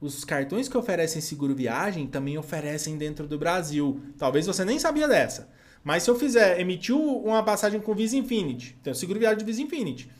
os 0.02 0.26
cartões 0.26 0.68
que 0.68 0.78
oferecem 0.78 1.22
seguro 1.22 1.56
viagem 1.56 2.06
também 2.06 2.38
oferecem 2.38 2.98
dentro 2.98 3.26
do 3.26 3.38
Brasil. 3.38 4.02
Talvez 4.18 4.46
você 4.46 4.66
nem 4.66 4.78
sabia 4.78 5.08
dessa. 5.08 5.50
Mas 5.82 6.04
se 6.04 6.10
eu 6.10 6.20
fizer, 6.20 6.60
emitiu 6.60 7.00
uma 7.00 7.42
passagem 7.42 7.80
com 7.80 7.96
Visa 7.96 8.18
Infinity, 8.18 8.78
tem 8.84 8.92
o 8.92 8.96
seguro 8.98 9.18
viagem 9.18 9.38
de 9.40 9.46
Visa 9.46 9.62
Infinity. 9.62 10.12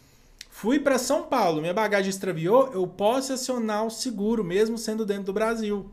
Fui 0.50 0.80
para 0.80 0.98
São 0.98 1.24
Paulo, 1.24 1.60
minha 1.60 1.74
bagagem 1.74 2.12
extraviou, 2.12 2.72
eu 2.72 2.88
posso 2.88 3.34
acionar 3.34 3.86
o 3.86 3.92
seguro 3.92 4.42
mesmo 4.42 4.78
sendo 4.78 5.06
dentro 5.06 5.26
do 5.26 5.34
Brasil. 5.34 5.92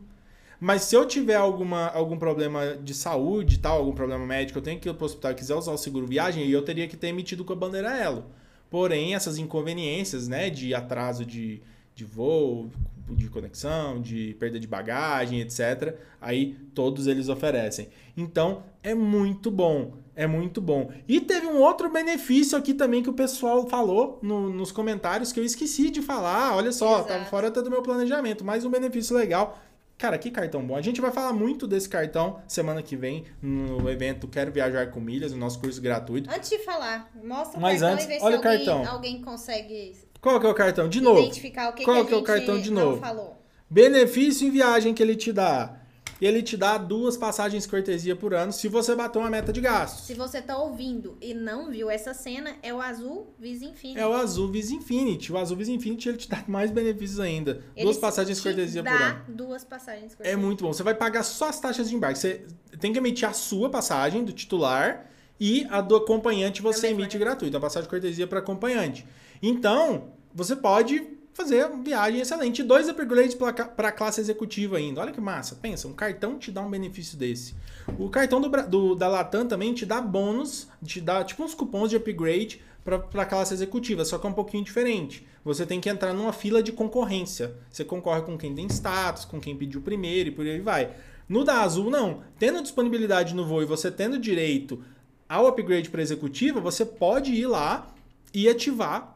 Mas 0.61 0.83
se 0.83 0.95
eu 0.95 1.07
tiver 1.07 1.33
alguma, 1.33 1.87
algum 1.87 2.19
problema 2.19 2.77
de 2.77 2.93
saúde, 2.93 3.57
tal, 3.57 3.79
algum 3.79 3.93
problema 3.93 4.23
médico, 4.27 4.59
eu 4.59 4.61
tenho 4.61 4.79
que 4.79 4.87
ir 4.87 4.93
para 4.93 5.01
o 5.01 5.05
hospital 5.07 5.31
e 5.31 5.35
quiser 5.35 5.55
usar 5.55 5.71
o 5.71 5.77
seguro 5.77 6.05
viagem, 6.05 6.45
e 6.45 6.51
eu 6.51 6.61
teria 6.61 6.87
que 6.87 6.95
ter 6.95 7.07
emitido 7.07 7.43
com 7.43 7.51
a 7.51 7.55
bandeira 7.55 7.97
Elo. 7.97 8.25
Porém, 8.69 9.15
essas 9.15 9.39
inconveniências, 9.39 10.27
né, 10.27 10.51
de 10.51 10.75
atraso 10.75 11.25
de, 11.25 11.63
de 11.95 12.05
voo, 12.05 12.69
de 13.09 13.27
conexão, 13.27 13.99
de 13.99 14.35
perda 14.39 14.59
de 14.59 14.67
bagagem, 14.67 15.41
etc., 15.41 15.95
aí 16.21 16.55
todos 16.75 17.07
eles 17.07 17.27
oferecem. 17.27 17.89
Então, 18.15 18.61
é 18.83 18.93
muito 18.93 19.49
bom. 19.49 19.95
É 20.15 20.27
muito 20.27 20.61
bom. 20.61 20.91
E 21.07 21.19
teve 21.19 21.47
um 21.47 21.59
outro 21.59 21.89
benefício 21.89 22.55
aqui 22.55 22.75
também 22.75 23.01
que 23.01 23.09
o 23.09 23.13
pessoal 23.13 23.67
falou 23.67 24.19
no, 24.21 24.51
nos 24.51 24.71
comentários 24.71 25.31
que 25.31 25.39
eu 25.39 25.43
esqueci 25.43 25.89
de 25.89 26.03
falar. 26.03 26.55
Olha 26.55 26.71
só, 26.71 26.97
Exato. 26.97 27.07
tava 27.07 27.25
fora 27.25 27.47
até 27.47 27.63
do 27.63 27.71
meu 27.71 27.81
planejamento. 27.81 28.45
Mais 28.45 28.63
um 28.63 28.69
benefício 28.69 29.15
legal 29.15 29.57
Cara, 30.01 30.17
que 30.17 30.31
cartão 30.31 30.65
bom. 30.65 30.75
A 30.75 30.81
gente 30.81 30.99
vai 30.99 31.11
falar 31.11 31.31
muito 31.31 31.67
desse 31.67 31.87
cartão 31.87 32.41
semana 32.47 32.81
que 32.81 32.95
vem 32.95 33.25
no 33.39 33.87
evento 33.87 34.27
Quero 34.27 34.51
Viajar 34.51 34.89
com 34.89 34.99
Milhas, 34.99 35.31
no 35.31 35.37
nosso 35.37 35.59
curso 35.59 35.79
gratuito. 35.79 36.27
Antes 36.27 36.49
de 36.49 36.57
falar, 36.57 37.11
mostra 37.23 37.59
o 37.59 37.61
Mas 37.61 37.81
cartão 37.81 37.93
antes, 37.93 38.05
e 38.05 38.07
vê 38.07 38.17
se 38.17 38.25
olha 38.25 38.33
o 38.33 38.37
alguém, 38.37 38.65
cartão. 38.65 38.87
alguém 38.91 39.21
consegue 39.21 39.95
Qual 40.19 40.39
que 40.39 40.45
é 40.47 40.49
o 40.49 40.55
cartão? 40.55 40.89
De 40.89 40.99
novo. 40.99 41.19
identificar 41.21 41.69
o 41.69 41.73
que, 41.73 41.83
Qual 41.85 42.01
que 42.01 42.07
que 42.07 42.13
é 42.15 42.17
o 42.17 42.23
cartão 42.23 42.59
de 42.59 42.71
novo? 42.71 42.99
falou. 42.99 43.45
Benefício 43.69 44.47
em 44.47 44.49
viagem 44.49 44.91
que 44.91 45.03
ele 45.03 45.15
te 45.15 45.31
dá. 45.31 45.80
Ele 46.21 46.43
te 46.43 46.55
dá 46.55 46.77
duas 46.77 47.17
passagens 47.17 47.65
cortesia 47.65 48.15
por 48.15 48.33
ano 48.35 48.53
se 48.53 48.67
você 48.67 48.95
bater 48.95 49.17
uma 49.17 49.29
meta 49.29 49.51
de 49.51 49.59
gastos. 49.59 50.05
Se 50.05 50.13
você 50.13 50.39
tá 50.39 50.55
ouvindo 50.55 51.17
e 51.19 51.33
não 51.33 51.71
viu 51.71 51.89
essa 51.89 52.13
cena, 52.13 52.55
é 52.61 52.71
o 52.71 52.79
azul 52.79 53.33
Visa 53.39 53.65
Infinity. 53.65 53.99
É 53.99 54.07
o 54.07 54.13
Azul 54.13 54.47
Visa 54.51 54.73
Infinity. 54.75 55.33
O 55.33 55.37
Azul 55.37 55.57
Visa 55.57 55.71
Infinity 55.71 56.09
ele 56.09 56.17
te 56.19 56.29
dá 56.29 56.43
mais 56.47 56.69
benefícios 56.69 57.19
ainda. 57.19 57.63
Ele 57.75 57.85
duas 57.85 57.97
passagens 57.97 58.37
te 58.37 58.43
cortesia 58.43 58.83
por 58.83 58.91
ano. 58.91 59.23
duas 59.29 59.63
passagens 59.63 60.13
É 60.13 60.15
cortesia. 60.15 60.37
muito 60.37 60.63
bom. 60.63 60.71
Você 60.71 60.83
vai 60.83 60.93
pagar 60.93 61.23
só 61.23 61.49
as 61.49 61.59
taxas 61.59 61.89
de 61.89 61.95
embarque. 61.95 62.19
Você 62.19 62.45
tem 62.79 62.93
que 62.93 62.99
emitir 62.99 63.27
a 63.27 63.33
sua 63.33 63.69
passagem 63.71 64.23
do 64.23 64.31
titular 64.31 65.09
e 65.39 65.65
a 65.71 65.81
do 65.81 65.95
acompanhante 65.95 66.61
você 66.61 66.89
Também 66.89 67.01
emite 67.01 67.17
gratuito. 67.17 67.57
A 67.57 67.59
passagem 67.59 67.85
de 67.85 67.89
cortesia 67.89 68.27
para 68.27 68.37
acompanhante. 68.37 69.07
Então, 69.41 70.11
você 70.31 70.55
pode 70.55 71.19
fazer 71.33 71.65
uma 71.65 71.83
viagem 71.83 72.19
excelente. 72.21 72.61
Dois 72.63 72.87
upgrades 72.89 73.35
para 73.35 73.87
a 73.87 73.91
classe 73.91 74.19
executiva 74.21 74.77
ainda. 74.77 75.01
Olha 75.01 75.11
que 75.11 75.21
massa. 75.21 75.55
Pensa, 75.55 75.87
um 75.87 75.93
cartão 75.93 76.37
te 76.37 76.51
dá 76.51 76.61
um 76.61 76.69
benefício 76.69 77.17
desse. 77.17 77.55
O 77.97 78.09
cartão 78.09 78.39
do, 78.41 78.49
do- 78.67 78.95
da 78.95 79.07
Latam 79.07 79.47
também 79.47 79.73
te 79.73 79.85
dá 79.85 80.01
bônus, 80.01 80.67
te 80.83 80.99
dá 81.01 81.23
tipo 81.23 81.43
uns 81.43 81.53
cupons 81.53 81.89
de 81.89 81.95
upgrade 81.95 82.61
para 82.83 82.97
a 83.21 83.25
classe 83.25 83.53
executiva, 83.53 84.03
só 84.03 84.17
que 84.17 84.25
é 84.25 84.29
um 84.29 84.33
pouquinho 84.33 84.63
diferente. 84.63 85.25
Você 85.45 85.65
tem 85.65 85.79
que 85.79 85.87
entrar 85.89 86.13
numa 86.13 86.33
fila 86.33 86.61
de 86.63 86.71
concorrência. 86.71 87.55
Você 87.69 87.83
concorre 87.85 88.21
com 88.23 88.37
quem 88.37 88.53
tem 88.55 88.65
status, 88.67 89.23
com 89.25 89.39
quem 89.39 89.55
pediu 89.55 89.81
primeiro 89.81 90.29
e 90.29 90.31
por 90.31 90.45
aí 90.45 90.59
vai. 90.59 90.91
No 91.29 91.43
da 91.43 91.61
Azul, 91.61 91.89
não. 91.89 92.23
Tendo 92.39 92.61
disponibilidade 92.61 93.33
no 93.35 93.45
voo 93.45 93.61
e 93.61 93.65
você 93.65 93.89
tendo 93.91 94.17
direito 94.19 94.83
ao 95.29 95.45
upgrade 95.47 95.89
para 95.89 96.01
executiva, 96.01 96.59
você 96.59 96.83
pode 96.83 97.31
ir 97.33 97.45
lá 97.47 97.87
e 98.33 98.49
ativar, 98.49 99.15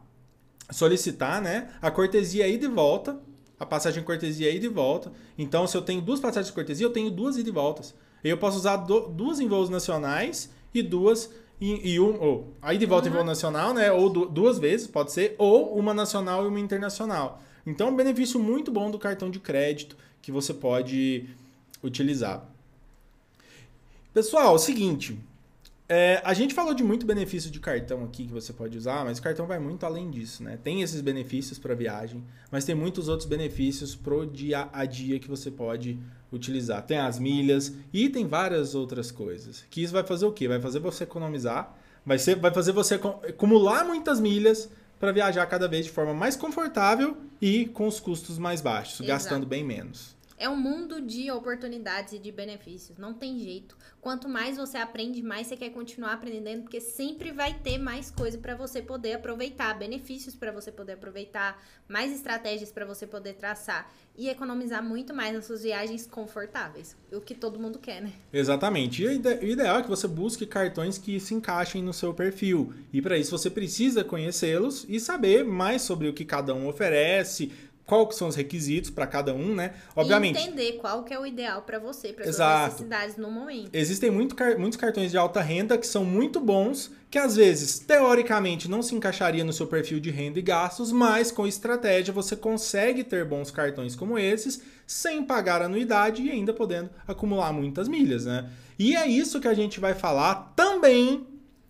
solicitar, 0.72 1.42
né, 1.42 1.70
a 1.82 1.92
cortesia 1.92 2.48
ida 2.48 2.66
e 2.66 2.70
volta, 2.70 3.20
a 3.60 3.66
passagem 3.66 4.04
cortesia 4.04 4.50
ida 4.52 4.66
e 4.66 4.70
volta. 4.70 5.12
Então, 5.38 5.66
se 5.68 5.78
eu 5.78 5.82
tenho 5.82 6.02
duas 6.02 6.20
passagens 6.20 6.48
de 6.48 6.54
cortesia, 6.54 6.86
eu 6.86 6.92
tenho 6.94 7.10
duas 7.12 7.38
ida 7.38 7.50
e 7.50 7.52
voltas. 7.52 7.94
Eu 8.24 8.38
posso 8.38 8.58
usar 8.58 8.78
do- 8.78 9.08
duas 9.08 9.40
em 9.40 9.48
voos 9.48 9.70
nacionais 9.70 10.50
e 10.74 10.82
duas 10.82 11.30
em, 11.62 11.88
e 11.88 12.00
um, 12.00 12.20
ou 12.22 12.54
a 12.62 12.74
ida 12.74 12.84
e 12.84 12.88
volta 12.88 13.08
em 13.08 13.12
voo 13.12 13.24
nacional, 13.24 13.74
né, 13.74 13.92
ou 13.92 14.10
du- 14.10 14.26
duas 14.26 14.58
vezes, 14.60 14.88
pode 14.88 15.12
ser, 15.12 15.36
ou 15.38 15.78
uma 15.78 15.94
nacional 15.94 16.44
e 16.44 16.48
uma 16.48 16.60
internacional. 16.60 17.42
Então, 17.66 17.88
é 17.88 17.92
um 17.92 17.96
benefício 17.96 18.40
muito 18.40 18.72
bom 18.72 18.92
do 18.92 19.00
cartão 19.00 19.30
de 19.30 19.40
crédito 19.40 19.96
que 20.22 20.32
você 20.32 20.54
pode 20.54 21.30
utilizar. 21.84 22.44
Pessoal, 24.14 24.54
é 24.54 24.56
o 24.56 24.60
seguinte, 24.60 25.18
é, 25.88 26.20
a 26.24 26.34
gente 26.34 26.54
falou 26.54 26.74
de 26.74 26.84
muito 26.84 27.06
benefício 27.06 27.52
de 27.52 27.60
cartão 27.60 28.04
aqui 28.04 28.26
que 28.26 28.34
você 28.34 28.52
pode 28.52 28.78
usar, 28.78 29.06
mas 29.06 29.20
o 29.20 29.22
cartão 29.22 29.46
vai 29.46 29.60
muito 29.60 29.86
além 29.86 30.10
disso, 30.10 30.44
né? 30.44 30.58
Tem 30.64 30.82
esses 30.82 31.00
benefícios 31.02 31.60
para 31.60 31.76
viagem, 31.76 32.24
mas 32.52 32.66
tem 32.66 32.74
muitos 32.74 33.08
outros 33.08 33.28
benefícios 33.30 33.96
pro 33.96 34.26
dia 34.26 34.68
a 34.74 34.86
dia 34.86 35.20
que 35.20 35.28
você 35.28 35.52
pode 35.52 36.00
utilizar. 36.32 36.82
Tem 36.84 36.98
as 36.98 37.20
milhas 37.20 37.72
e 37.94 38.10
tem 38.10 38.26
várias 38.28 38.74
outras 38.74 39.12
coisas. 39.12 39.64
Que 39.70 39.84
isso 39.84 39.94
vai 39.94 40.04
fazer 40.04 40.26
o 40.26 40.32
quê? 40.32 40.48
Vai 40.48 40.60
fazer 40.60 40.80
você 40.80 41.04
economizar, 41.04 41.76
vai, 42.06 42.18
ser, 42.18 42.36
vai 42.38 42.52
fazer 42.52 42.72
você 42.72 42.96
acu- 42.96 43.20
acumular 43.28 43.86
muitas 43.86 44.20
milhas 44.20 44.70
para 45.00 45.12
viajar 45.12 45.46
cada 45.46 45.68
vez 45.68 45.86
de 45.86 45.92
forma 45.92 46.14
mais 46.14 46.36
confortável 46.36 47.16
e 47.42 47.66
com 47.68 47.86
os 47.88 48.00
custos 48.00 48.40
mais 48.40 48.60
baixos, 48.62 49.02
Exato. 49.02 49.08
gastando 49.08 49.46
bem 49.46 49.64
menos. 49.64 50.15
É 50.38 50.50
um 50.50 50.56
mundo 50.58 51.00
de 51.02 51.32
oportunidades 51.32 52.14
e 52.14 52.20
de 52.20 52.32
benefícios. 52.32 52.98
Não 52.98 53.14
tem 53.14 53.40
jeito. 53.40 53.78
Quanto 54.02 54.28
mais 54.28 54.58
você 54.58 54.78
aprende, 54.78 55.24
mais 55.24 55.48
você 55.48 55.56
quer 55.56 55.70
continuar 55.70 56.14
aprendendo, 56.14 56.64
porque 56.64 56.82
sempre 56.82 57.32
vai 57.32 57.54
ter 57.54 57.78
mais 57.78 58.12
coisa 58.12 58.38
para 58.38 58.54
você 58.54 58.82
poder 58.82 59.14
aproveitar, 59.14 59.74
benefícios 59.80 60.36
para 60.36 60.52
você 60.52 60.72
poder 60.72 60.94
aproveitar, 60.94 61.64
mais 61.88 62.12
estratégias 62.12 62.72
para 62.72 62.86
você 62.86 63.08
poder 63.08 63.34
traçar 63.34 63.92
e 64.18 64.30
economizar 64.30 64.84
muito 64.84 65.14
mais 65.14 65.34
nas 65.34 65.46
suas 65.46 65.64
viagens 65.64 66.06
confortáveis. 66.06 66.96
O 67.12 67.20
que 67.22 67.34
todo 67.34 67.60
mundo 67.60 67.80
quer, 67.80 68.02
né? 68.02 68.12
Exatamente. 68.32 69.02
E 69.04 69.08
o 69.08 69.12
ide- 69.14 69.40
o 69.42 69.46
ideal 69.48 69.80
é 69.80 69.84
que 69.84 69.90
você 69.90 70.08
busque 70.08 70.46
cartões 70.46 70.98
que 70.98 71.20
se 71.20 71.34
encaixem 71.34 71.82
no 71.82 71.94
seu 71.94 72.14
perfil. 72.14 72.74
E 72.94 73.02
para 73.02 73.18
isso 73.18 73.32
você 73.38 73.50
precisa 73.50 74.04
conhecê-los 74.04 74.86
e 74.88 75.00
saber 75.00 75.44
mais 75.44 75.82
sobre 75.82 76.08
o 76.08 76.14
que 76.14 76.24
cada 76.26 76.54
um 76.54 76.68
oferece, 76.68 77.52
quais 77.86 78.08
que 78.10 78.16
são 78.16 78.28
os 78.28 78.36
requisitos 78.36 78.90
para 78.90 79.06
cada 79.06 79.34
um, 79.34 79.54
né? 79.54 79.74
Obviamente, 79.96 80.38
E 80.38 80.42
entender 80.42 80.74
qual 80.74 81.04
que 81.04 81.14
é 81.14 81.20
o 81.20 81.26
ideal 81.26 81.62
para 81.62 81.80
você, 81.80 82.12
para 82.12 82.26
suas 82.32 82.66
necessidades 82.66 83.16
no 83.16 83.30
momento. 83.30 83.70
existem 83.74 84.10
muito 84.10 84.36
muitos 84.58 84.78
cartões 84.78 85.12
de 85.12 85.18
alta 85.18 85.42
renda 85.42 85.78
que 85.78 85.88
são 85.88 86.04
muito 86.04 86.40
bons, 86.40 86.92
que 87.12 87.20
às 87.20 87.36
vezes, 87.36 87.80
teoricamente, 87.80 88.70
não 88.70 88.82
se 88.82 88.96
encaixaria 88.96 89.44
no 89.44 89.54
seu 89.54 89.68
perfil 89.68 90.00
de 90.00 90.10
renda 90.10 90.40
e 90.40 90.42
gastos, 90.42 90.92
mas 90.92 91.32
com 91.32 91.48
estratégia 91.48 92.14
você 92.14 92.36
consegue 92.36 93.04
ter 93.04 93.24
bons 93.26 93.52
cartões 93.52 93.96
como 93.96 94.18
esses, 94.18 94.62
sem 94.88 95.24
pagar 95.24 95.62
anuidade 95.62 96.22
e 96.24 96.32
ainda 96.32 96.54
podendo 96.54 96.90
acumular 97.08 97.54
muitas 97.54 97.88
milhas, 97.88 98.26
né? 98.26 98.50
E 98.78 98.96
é 98.96 99.08
isso 99.08 99.40
que 99.40 99.48
a 99.48 99.54
gente 99.54 99.80
vai 99.80 99.94
falar 99.94 100.54
também 100.56 101.26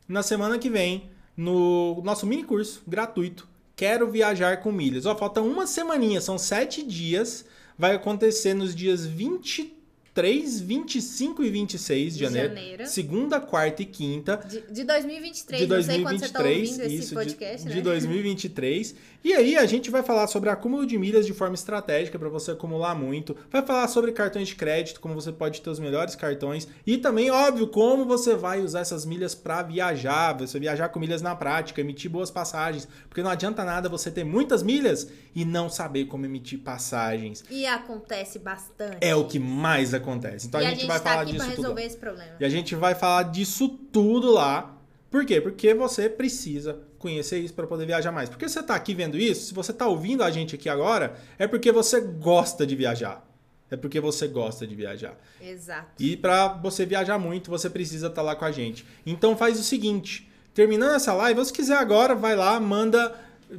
na 0.08 0.24
semana 0.24 0.58
que 0.58 0.70
vem, 0.70 1.10
no 1.36 2.02
nosso 2.04 2.26
mini 2.26 2.44
curso 2.44 2.82
gratuito. 2.88 3.48
Quero 3.76 4.10
viajar 4.10 4.62
com 4.62 4.72
milhas. 4.72 5.06
Ó, 5.06 5.16
falta 5.16 5.42
uma 5.42 5.68
semaninha, 5.68 6.22
são 6.22 6.38
sete 6.38 6.82
dias. 6.84 7.46
Vai 7.78 7.94
acontecer 7.96 8.54
nos 8.54 8.74
dias 8.74 9.06
23, 9.06 10.62
25 10.62 11.44
e 11.44 11.50
26 11.50 12.14
de 12.14 12.20
De 12.20 12.24
janeiro. 12.24 12.48
janeiro. 12.56 12.86
Segunda, 12.88 13.40
quarta 13.42 13.82
e 13.82 13.86
quinta 13.86 14.38
De, 14.38 14.62
de 14.72 14.84
2023, 14.86 15.62
de 15.62 15.68
não 15.68 15.84
sei 15.84 16.02
quando 16.02 16.20
você 16.20 16.30
tá 16.30 16.40
2023, 16.42 16.80
ouvindo 16.80 17.00
esse 17.00 17.10
de- 17.10 17.14
podcast, 17.16 17.68
de, 17.68 17.76
né? 17.76 17.82
2023. 17.82 18.96
E 19.26 19.34
aí 19.34 19.58
a 19.58 19.66
gente 19.66 19.90
vai 19.90 20.04
falar 20.04 20.28
sobre 20.28 20.52
acúmulo 20.52 20.86
de 20.86 21.00
milhas 21.00 21.26
de 21.26 21.34
forma 21.34 21.56
estratégica 21.56 22.20
para 22.20 22.30
você 22.30 22.52
acumular 22.52 22.94
muito. 22.94 23.36
Vai 23.50 23.64
falar 23.64 23.88
sobre 23.88 24.12
cartões 24.12 24.50
de 24.50 24.56
crédito, 24.56 25.02
como 25.02 25.16
você 25.16 25.32
pode 25.32 25.62
ter 25.62 25.70
os 25.72 25.80
melhores 25.80 26.16
cartões 26.16 26.68
e 26.86 26.96
também, 26.96 27.32
óbvio, 27.32 27.66
como 27.66 28.06
você 28.06 28.36
vai 28.36 28.62
usar 28.62 28.82
essas 28.82 29.04
milhas 29.04 29.34
para 29.34 29.64
viajar, 29.64 30.38
você 30.38 30.60
viajar 30.60 30.90
com 30.90 31.00
milhas 31.00 31.24
na 31.24 31.36
prática, 31.36 31.82
emitir 31.82 32.12
boas 32.12 32.30
passagens, 32.30 32.88
porque 33.10 33.24
não 33.24 33.32
adianta 33.32 33.66
nada 33.66 33.90
você 33.90 34.12
ter 34.12 34.24
muitas 34.24 34.62
milhas 34.62 35.10
e 35.34 35.44
não 35.44 35.70
saber 35.70 36.06
como 36.06 36.24
emitir 36.28 36.60
passagens. 36.60 37.44
E 37.50 37.66
acontece 37.66 38.38
bastante. 38.38 38.98
É 39.02 39.16
o 39.16 39.26
que 39.26 39.40
mais 39.40 39.96
acontece. 39.96 40.46
Então 40.46 40.62
e 40.62 40.68
a 40.68 40.70
gente, 40.70 40.86
vai 40.86 41.00
tá 41.00 41.10
falar 41.10 41.22
aqui 41.24 41.32
disso 41.32 41.46
pra 41.46 41.56
tudo. 41.56 41.62
resolver 41.64 41.84
esse 41.84 41.98
problema. 41.98 42.32
E 42.40 42.46
a 42.46 42.50
gente 42.50 42.76
vai 42.76 42.94
falar 42.94 43.24
disso 43.24 43.70
tudo 43.92 44.32
lá. 44.32 44.72
Por 45.10 45.26
quê? 45.26 45.42
Porque 45.42 45.74
você 45.74 46.08
precisa 46.10 46.78
conhecer 47.06 47.38
isso 47.38 47.54
para 47.54 47.68
poder 47.68 47.86
viajar 47.86 48.12
mais. 48.12 48.28
Porque 48.28 48.50
você 48.50 48.60
está 48.60 48.74
aqui 48.74 48.96
vendo 48.96 49.16
isso, 49.16 49.50
se 49.50 49.54
você 49.54 49.72
está 49.72 49.88
ouvindo 49.88 50.24
a 50.24 50.32
gente 50.32 50.56
aqui 50.56 50.68
agora, 50.68 51.16
é 51.38 51.46
porque 51.46 51.72
você 51.72 52.02
gosta 52.02 52.66
de 52.66 52.76
viajar. 52.76 53.24
É 53.70 53.78
porque 53.78 54.00
você 54.00 54.28
gosta 54.28 54.66
de 54.66 54.74
viajar. 54.74 55.16
Exato. 55.40 55.92
E 56.00 56.18
para 56.18 56.48
você 56.48 56.84
viajar 56.84 57.20
muito, 57.20 57.52
você 57.52 57.70
precisa 57.70 58.08
estar 58.08 58.24
lá 58.24 58.36
com 58.36 58.46
a 58.46 58.52
gente. 58.52 58.84
Então 59.06 59.38
faz 59.38 59.60
o 59.60 59.64
seguinte, 59.64 60.28
terminando 60.52 60.96
essa 60.96 61.14
live, 61.14 61.46
se 61.46 61.54
quiser 61.54 61.78
agora, 61.78 62.16
vai 62.16 62.36
lá, 62.36 62.60
manda 62.60 63.16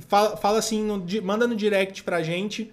fala, 0.09 0.37
fala 0.37 0.59
assim, 0.59 0.82
no 0.82 1.04
manda 1.22 1.46
no 1.46 1.54
direct 1.54 2.02
pra 2.02 2.22
gente. 2.22 2.72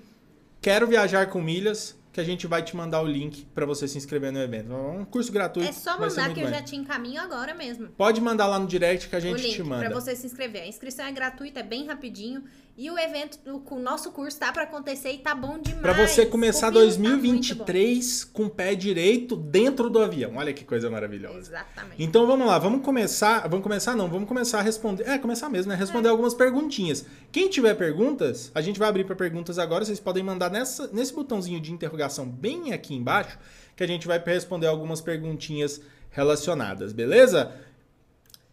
Quero 0.60 0.88
viajar 0.88 1.28
com 1.28 1.40
milhas, 1.40 1.96
que 2.14 2.22
a 2.22 2.24
gente 2.24 2.46
vai 2.46 2.62
te 2.62 2.76
mandar 2.76 3.02
o 3.02 3.08
link 3.08 3.44
para 3.56 3.66
você 3.66 3.88
se 3.88 3.98
inscrever 3.98 4.32
no 4.32 4.40
evento. 4.40 4.72
É 4.72 4.76
um 4.76 5.04
curso 5.04 5.32
gratuito. 5.32 5.68
É 5.68 5.72
só 5.74 6.00
mandar 6.00 6.32
que 6.32 6.40
eu 6.40 6.46
bem. 6.46 6.54
já 6.54 6.62
te 6.62 6.76
encaminho 6.76 7.20
agora 7.20 7.56
mesmo. 7.56 7.88
Pode 7.88 8.22
mandar 8.22 8.46
lá 8.46 8.60
no 8.60 8.68
direct 8.68 9.10
que 9.10 9.16
a 9.16 9.18
o 9.18 9.22
gente 9.22 9.42
link 9.42 9.56
te 9.56 9.64
manda. 9.64 9.84
pra 9.90 10.00
você 10.00 10.16
se 10.16 10.28
inscrever. 10.28 10.62
A 10.62 10.68
inscrição 10.68 11.06
é 11.06 11.12
gratuita, 11.12 11.62
é 11.62 11.64
bem 11.64 11.88
rapidinho. 11.88 12.44
E 12.76 12.90
o 12.90 12.98
evento, 12.98 13.38
o, 13.46 13.78
nosso 13.78 14.12
curso 14.12 14.40
tá 14.40 14.52
pra 14.52 14.64
acontecer 14.64 15.12
e 15.12 15.20
tá 15.20 15.36
bom 15.36 15.60
demais. 15.60 15.82
Pra 15.82 15.94
você 15.94 16.26
começar 16.26 16.70
O 16.70 16.72
vinho 16.72 16.92
tá 16.92 17.00
muito 17.00 17.22
2023 17.22 18.24
com 18.24 18.46
o 18.46 18.50
pé 18.50 18.74
direito 18.74 19.36
dentro 19.36 19.92
do 19.92 20.00
avião. 20.00 20.38
Olha 20.38 20.52
que 20.52 20.66
coisa 20.66 20.90
maravilhosa. 20.90 21.52
Exatamente. 21.52 22.02
Então 22.02 22.26
vamos 22.26 22.48
lá, 22.48 22.58
vamos 22.58 22.84
começar. 22.84 23.48
Vamos 23.48 23.62
começar 23.62 23.96
não, 23.96 24.10
vamos 24.10 24.28
começar 24.28 24.58
a 24.58 24.62
responder. 24.64 25.08
É, 25.08 25.20
começar 25.20 25.50
mesmo, 25.50 25.72
né? 25.72 25.78
Responder 25.78 26.10
algumas 26.10 26.34
perguntinhas. 26.34 27.06
Quem 27.32 27.48
tiver 27.48 27.76
perguntas, 27.76 28.52
a 28.56 28.62
gente 28.62 28.80
vai 28.80 28.90
abrir 28.90 29.04
para 29.04 29.16
perguntas 29.16 29.60
agora. 29.60 29.86
Vocês 29.86 30.00
podem 30.00 30.24
mandar 30.24 30.50
nessa, 30.50 30.88
nesse 30.88 31.14
botãozinho 31.14 31.62
de 31.62 31.72
interrogação 31.72 32.28
bem 32.28 32.74
aqui 32.74 32.96
embaixo, 32.96 33.38
que 33.76 33.84
a 33.84 33.88
gente 33.88 34.08
vai 34.08 34.18
responder 34.18 34.66
algumas 34.66 35.00
perguntinhas 35.00 35.80
relacionadas, 36.10 36.92
beleza? 36.92 37.52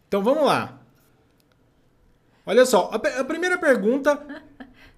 Então 0.08 0.22
vamos 0.22 0.44
lá. 0.44 0.79
Olha 2.46 2.64
só, 2.66 2.90
a, 2.92 3.20
a 3.20 3.24
primeira 3.24 3.58
pergunta 3.58 4.20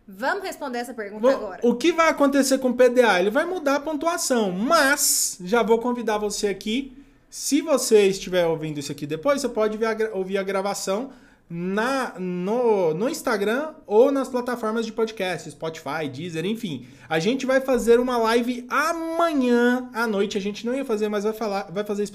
Vamos 0.06 0.44
responder 0.44 0.78
essa 0.78 0.92
pergunta 0.92 1.30
agora. 1.30 1.60
O 1.62 1.74
que 1.74 1.92
vai 1.92 2.08
acontecer 2.08 2.58
com 2.58 2.70
o 2.70 2.74
PDA? 2.74 3.20
Ele 3.20 3.30
vai 3.30 3.44
mudar 3.44 3.76
a 3.76 3.80
pontuação, 3.80 4.50
mas 4.50 5.38
já 5.42 5.62
vou 5.62 5.78
convidar 5.78 6.18
você 6.18 6.48
aqui. 6.48 6.96
Se 7.30 7.62
você 7.62 8.06
estiver 8.08 8.46
ouvindo 8.46 8.78
isso 8.78 8.92
aqui 8.92 9.06
depois, 9.06 9.40
você 9.40 9.48
pode 9.48 9.78
a 9.84 10.14
ouvir 10.14 10.38
a 10.38 10.42
gravação 10.42 11.12
na, 11.48 12.14
no, 12.18 12.92
no 12.94 13.08
Instagram 13.08 13.74
ou 13.86 14.10
nas 14.10 14.28
plataformas 14.28 14.84
de 14.84 14.92
podcast, 14.92 15.50
Spotify, 15.50 16.08
Deezer, 16.12 16.44
enfim. 16.44 16.86
A 17.08 17.18
gente 17.18 17.46
vai 17.46 17.60
fazer 17.60 18.00
uma 18.00 18.18
live 18.18 18.66
amanhã 18.68 19.88
à 19.94 20.06
noite. 20.06 20.36
A 20.36 20.40
gente 20.40 20.66
não 20.66 20.74
ia 20.74 20.84
fazer, 20.84 21.08
mas 21.08 21.24
vai, 21.24 21.32
falar, 21.32 21.70
vai 21.70 21.84
fazer 21.84 22.06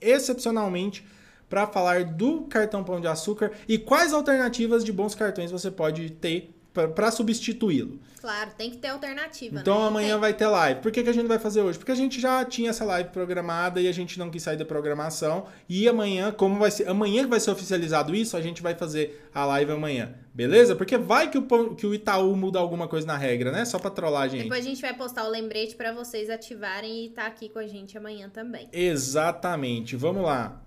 excepcionalmente 0.00 1.04
para 1.48 1.66
falar 1.66 2.04
do 2.04 2.42
cartão 2.42 2.82
Pão 2.82 3.00
de 3.00 3.06
Açúcar 3.06 3.52
e 3.68 3.78
quais 3.78 4.12
alternativas 4.12 4.84
de 4.84 4.92
bons 4.92 5.14
cartões 5.14 5.50
você 5.50 5.70
pode 5.70 6.10
ter 6.10 6.56
para 6.94 7.10
substituí-lo. 7.10 7.98
Claro, 8.20 8.50
tem 8.58 8.70
que 8.70 8.78
ter 8.78 8.88
alternativa. 8.88 9.60
Então 9.60 9.80
né? 9.80 9.86
amanhã 9.86 10.12
tem. 10.12 10.20
vai 10.20 10.34
ter 10.34 10.46
live. 10.46 10.80
Por 10.80 10.90
que, 10.90 11.02
que 11.02 11.08
a 11.08 11.12
gente 11.12 11.26
vai 11.26 11.38
fazer 11.38 11.62
hoje? 11.62 11.78
Porque 11.78 11.92
a 11.92 11.94
gente 11.94 12.20
já 12.20 12.44
tinha 12.44 12.70
essa 12.70 12.84
live 12.84 13.10
programada 13.10 13.80
e 13.80 13.86
a 13.86 13.92
gente 13.92 14.18
não 14.18 14.30
quis 14.30 14.42
sair 14.42 14.56
da 14.56 14.64
programação. 14.64 15.46
E 15.68 15.88
amanhã, 15.88 16.32
como 16.32 16.58
vai 16.58 16.70
ser. 16.70 16.88
Amanhã 16.88 17.22
que 17.22 17.30
vai 17.30 17.40
ser 17.40 17.52
oficializado 17.52 18.14
isso, 18.14 18.36
a 18.36 18.40
gente 18.40 18.62
vai 18.62 18.74
fazer 18.74 19.28
a 19.32 19.44
live 19.46 19.72
amanhã. 19.72 20.12
Beleza? 20.34 20.74
Porque 20.74 20.98
vai 20.98 21.30
que 21.30 21.38
o, 21.38 21.74
que 21.74 21.86
o 21.86 21.94
Itaú 21.94 22.34
muda 22.36 22.58
alguma 22.58 22.88
coisa 22.88 23.06
na 23.06 23.16
regra, 23.16 23.52
né? 23.52 23.64
Só 23.64 23.78
pra 23.78 23.90
trollar 23.90 24.24
a 24.24 24.28
gente. 24.28 24.42
Depois 24.42 24.66
a 24.66 24.68
gente 24.68 24.82
vai 24.82 24.92
postar 24.92 25.24
o 25.24 25.30
lembrete 25.30 25.76
para 25.76 25.92
vocês 25.92 26.28
ativarem 26.28 27.04
e 27.04 27.06
estar 27.06 27.22
tá 27.22 27.28
aqui 27.28 27.48
com 27.48 27.60
a 27.60 27.66
gente 27.66 27.96
amanhã 27.96 28.28
também. 28.28 28.68
Exatamente. 28.72 29.94
Vamos 29.94 30.24
lá. 30.24 30.65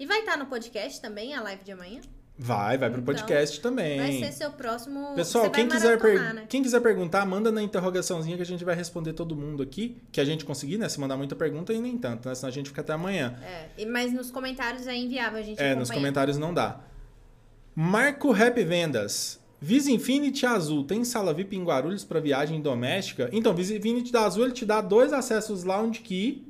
E 0.00 0.06
vai 0.06 0.20
estar 0.20 0.38
no 0.38 0.46
podcast 0.46 0.98
também 0.98 1.34
a 1.34 1.42
live 1.42 1.62
de 1.62 1.72
amanhã? 1.72 2.00
Vai, 2.38 2.78
vai 2.78 2.88
pro 2.88 3.02
então, 3.02 3.14
podcast 3.14 3.60
também. 3.60 3.98
Vai 3.98 4.12
ser 4.12 4.32
seu 4.32 4.50
próximo. 4.50 5.14
Pessoal, 5.14 5.50
quem 5.50 5.68
quiser, 5.68 6.00
per... 6.00 6.34
né? 6.34 6.46
quem 6.48 6.62
quiser 6.62 6.80
perguntar, 6.80 7.26
manda 7.26 7.52
na 7.52 7.60
interrogaçãozinha 7.60 8.34
que 8.34 8.42
a 8.42 8.46
gente 8.46 8.64
vai 8.64 8.74
responder 8.74 9.12
todo 9.12 9.36
mundo 9.36 9.62
aqui. 9.62 10.00
Que 10.10 10.18
a 10.18 10.24
gente 10.24 10.42
conseguir, 10.46 10.78
né? 10.78 10.88
Se 10.88 10.98
mandar 10.98 11.18
muita 11.18 11.36
pergunta 11.36 11.74
e 11.74 11.78
nem 11.82 11.98
tanto, 11.98 12.26
né? 12.26 12.34
Senão 12.34 12.48
a 12.48 12.50
gente 12.50 12.70
fica 12.70 12.80
até 12.80 12.94
amanhã. 12.94 13.38
É, 13.76 13.84
mas 13.84 14.10
nos 14.10 14.30
comentários 14.30 14.86
é 14.86 14.96
inviável 14.96 15.38
a 15.38 15.42
gente 15.42 15.60
É, 15.60 15.74
nos 15.74 15.90
comentários 15.90 16.38
não 16.38 16.54
dá. 16.54 16.80
Marco 17.74 18.32
Rap 18.32 18.64
Vendas. 18.64 19.38
Visa 19.60 19.90
Infinity 19.90 20.46
Azul 20.46 20.84
tem 20.84 21.04
sala 21.04 21.34
VIP 21.34 21.56
em 21.56 21.62
Guarulhos 21.62 22.04
para 22.04 22.18
viagem 22.20 22.62
doméstica? 22.62 23.28
Então, 23.34 23.54
Visa 23.54 23.76
Infinity 23.76 24.10
da 24.10 24.24
Azul 24.24 24.44
ele 24.44 24.54
te 24.54 24.64
dá 24.64 24.80
dois 24.80 25.12
acessos 25.12 25.62
Lounge 25.62 26.00
Key 26.00 26.49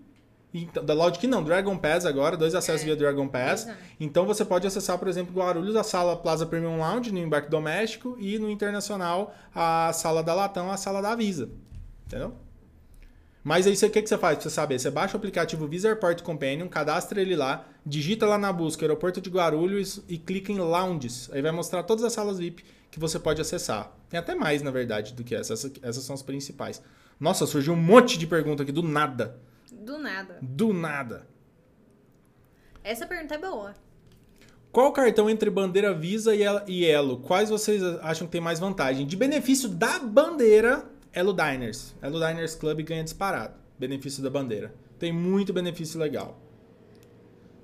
então, 0.53 0.84
da 0.84 0.94
Logic 0.94 1.26
não, 1.26 1.42
Dragon 1.42 1.76
Pass 1.76 2.05
agora, 2.05 2.36
dois 2.36 2.55
acessos 2.55 2.82
é, 2.82 2.86
via 2.86 2.96
Dragon 2.96 3.28
Pass. 3.28 3.62
Exatamente. 3.62 3.96
Então 4.01 4.26
você 4.26 4.44
pode 4.44 4.66
acessar, 4.66 4.98
por 4.98 5.09
exemplo, 5.09 5.34
Guarulhos, 5.34 5.76
a 5.76 5.84
sala 5.84 6.16
Plaza 6.16 6.44
Premium 6.44 6.78
Lounge 6.78 7.12
no 7.12 7.18
embarque 7.18 7.48
doméstico 7.48 8.16
e 8.18 8.38
no 8.38 8.51
internacional 8.51 9.34
a 9.55 9.92
sala 9.92 10.22
da 10.22 10.34
Latam, 10.34 10.70
a 10.70 10.76
sala 10.76 11.01
da 11.01 11.14
Visa. 11.14 11.48
Entendeu? 12.07 12.34
Mas 13.42 13.66
aí 13.66 13.72
o 13.72 13.90
que, 13.90 14.03
que 14.03 14.09
você 14.09 14.18
faz 14.18 14.36
pra 14.36 14.42
você 14.42 14.51
saber? 14.51 14.78
Você 14.78 14.90
baixa 14.90 15.14
o 15.14 15.16
aplicativo 15.16 15.66
Visa 15.66 15.88
Airport 15.88 16.22
Companion, 16.22 16.68
cadastra 16.68 17.22
ele 17.22 17.34
lá, 17.34 17.66
digita 17.86 18.26
lá 18.26 18.36
na 18.36 18.53
busca 18.53 18.84
Aeroporto 18.84 19.20
de 19.20 19.30
Guarulhos 19.30 20.03
e 20.09 20.18
clica 20.18 20.53
em 20.53 20.59
Lounges. 20.59 21.30
Aí 21.32 21.40
vai 21.40 21.51
mostrar 21.51 21.82
todas 21.84 22.05
as 22.05 22.12
salas 22.12 22.38
VIP 22.38 22.64
que 22.90 23.01
você 23.01 23.18
pode 23.18 23.40
acessar. 23.40 23.96
Tem 24.11 24.18
até 24.18 24.34
mais, 24.34 24.61
na 24.61 24.70
verdade, 24.70 25.14
do 25.14 25.24
que 25.24 25.34
essas. 25.34 25.70
Essas 25.80 26.05
são 26.05 26.14
as 26.14 26.22
principais. 26.22 26.82
Nossa, 27.18 27.46
surgiu 27.46 27.72
um 27.72 27.76
monte 27.76 28.18
de 28.18 28.26
pergunta 28.26 28.62
aqui 28.62 28.72
do 28.72 28.82
nada. 28.82 29.38
Do 29.81 29.99
nada. 29.99 30.39
Do 30.43 30.74
nada. 30.74 31.26
Essa 32.85 33.07
pergunta 33.07 33.35
é 33.35 33.39
boa. 33.39 33.74
Qual 34.70 34.93
cartão 34.93 35.28
entre 35.28 35.49
bandeira 35.49 35.95
Visa 35.95 36.33
e 36.35 36.85
Elo? 36.85 37.18
Quais 37.20 37.49
vocês 37.49 37.83
acham 38.03 38.26
que 38.26 38.33
tem 38.33 38.41
mais 38.41 38.61
vantagem? 38.61 39.07
De 39.07 39.16
benefício 39.16 39.68
da 39.70 39.99
bandeira, 39.99 40.85
Elo 41.12 41.35
Diners. 41.35 41.95
Elo 42.03 42.20
Diners 42.24 42.55
Club 42.55 42.83
ganha 42.83 43.03
disparado. 43.03 43.55
Benefício 43.78 44.22
da 44.22 44.28
bandeira. 44.28 44.72
Tem 44.99 45.12
muito 45.12 45.53
benefício 45.53 45.99
legal. 45.99 46.39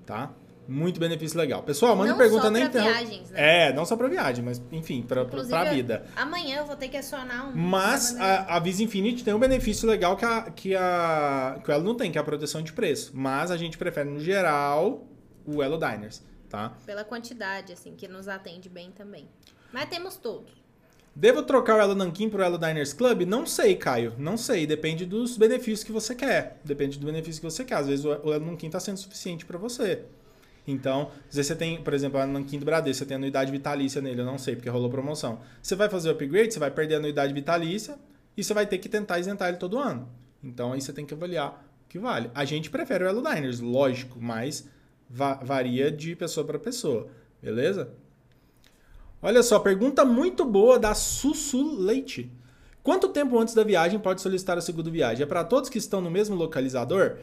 Tá? 0.07 0.35
Muito 0.69 0.99
benefício 0.99 1.39
legal. 1.39 1.63
Pessoal, 1.63 1.95
manda 1.95 2.11
não 2.11 2.19
pergunta 2.19 2.43
só 2.43 2.49
internet. 2.49 2.83
viagens, 2.83 3.31
né? 3.31 3.69
É, 3.69 3.73
não 3.73 3.85
só 3.85 3.97
pra 3.97 4.09
viagem, 4.09 4.45
mas 4.45 4.61
enfim, 4.73 4.99
Inclusive, 4.99 5.49
pra 5.49 5.65
vida. 5.65 6.07
Amanhã 6.17 6.59
eu 6.59 6.67
vou 6.67 6.77
ter 6.77 6.89
que 6.89 6.97
acionar 6.97 7.49
um. 7.49 7.53
Mas 7.55 8.19
a, 8.21 8.57
a 8.57 8.59
Visa 8.59 8.83
Infinite 8.83 9.23
tem 9.23 9.33
um 9.33 9.39
benefício 9.39 9.89
legal 9.89 10.17
que 10.17 10.25
a, 10.25 10.43
que 10.51 10.75
a 10.75 11.61
que 11.63 11.71
o 11.71 11.73
Elo 11.73 11.85
não 11.85 11.95
tem, 11.95 12.11
que 12.11 12.19
é 12.19 12.21
a 12.21 12.25
proteção 12.25 12.63
de 12.63 12.73
preço. 12.73 13.13
Mas 13.15 13.51
a 13.51 13.57
gente 13.57 13.79
prefere, 13.79 14.09
no 14.09 14.21
geral, 14.21 15.07
o 15.45 15.63
Elo 15.63 15.79
Diners, 15.79 16.23
tá? 16.49 16.73
Pela 16.85 17.05
quantidade, 17.05 17.73
assim, 17.73 17.95
que 17.95 18.09
nos 18.09 18.27
atende 18.27 18.69
bem 18.69 18.91
também. 18.91 19.29
Mas 19.73 19.89
temos 19.89 20.17
todos. 20.17 20.53
Devo 21.15 21.43
trocar 21.43 21.79
o 21.79 21.81
Elo 21.81 21.95
Nankin 21.95 22.29
pro 22.29 22.43
Elo 22.43 22.59
Diners 22.59 22.93
Club? 22.93 23.23
Não 23.23 23.47
sei, 23.47 23.75
Caio. 23.75 24.15
Não 24.19 24.37
sei. 24.37 24.67
Depende 24.67 25.07
dos 25.07 25.39
benefícios 25.39 25.83
que 25.83 25.91
você 25.91 26.15
quer. 26.15 26.61
Depende 26.63 26.99
do 26.99 27.07
benefício 27.07 27.41
que 27.41 27.51
você 27.51 27.65
quer. 27.65 27.77
Às 27.77 27.87
vezes 27.87 28.05
o 28.05 28.13
Elo 28.13 28.45
Nankin 28.45 28.69
tá 28.69 28.79
sendo 28.79 28.99
suficiente 28.99 29.47
para 29.47 29.57
você. 29.57 30.05
Então, 30.67 31.11
vezes 31.31 31.47
você 31.47 31.55
tem, 31.55 31.81
por 31.83 31.95
exemplo, 31.95 32.19
a 32.19 32.27
Nankin 32.27 32.59
do 32.59 32.65
Bradesco, 32.65 32.99
você 32.99 33.07
tem 33.07 33.17
anuidade 33.17 33.53
vitalícia 33.53 34.03
nele, 34.03 34.21
eu 34.21 34.27
não 34.27 34.39
sei, 34.39 34.57
porque 34.57 34.69
rolou 34.69 34.91
promoção. 34.91 35.41
Você 35.63 35.77
vai 35.77 35.89
fazer 35.89 36.09
o 36.09 36.13
upgrade, 36.13 36.53
você 36.53 36.59
vai 36.59 36.71
perder 36.71 36.97
a 36.97 36.99
anuidade 36.99 37.33
vitalícia 37.33 37.97
e 38.37 38.43
você 38.43 38.53
vai 38.53 38.67
ter 38.67 38.79
que 38.79 38.89
tentar 38.89 39.19
isentar 39.19 39.49
ele 39.49 39.59
todo 39.59 39.79
ano. 39.79 40.09
Então, 40.43 40.73
aí 40.73 40.81
você 40.81 40.93
tem 40.93 41.07
que 41.07 41.15
avaliar 41.15 41.65
o 41.85 41.89
que 41.89 41.99
vale. 41.99 42.31
A 42.35 42.45
gente 42.45 42.69
prefere 42.69 43.05
o 43.05 43.07
Elo 43.07 43.23
Diners, 43.23 43.61
lógico, 43.61 44.21
mas 44.21 44.69
va 45.09 45.35
varia 45.35 45.91
de 45.91 46.17
pessoa 46.17 46.45
para 46.45 46.59
pessoa, 46.59 47.09
beleza? 47.41 47.91
Olha 49.23 49.43
só, 49.43 49.59
pergunta 49.59 50.05
muito 50.05 50.45
boa 50.45 50.79
da 50.79 50.95
Sussu 50.95 51.81
Leite. 51.81 52.31
Quanto 52.83 53.09
tempo 53.09 53.39
antes 53.39 53.55
da 53.55 53.65
viagem 53.65 53.99
pode 53.99 54.21
solicitar 54.21 54.59
a 54.59 54.61
segunda 54.61 54.91
viagem? 54.91 55.23
É 55.25 55.27
para 55.27 55.43
todos 55.43 55.69
que 55.69 55.79
estão 55.79 56.01
no 56.01 56.11
mesmo 56.11 56.37
localizador? 56.37 57.17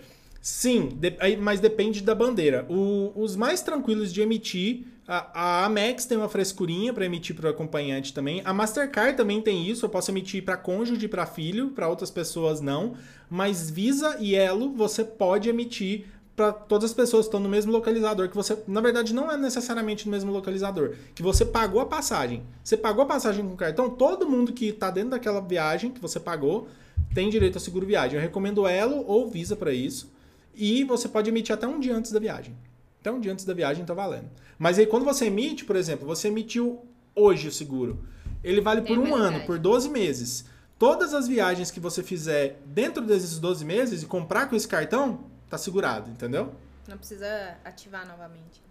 Sim, 0.44 0.90
de, 1.00 1.38
mas 1.38 1.62
depende 1.62 2.04
da 2.04 2.14
bandeira. 2.14 2.66
O, 2.70 3.14
os 3.16 3.34
mais 3.34 3.62
tranquilos 3.62 4.12
de 4.12 4.20
emitir, 4.22 4.86
a, 5.08 5.62
a 5.62 5.66
Amex 5.66 6.04
tem 6.04 6.18
uma 6.18 6.28
frescurinha 6.28 6.92
para 6.94 7.06
emitir 7.06 7.34
para 7.34 7.48
o 7.48 7.50
acompanhante 7.50 8.14
também. 8.14 8.42
A 8.44 8.54
Mastercard 8.54 9.16
também 9.16 9.42
tem 9.42 9.66
isso, 9.66 9.86
eu 9.86 9.90
posso 9.90 10.12
emitir 10.12 10.44
para 10.44 10.58
cônjuge, 10.58 11.08
para 11.08 11.26
filho, 11.26 11.70
para 11.70 11.88
outras 11.88 12.12
pessoas 12.12 12.60
não. 12.60 12.96
Mas 13.30 13.70
Visa 13.70 14.18
e 14.20 14.36
Elo 14.36 14.74
você 14.74 15.06
pode 15.06 15.48
emitir 15.48 16.08
para 16.36 16.52
todas 16.52 16.90
as 16.90 16.94
pessoas 16.94 17.26
que 17.26 17.30
estão 17.30 17.40
no 17.40 17.48
mesmo 17.48 17.72
localizador, 17.72 18.28
que 18.28 18.36
você, 18.36 18.58
na 18.68 18.82
verdade, 18.82 19.14
não 19.14 19.32
é 19.32 19.38
necessariamente 19.38 20.08
no 20.08 20.12
mesmo 20.12 20.30
localizador, 20.30 20.96
que 21.16 21.24
você 21.24 21.46
pagou 21.46 21.80
a 21.80 21.86
passagem. 21.86 22.44
Você 22.62 22.76
pagou 22.76 23.06
a 23.06 23.08
passagem 23.08 23.48
com 23.48 23.56
cartão, 23.56 23.90
todo 23.90 24.28
mundo 24.28 24.52
que 24.52 24.66
está 24.66 24.92
dentro 24.92 25.12
daquela 25.12 25.40
viagem 25.40 25.90
que 25.90 26.02
você 26.02 26.20
pagou 26.20 26.68
tem 27.14 27.30
direito 27.30 27.58
a 27.58 27.62
seguro 27.62 27.86
viagem. 27.86 28.18
Eu 28.18 28.22
recomendo 28.22 28.68
Elo 28.68 29.06
ou 29.08 29.30
Visa 29.30 29.56
para 29.56 29.72
isso. 29.72 30.12
E 30.54 30.84
você 30.84 31.08
pode 31.08 31.30
emitir 31.30 31.54
até 31.54 31.68
um 31.68 31.80
dia 31.80 31.96
antes 31.96 32.12
da 32.12 32.20
viagem. 32.20 32.56
Até 33.00 33.12
um 33.12 33.20
dia 33.20 33.32
antes 33.32 33.46
da 33.46 33.54
viagem 33.54 33.84
tá 33.86 33.94
valendo. 33.94 34.30
Mas 34.58 34.80
aí 34.80 34.86
quando 34.86 35.04
você 35.04 35.26
emite, 35.26 35.66
por 35.66 35.76
exemplo, 35.76 36.06
você 36.06 36.28
emitiu 36.28 36.86
hoje 37.16 37.48
o 37.48 37.52
seguro. 37.52 38.06
Ele 38.44 38.62
vale 38.62 38.82
por 38.82 38.98
um 38.98 39.16
ano, 39.16 39.46
por 39.46 39.58
12 39.58 39.90
meses. 39.90 40.46
Todas 40.78 41.14
as 41.14 41.28
viagens 41.28 41.72
que 41.72 41.80
você 41.80 42.04
fizer 42.04 42.60
dentro 42.66 43.04
desses 43.04 43.40
12 43.40 43.64
meses 43.64 44.04
e 44.04 44.06
comprar 44.06 44.50
com 44.50 44.56
esse 44.56 44.68
cartão, 44.68 45.26
tá 45.50 45.58
segurado, 45.58 46.10
entendeu? 46.10 46.54
Não 46.88 46.98
precisa 46.98 47.58
ativar 47.64 48.08
novamente. 48.08 48.62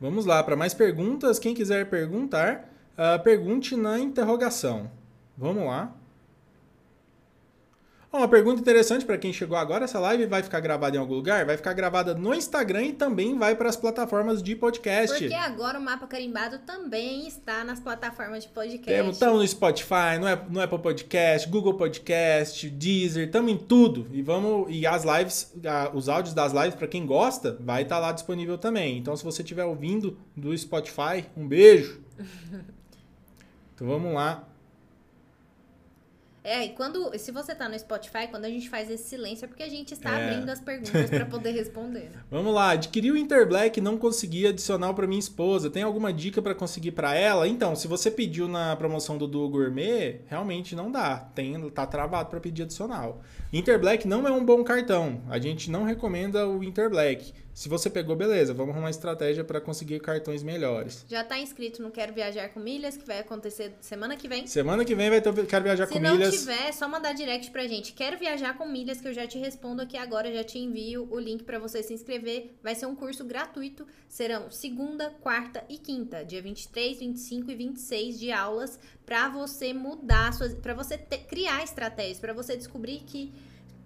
Vamos 0.00 0.26
lá, 0.26 0.42
para 0.42 0.56
mais 0.56 0.74
perguntas, 0.74 1.38
quem 1.38 1.54
quiser 1.54 1.88
perguntar, 1.88 2.68
uh, 2.92 3.22
pergunte 3.22 3.76
na 3.76 3.98
interrogação. 3.98 4.90
Vamos 5.36 5.64
lá 5.64 5.94
uma 8.18 8.28
pergunta 8.28 8.60
interessante 8.60 9.04
para 9.04 9.18
quem 9.18 9.32
chegou 9.32 9.56
agora: 9.56 9.84
essa 9.84 9.98
live 9.98 10.26
vai 10.26 10.42
ficar 10.42 10.60
gravada 10.60 10.96
em 10.96 11.00
algum 11.00 11.14
lugar? 11.14 11.44
Vai 11.44 11.56
ficar 11.56 11.72
gravada 11.72 12.14
no 12.14 12.34
Instagram 12.34 12.84
e 12.84 12.92
também 12.92 13.38
vai 13.38 13.56
para 13.56 13.68
as 13.68 13.76
plataformas 13.76 14.42
de 14.42 14.54
podcast. 14.54 15.18
Porque 15.18 15.34
agora 15.34 15.78
o 15.78 15.82
Mapa 15.82 16.06
Carimbado 16.06 16.58
também 16.60 17.26
está 17.26 17.64
nas 17.64 17.80
plataformas 17.80 18.44
de 18.44 18.50
podcast. 18.50 19.10
Estamos 19.10 19.40
no 19.40 19.48
Spotify, 19.48 20.18
no 20.20 20.26
Apple, 20.26 20.52
no 20.52 20.60
Apple 20.60 20.78
Podcast, 20.78 21.48
Google 21.48 21.74
Podcast, 21.74 22.70
Deezer, 22.70 23.26
estamos 23.26 23.52
em 23.52 23.56
tudo. 23.56 24.06
E 24.12 24.22
vamos 24.22 24.66
e 24.68 24.86
as 24.86 25.04
lives, 25.04 25.52
os 25.92 26.08
áudios 26.08 26.34
das 26.34 26.52
lives 26.52 26.74
para 26.74 26.86
quem 26.86 27.04
gosta, 27.04 27.56
vai 27.60 27.82
estar 27.82 27.96
tá 27.96 28.00
lá 28.00 28.12
disponível 28.12 28.56
também. 28.56 28.98
Então 28.98 29.16
se 29.16 29.24
você 29.24 29.42
estiver 29.42 29.64
ouvindo 29.64 30.18
do 30.36 30.56
Spotify, 30.56 31.26
um 31.36 31.46
beijo. 31.46 32.00
então 33.74 33.88
vamos 33.88 34.14
lá. 34.14 34.53
É, 36.44 36.66
e 36.66 36.68
quando. 36.68 37.18
Se 37.18 37.32
você 37.32 37.54
tá 37.54 37.70
no 37.70 37.78
Spotify, 37.78 38.28
quando 38.30 38.44
a 38.44 38.50
gente 38.50 38.68
faz 38.68 38.90
esse 38.90 39.08
silêncio, 39.08 39.46
é 39.46 39.48
porque 39.48 39.62
a 39.62 39.68
gente 39.68 39.94
está 39.94 40.10
é. 40.10 40.24
abrindo 40.24 40.50
as 40.50 40.60
perguntas 40.60 41.08
para 41.08 41.24
poder 41.24 41.52
responder. 41.56 42.10
Vamos 42.30 42.54
lá, 42.54 42.72
adquiri 42.72 43.10
o 43.10 43.16
Interblack 43.16 43.78
e 43.78 43.82
não 43.82 43.96
consegui 43.96 44.46
adicional 44.46 44.94
para 44.94 45.06
minha 45.06 45.18
esposa. 45.18 45.70
Tem 45.70 45.82
alguma 45.82 46.12
dica 46.12 46.42
para 46.42 46.54
conseguir 46.54 46.92
para 46.92 47.14
ela? 47.14 47.48
Então, 47.48 47.74
se 47.74 47.88
você 47.88 48.10
pediu 48.10 48.46
na 48.46 48.76
promoção 48.76 49.16
do 49.16 49.26
Duo 49.26 49.48
Gourmet, 49.48 50.20
realmente 50.26 50.76
não 50.76 50.92
dá. 50.92 51.16
Tem, 51.34 51.58
tá 51.70 51.86
travado 51.86 52.28
para 52.28 52.40
pedir 52.40 52.64
adicional. 52.64 53.22
Interblack 53.50 54.06
não 54.06 54.28
é 54.28 54.30
um 54.30 54.44
bom 54.44 54.62
cartão. 54.62 55.22
A 55.30 55.38
gente 55.38 55.70
não 55.70 55.84
recomenda 55.84 56.46
o 56.46 56.62
Interblack. 56.62 57.32
Se 57.54 57.68
você 57.68 57.88
pegou, 57.88 58.16
beleza, 58.16 58.52
vamos 58.52 58.70
arrumar 58.72 58.86
uma 58.86 58.90
estratégia 58.90 59.44
para 59.44 59.60
conseguir 59.60 60.00
cartões 60.00 60.42
melhores. 60.42 61.04
Já 61.08 61.22
tá 61.22 61.38
inscrito 61.38 61.80
no 61.80 61.88
Quero 61.92 62.12
Viajar 62.12 62.48
com 62.48 62.58
Milhas, 62.58 62.96
que 62.96 63.06
vai 63.06 63.20
acontecer 63.20 63.72
semana 63.80 64.16
que 64.16 64.26
vem. 64.26 64.44
Semana 64.48 64.84
que 64.84 64.92
vem 64.92 65.08
vai 65.08 65.20
ter 65.20 65.28
o 65.30 65.46
Quero 65.46 65.62
Viajar 65.62 65.86
Se 65.86 65.92
com 65.92 66.00
não 66.00 66.16
Milhas. 66.16 66.34
tiver, 66.40 66.68
é 66.68 66.72
só 66.72 66.88
mandar 66.88 67.12
direct 67.12 67.52
pra 67.52 67.64
gente. 67.68 67.92
Quero 67.92 68.18
viajar 68.18 68.58
com 68.58 68.66
milhas, 68.66 69.00
que 69.00 69.06
eu 69.06 69.14
já 69.14 69.24
te 69.24 69.38
respondo 69.38 69.80
aqui 69.80 69.96
agora, 69.96 70.34
já 70.34 70.42
te 70.42 70.58
envio 70.58 71.06
o 71.08 71.18
link 71.20 71.44
pra 71.44 71.60
você 71.60 71.80
se 71.80 71.94
inscrever. 71.94 72.56
Vai 72.60 72.74
ser 72.74 72.86
um 72.86 72.96
curso 72.96 73.24
gratuito. 73.24 73.86
Serão 74.08 74.50
segunda, 74.50 75.10
quarta 75.20 75.62
e 75.68 75.78
quinta, 75.78 76.24
dia 76.24 76.42
23, 76.42 76.98
25 76.98 77.52
e 77.52 77.54
26 77.54 78.18
de 78.18 78.32
aulas 78.32 78.80
pra 79.06 79.28
você 79.28 79.72
mudar 79.72 80.32
suas, 80.32 80.54
para 80.54 80.74
você 80.74 80.98
ter- 80.98 81.18
criar 81.28 81.62
estratégias, 81.62 82.18
pra 82.18 82.32
você 82.32 82.56
descobrir 82.56 82.98
que 83.06 83.32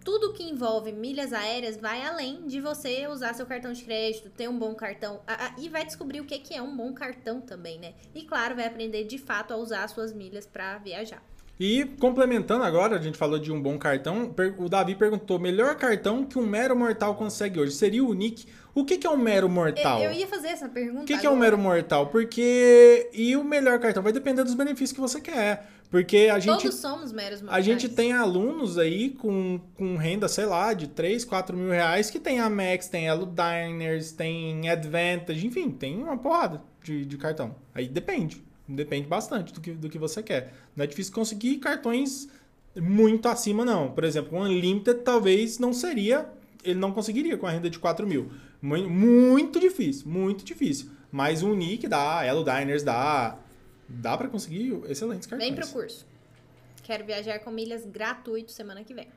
tudo 0.05 0.33
que 0.33 0.43
envolve 0.43 0.93
milhas 0.93 1.33
aéreas 1.33 1.77
vai 1.77 2.05
além 2.05 2.47
de 2.47 2.61
você 2.61 3.07
usar 3.09 3.35
seu 3.35 3.45
cartão 3.47 3.73
de 3.73 3.83
crédito, 3.85 4.31
ter 4.31 4.49
um 4.49 4.59
bom 4.59 4.75
cartão 4.75 5.21
a- 5.27 5.47
a- 5.47 5.55
e 5.59 5.69
vai 5.69 5.85
descobrir 5.85 6.21
o 6.21 6.25
que 6.25 6.39
que 6.39 6.55
é 6.55 6.63
um 6.63 6.77
bom 6.77 6.93
cartão 6.93 7.41
também, 7.41 7.79
né? 7.79 7.93
E 8.15 8.23
claro, 8.23 8.55
vai 8.57 8.67
aprender 8.67 9.05
de 9.05 9.19
fato 9.19 9.53
a 9.53 9.57
usar 9.57 9.85
as 9.85 9.91
suas 9.91 10.13
milhas 10.13 10.47
pra 10.47 10.79
viajar. 10.79 11.23
E 11.61 11.85
complementando 11.99 12.63
agora, 12.63 12.97
a 12.97 13.01
gente 13.03 13.19
falou 13.19 13.37
de 13.37 13.51
um 13.51 13.61
bom 13.61 13.77
cartão. 13.77 14.33
O 14.59 14.69
Davi 14.69 14.95
perguntou: 14.95 15.41
melhor 15.41 15.75
cartão 15.75 16.25
que 16.25 16.39
um 16.39 16.47
mero 16.47 16.77
mortal 16.77 17.17
consegue 17.17 17.59
hoje? 17.59 17.73
Seria 17.73 18.05
o 18.05 18.15
Nick. 18.15 18.47
O 18.73 18.85
que, 18.85 18.97
que 18.97 19.05
é 19.05 19.11
um 19.11 19.17
mero 19.17 19.49
mortal? 19.49 19.99
Eu, 19.99 20.13
eu 20.13 20.17
ia 20.17 20.29
fazer 20.29 20.49
essa 20.49 20.69
pergunta. 20.69 21.03
O 21.03 21.05
que, 21.05 21.19
que 21.19 21.27
é 21.27 21.31
um 21.31 21.35
mero 21.35 21.59
mortal? 21.59 22.07
Porque. 22.11 23.11
E 23.13 23.35
o 23.37 23.43
melhor 23.43 23.81
cartão? 23.81 24.05
Vai 24.05 24.13
depender 24.13 24.45
dos 24.45 24.55
benefícios 24.55 24.93
que 24.93 25.01
você 25.01 25.21
quer. 25.21 25.69
Porque 25.91 26.29
a 26.31 26.39
gente. 26.39 26.61
Todos 26.63 26.75
somos 26.77 27.13
meros 27.13 27.41
A 27.41 27.45
mortais. 27.45 27.65
gente 27.65 27.89
tem 27.89 28.13
alunos 28.13 28.77
aí 28.79 29.11
com, 29.11 29.59
com 29.75 29.97
renda, 29.97 30.29
sei 30.29 30.45
lá, 30.45 30.75
de 30.75 30.87
3, 30.89 31.25
4 31.25 31.57
mil 31.57 31.71
reais 31.71 32.11
que 32.11 32.21
tem 32.21 32.41
Amex, 32.41 32.89
tem 32.89 33.07
Elo 33.09 33.27
Diners, 33.27 34.13
tem 34.13 34.69
Advantage, 34.69 35.47
enfim, 35.47 35.71
tem 35.71 35.97
uma 36.03 36.17
porrada 36.19 36.63
de, 36.83 37.07
de 37.07 37.17
cartão. 37.17 37.55
Aí 37.75 37.89
depende. 37.89 38.43
Depende 38.69 39.07
bastante 39.09 39.51
do 39.53 39.63
que, 39.63 39.71
do 39.73 39.89
que 39.89 39.97
você 39.99 40.23
quer. 40.23 40.53
Não 40.77 40.85
é 40.85 40.87
difícil 40.87 41.13
conseguir 41.15 41.57
cartões 41.57 42.29
muito 42.77 43.27
acima, 43.27 43.65
não. 43.65 43.91
Por 43.91 44.05
exemplo, 44.05 44.37
o 44.39 44.43
Unlimited 44.43 45.01
talvez 45.03 45.59
não 45.59 45.73
seria. 45.73 46.27
Ele 46.63 46.79
não 46.79 46.93
conseguiria 46.93 47.39
com 47.39 47.47
a 47.47 47.51
renda 47.51 47.71
de 47.71 47.79
4 47.79 48.07
mil. 48.07 48.31
Mu- 48.61 48.91
Muito 48.91 49.59
difícil, 49.59 50.07
muito 50.07 50.45
difícil. 50.45 50.91
Mas 51.11 51.43
o 51.43 51.55
Nick 51.55 51.89
dá, 51.89 52.23
Elo 52.27 52.45
Diners 52.45 52.83
dá. 52.83 53.39
Dá 53.89 54.17
pra 54.17 54.29
conseguir 54.29 54.79
excelentes 54.89 55.27
cartões. 55.27 55.51
Vem 55.51 55.59
pro 55.59 55.69
curso. 55.69 56.07
Quero 56.83 57.05
viajar 57.05 57.39
com 57.41 57.51
milhas 57.51 57.85
gratuito 57.87 58.53
semana 58.53 58.85
que 58.85 58.95
vem. 58.95 59.09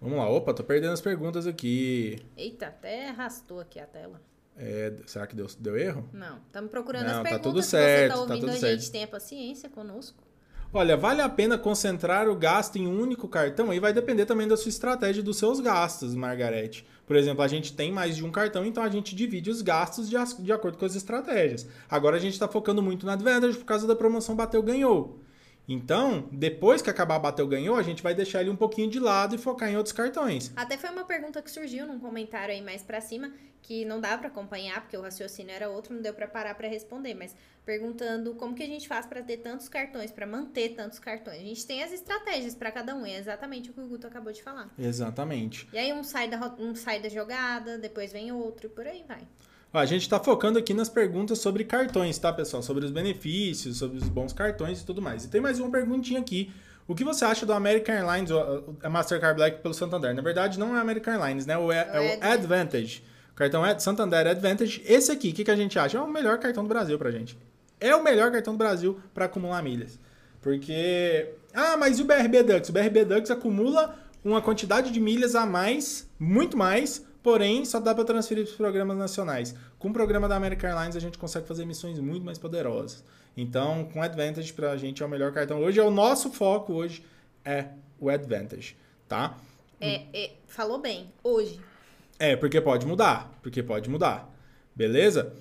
Vamos 0.00 0.18
lá, 0.18 0.28
opa, 0.28 0.52
tô 0.52 0.62
perdendo 0.62 0.92
as 0.92 1.00
perguntas 1.00 1.46
aqui. 1.46 2.18
Eita, 2.36 2.66
até 2.66 3.08
arrastou 3.08 3.60
aqui 3.60 3.80
a 3.80 3.86
tela. 3.86 4.20
É, 4.56 4.92
será 5.06 5.26
que 5.26 5.34
deu, 5.34 5.46
deu 5.58 5.76
erro? 5.76 6.08
Não, 6.12 6.38
estamos 6.38 6.70
procurando 6.70 7.04
Não, 7.04 7.10
as 7.10 7.16
tá 7.18 7.22
perguntas. 7.24 7.42
tudo 7.42 7.62
Se 7.62 7.70
certo, 7.70 8.02
você 8.02 8.08
tá 8.08 8.14
tá 8.14 8.20
ouvindo 8.20 8.40
tudo 8.40 8.50
a 8.50 8.58
certo. 8.58 8.80
gente, 8.80 8.92
tenha 8.92 9.06
paciência 9.06 9.68
conosco. 9.68 10.22
Olha, 10.76 10.96
vale 10.96 11.22
a 11.22 11.28
pena 11.28 11.56
concentrar 11.56 12.28
o 12.28 12.34
gasto 12.34 12.74
em 12.74 12.88
um 12.88 13.00
único 13.00 13.28
cartão? 13.28 13.70
Aí 13.70 13.78
vai 13.78 13.92
depender 13.92 14.26
também 14.26 14.48
da 14.48 14.56
sua 14.56 14.70
estratégia 14.70 15.20
e 15.20 15.22
dos 15.22 15.36
seus 15.36 15.60
gastos, 15.60 16.16
Margarete. 16.16 16.84
Por 17.06 17.14
exemplo, 17.14 17.44
a 17.44 17.46
gente 17.46 17.72
tem 17.72 17.92
mais 17.92 18.16
de 18.16 18.24
um 18.24 18.30
cartão, 18.32 18.66
então 18.66 18.82
a 18.82 18.88
gente 18.88 19.14
divide 19.14 19.48
os 19.50 19.62
gastos 19.62 20.10
de, 20.10 20.16
de 20.40 20.52
acordo 20.52 20.76
com 20.76 20.84
as 20.84 20.96
estratégias. 20.96 21.64
Agora 21.88 22.16
a 22.16 22.18
gente 22.18 22.32
está 22.32 22.48
focando 22.48 22.82
muito 22.82 23.06
na 23.06 23.12
Advantage 23.12 23.56
por 23.56 23.64
causa 23.64 23.86
da 23.86 23.94
promoção 23.94 24.34
Bateu 24.34 24.64
Ganhou. 24.64 25.20
Então, 25.66 26.28
depois 26.30 26.82
que 26.82 26.90
acabar 26.90 27.18
Bateu 27.18 27.46
Ganhou, 27.46 27.76
a 27.76 27.82
gente 27.82 28.02
vai 28.02 28.14
deixar 28.14 28.42
ele 28.42 28.50
um 28.50 28.56
pouquinho 28.56 28.90
de 28.90 29.00
lado 29.00 29.34
e 29.34 29.38
focar 29.38 29.70
em 29.70 29.76
outros 29.76 29.92
cartões. 29.92 30.52
Até 30.54 30.76
foi 30.76 30.90
uma 30.90 31.04
pergunta 31.04 31.40
que 31.40 31.50
surgiu 31.50 31.86
num 31.86 31.98
comentário 31.98 32.54
aí 32.54 32.60
mais 32.60 32.82
pra 32.82 33.00
cima, 33.00 33.32
que 33.62 33.82
não 33.84 33.98
dá 33.98 34.18
pra 34.18 34.28
acompanhar, 34.28 34.82
porque 34.82 34.96
o 34.96 35.00
raciocínio 35.00 35.54
era 35.54 35.70
outro, 35.70 35.94
não 35.94 36.02
deu 36.02 36.12
pra 36.12 36.28
parar 36.28 36.54
pra 36.54 36.68
responder, 36.68 37.14
mas 37.14 37.34
perguntando 37.64 38.34
como 38.34 38.54
que 38.54 38.62
a 38.62 38.66
gente 38.66 38.86
faz 38.86 39.06
pra 39.06 39.22
ter 39.22 39.38
tantos 39.38 39.68
cartões, 39.68 40.10
pra 40.10 40.26
manter 40.26 40.74
tantos 40.74 40.98
cartões. 40.98 41.38
A 41.38 41.44
gente 41.44 41.66
tem 41.66 41.82
as 41.82 41.90
estratégias 41.90 42.54
pra 42.54 42.70
cada 42.70 42.94
um, 42.94 43.06
é 43.06 43.16
exatamente 43.16 43.70
o 43.70 43.72
que 43.72 43.80
o 43.80 43.86
Guto 43.86 44.06
acabou 44.06 44.32
de 44.34 44.42
falar. 44.42 44.70
Exatamente. 44.78 45.66
E 45.72 45.78
aí 45.78 45.94
um 45.94 46.04
sai 46.04 46.28
da, 46.28 46.54
um 46.58 46.74
sai 46.74 47.00
da 47.00 47.08
jogada, 47.08 47.78
depois 47.78 48.12
vem 48.12 48.30
outro, 48.32 48.66
e 48.66 48.68
por 48.68 48.86
aí 48.86 49.02
vai. 49.08 49.26
A 49.74 49.84
gente 49.84 50.02
está 50.02 50.20
focando 50.20 50.56
aqui 50.56 50.72
nas 50.72 50.88
perguntas 50.88 51.40
sobre 51.40 51.64
cartões, 51.64 52.16
tá, 52.16 52.32
pessoal? 52.32 52.62
Sobre 52.62 52.84
os 52.84 52.92
benefícios, 52.92 53.78
sobre 53.78 53.98
os 53.98 54.08
bons 54.08 54.32
cartões 54.32 54.80
e 54.80 54.86
tudo 54.86 55.02
mais. 55.02 55.24
E 55.24 55.28
tem 55.28 55.40
mais 55.40 55.58
uma 55.58 55.68
perguntinha 55.68 56.20
aqui. 56.20 56.52
O 56.86 56.94
que 56.94 57.02
você 57.02 57.24
acha 57.24 57.44
do 57.44 57.52
American 57.52 57.92
Airlines, 57.92 58.30
a 58.82 58.88
Mastercard 58.88 59.36
Black 59.36 59.60
pelo 59.62 59.74
Santander? 59.74 60.14
Na 60.14 60.22
verdade, 60.22 60.60
não 60.60 60.76
é 60.76 60.80
American 60.80 61.14
Airlines, 61.14 61.44
né? 61.44 61.58
O 61.58 61.72
é, 61.72 61.88
é 61.92 62.18
o 62.20 62.24
Advantage. 62.32 63.02
O 63.32 63.34
cartão 63.34 63.64
Ad- 63.64 63.82
Santander 63.82 64.26
Advantage. 64.28 64.80
Esse 64.86 65.10
aqui, 65.10 65.30
o 65.30 65.32
que, 65.32 65.42
que 65.42 65.50
a 65.50 65.56
gente 65.56 65.76
acha? 65.76 65.98
É 65.98 66.00
o 66.00 66.06
melhor 66.08 66.38
cartão 66.38 66.62
do 66.62 66.68
Brasil 66.68 66.96
pra 66.96 67.10
gente. 67.10 67.36
É 67.80 67.96
o 67.96 68.04
melhor 68.04 68.30
cartão 68.30 68.54
do 68.54 68.58
Brasil 68.58 69.00
para 69.12 69.24
acumular 69.24 69.60
milhas. 69.60 69.98
Porque. 70.40 71.30
Ah, 71.52 71.76
mas 71.76 71.98
e 71.98 72.02
o 72.02 72.04
BRB 72.04 72.44
Dux? 72.44 72.68
O 72.68 72.72
BRB 72.72 73.04
Dux 73.06 73.28
acumula 73.30 73.98
uma 74.24 74.40
quantidade 74.40 74.92
de 74.92 75.00
milhas 75.00 75.34
a 75.34 75.44
mais, 75.44 76.08
muito 76.18 76.56
mais, 76.56 77.04
porém 77.24 77.64
só 77.64 77.80
dá 77.80 77.94
para 77.94 78.04
transferir 78.04 78.44
para 78.44 78.50
os 78.50 78.56
programas 78.56 78.98
nacionais. 78.98 79.56
Com 79.78 79.88
o 79.88 79.92
programa 79.92 80.28
da 80.28 80.36
American 80.36 80.68
Airlines 80.70 80.94
a 80.94 81.00
gente 81.00 81.16
consegue 81.16 81.48
fazer 81.48 81.64
missões 81.64 81.98
muito 81.98 82.22
mais 82.22 82.38
poderosas. 82.38 83.02
Então, 83.34 83.88
com 83.92 84.02
Advantage 84.02 84.52
para 84.52 84.70
a 84.70 84.76
gente 84.76 85.02
é 85.02 85.06
o 85.06 85.08
melhor 85.08 85.32
cartão. 85.32 85.60
Hoje 85.62 85.80
é 85.80 85.82
o 85.82 85.90
nosso 85.90 86.30
foco 86.30 86.74
hoje 86.74 87.02
é 87.42 87.68
o 87.98 88.10
Advantage, 88.10 88.76
tá? 89.08 89.36
É, 89.80 90.02
é, 90.12 90.32
falou 90.46 90.78
bem, 90.78 91.10
hoje. 91.22 91.58
É, 92.18 92.36
porque 92.36 92.60
pode 92.60 92.86
mudar. 92.86 93.32
Porque 93.42 93.62
pode 93.62 93.88
mudar. 93.88 94.30
Beleza? 94.76 95.32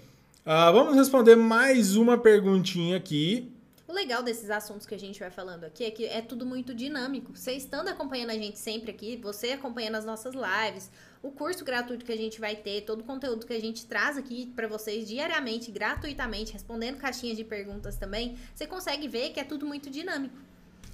Ah, 0.46 0.72
vamos 0.72 0.96
responder 0.96 1.36
mais 1.36 1.98
uma 1.98 2.18
perguntinha 2.18 2.96
aqui. 2.96 3.53
O 3.94 3.96
legal 3.96 4.24
desses 4.24 4.50
assuntos 4.50 4.88
que 4.88 4.96
a 4.96 5.00
gente 5.00 5.20
vai 5.20 5.30
falando 5.30 5.66
aqui 5.66 5.86
é 5.86 5.92
que 5.92 6.04
é 6.04 6.20
tudo 6.20 6.48
muito 6.48 6.74
dinâmico. 6.74 7.38
Você 7.38 7.52
estando 7.52 7.90
acompanhando 7.90 8.32
a 8.32 8.34
gente 8.34 8.58
sempre 8.58 8.90
aqui, 8.90 9.18
você 9.18 9.52
acompanhando 9.52 9.94
as 9.94 10.04
nossas 10.04 10.34
lives, 10.34 10.90
o 11.22 11.30
curso 11.30 11.64
gratuito 11.64 12.04
que 12.04 12.12
a 12.12 12.18
gente 12.18 12.40
vai 12.40 12.56
ter, 12.56 12.82
todo 12.82 13.02
o 13.02 13.04
conteúdo 13.04 13.46
que 13.46 13.54
a 13.54 13.62
gente 13.62 13.86
traz 13.86 14.18
aqui 14.18 14.52
pra 14.56 14.68
vocês 14.68 15.08
diariamente, 15.08 15.70
gratuitamente, 15.70 16.54
respondendo 16.54 16.98
caixinhas 16.98 17.38
de 17.38 17.44
perguntas 17.44 17.96
também, 17.96 18.36
você 18.56 18.66
consegue 18.66 19.08
ver 19.08 19.30
que 19.30 19.40
é 19.40 19.44
tudo 19.44 19.64
muito 19.68 19.92
dinâmico. 19.92 20.38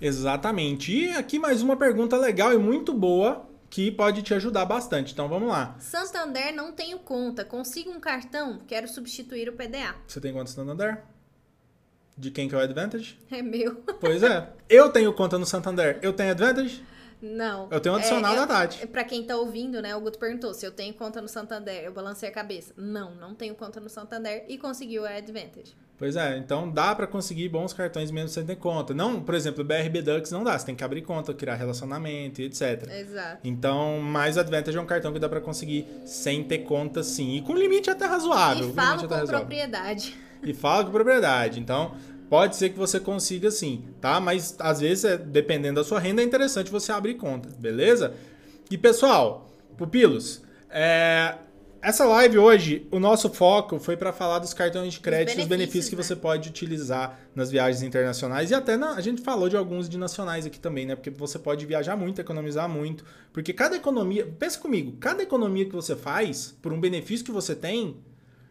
Exatamente. 0.02 0.92
E 0.92 1.12
aqui 1.12 1.40
mais 1.40 1.62
uma 1.62 1.78
pergunta 1.78 2.18
legal 2.18 2.52
e 2.52 2.58
muito 2.58 2.94
boa 2.94 3.48
que 3.70 3.90
pode 3.90 4.24
te 4.24 4.34
ajudar 4.34 4.66
bastante. 4.66 5.14
Então 5.14 5.30
vamos 5.30 5.48
lá. 5.48 5.74
Santander 5.80 6.54
não 6.54 6.74
tenho 6.74 7.00
conta, 7.00 7.46
consigo 7.46 7.92
um 7.92 8.00
cartão, 8.02 8.60
quero 8.68 8.90
substituir 8.90 9.48
o 9.48 9.54
PDA. 9.54 9.96
Você 10.06 10.20
tem 10.20 10.34
conta 10.34 10.52
Santander? 10.52 11.02
De 12.20 12.30
quem 12.30 12.50
que 12.50 12.54
é 12.54 12.58
o 12.58 12.62
Advantage? 12.62 13.18
É 13.32 13.42
meu. 13.42 13.76
Pois 14.02 14.22
é. 14.22 14.50
Eu 14.68 14.90
tenho 14.90 15.14
conta 15.14 15.38
no 15.38 15.46
Santander. 15.46 15.98
Eu 16.02 16.12
tenho 16.12 16.32
Advantage? 16.32 16.84
Não. 17.22 17.68
Eu 17.72 17.80
tenho 17.80 17.96
um 17.96 17.98
adicional 17.98 18.34
é, 18.34 18.38
da 18.38 18.48
Tati. 18.48 18.88
Pra 18.88 19.04
quem 19.04 19.24
tá 19.24 19.36
ouvindo, 19.38 19.82
né? 19.82 19.96
O 19.96 20.02
Guto 20.02 20.20
perguntou 20.20 20.54
se 20.54 20.66
eu 20.66 20.72
tenho 20.72 20.94
conta 20.94 21.22
no 21.22 21.28
Santander. 21.28 21.84
Eu 21.84 21.94
balancei 21.94 22.28
a 22.28 22.32
cabeça. 22.32 22.74
Não, 22.78 23.16
não 23.16 23.34
tenho 23.34 23.56
conta 23.56 23.80
no 23.80 23.90
Santander 23.90 24.46
e 24.48 24.58
conseguiu 24.58 25.06
a 25.06 25.16
Advantage. 25.16 25.76
Pois 25.98 26.16
é, 26.16 26.38
então 26.38 26.70
dá 26.70 26.96
pra 26.96 27.06
conseguir 27.06 27.50
bons 27.50 27.74
cartões 27.74 28.10
mesmo 28.10 28.30
sem 28.30 28.46
ter 28.46 28.56
conta. 28.56 28.94
Não, 28.94 29.22
por 29.22 29.36
exemplo, 29.36 29.62
o 29.62 29.68
BRB 29.68 30.02
Dux 30.02 30.32
não 30.32 30.46
dá, 30.46 30.58
você 30.58 30.66
tem 30.66 30.76
que 30.76 30.84
abrir 30.84 31.02
conta, 31.02 31.34
criar 31.34 31.56
relacionamento 31.56 32.42
e 32.42 32.46
etc. 32.46 32.90
Exato. 32.90 33.40
Então, 33.44 34.00
mais 34.00 34.38
Advantage 34.38 34.78
é 34.78 34.82
um 34.82 34.86
cartão 34.86 35.12
que 35.12 35.20
dá 35.20 35.28
pra 35.28 35.42
conseguir 35.42 35.86
sem 36.06 36.42
ter 36.46 36.60
conta 36.60 37.04
sim. 37.04 37.36
E 37.36 37.42
com 37.42 37.54
limite 37.54 37.90
até 37.90 38.06
razoável. 38.06 38.70
E 38.70 38.74
falo 38.74 39.08
com 39.10 39.26
propriedade. 39.26 40.16
e 40.42 40.54
fala 40.54 40.86
com 40.86 40.92
propriedade. 40.92 41.60
Então, 41.60 41.94
pode 42.30 42.56
ser 42.56 42.70
que 42.70 42.78
você 42.78 43.00
consiga 43.00 43.50
sim, 43.52 43.86
tá? 44.00 44.20
Mas 44.20 44.56
às 44.60 44.80
vezes, 44.80 45.06
é, 45.06 45.18
dependendo 45.18 45.76
da 45.76 45.84
sua 45.84 46.00
renda, 46.00 46.22
é 46.22 46.26
interessante 46.26 46.70
você 46.72 46.92
abrir 46.92 47.16
conta, 47.16 47.50
beleza? 47.58 48.14
E 48.70 48.78
pessoal, 48.78 49.50
pupilos, 49.78 50.42
é, 50.70 51.36
essa 51.82 52.06
live 52.06 52.38
hoje, 52.38 52.86
o 52.92 53.00
nosso 53.00 53.30
foco 53.30 53.80
foi 53.80 53.96
para 53.96 54.12
falar 54.12 54.40
dos 54.40 54.54
cartões 54.54 54.94
de 54.94 55.00
crédito, 55.00 55.40
os 55.40 55.46
benefícios 55.46 55.48
benefícios, 55.48 55.90
que 55.90 55.96
né? 55.96 56.04
você 56.04 56.16
pode 56.16 56.50
utilizar 56.50 57.18
nas 57.34 57.50
viagens 57.50 57.82
internacionais 57.82 58.52
e 58.52 58.54
até 58.54 58.76
na- 58.76 58.96
a 58.96 59.02
gente 59.02 59.22
falou 59.22 59.48
de 59.48 59.56
alguns 59.56 59.88
de 59.88 59.98
nacionais 59.98 60.46
aqui 60.46 60.60
também, 60.60 60.86
né? 60.86 60.96
Porque 60.96 61.10
você 61.10 61.40
pode 61.40 61.66
viajar 61.66 61.96
muito, 61.96 62.20
economizar 62.20 62.68
muito, 62.68 63.06
porque 63.32 63.54
cada 63.54 63.76
economia, 63.78 64.28
pensa 64.38 64.60
comigo, 64.60 64.98
cada 65.00 65.24
economia 65.24 65.66
que 65.66 65.72
você 65.74 65.96
faz 65.96 66.56
por 66.62 66.74
um 66.74 66.80
benefício 66.80 67.26
que 67.26 67.32
você 67.32 67.56
tem, 67.56 67.96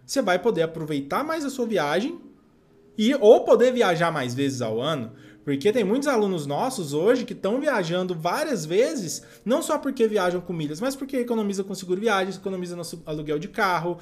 você 0.07 0.23
vai 0.23 0.39
poder 0.39 0.63
aproveitar 0.63 1.23
mais 1.23 1.45
a 1.45 1.51
sua 1.51 1.67
viagem 1.67 2.19
e 2.99 3.15
ou 3.15 3.45
poder 3.45 3.73
viajar 3.73 4.11
mais 4.13 4.35
vezes 4.35 4.61
ao 4.61 4.81
ano, 4.81 5.13
porque 5.45 5.73
tem 5.73 5.85
muitos 5.85 6.09
alunos 6.09 6.45
nossos 6.45 6.93
hoje 6.93 7.25
que 7.25 7.33
estão 7.33 7.59
viajando 7.61 8.15
várias 8.15 8.67
vezes, 8.67 9.23
não 9.45 9.63
só 9.63 9.79
porque 9.79 10.07
viajam 10.07 10.41
com 10.43 10.53
milhas, 10.53 10.81
mas 10.81 10.95
porque 10.95 11.17
economiza 11.17 11.65
com 11.65 11.75
seguro 11.75 12.01
viagens, 12.01 12.37
economiza 12.37 12.77
no 12.77 12.83
aluguel 13.07 13.39
de 13.39 13.49
carro, 13.49 13.97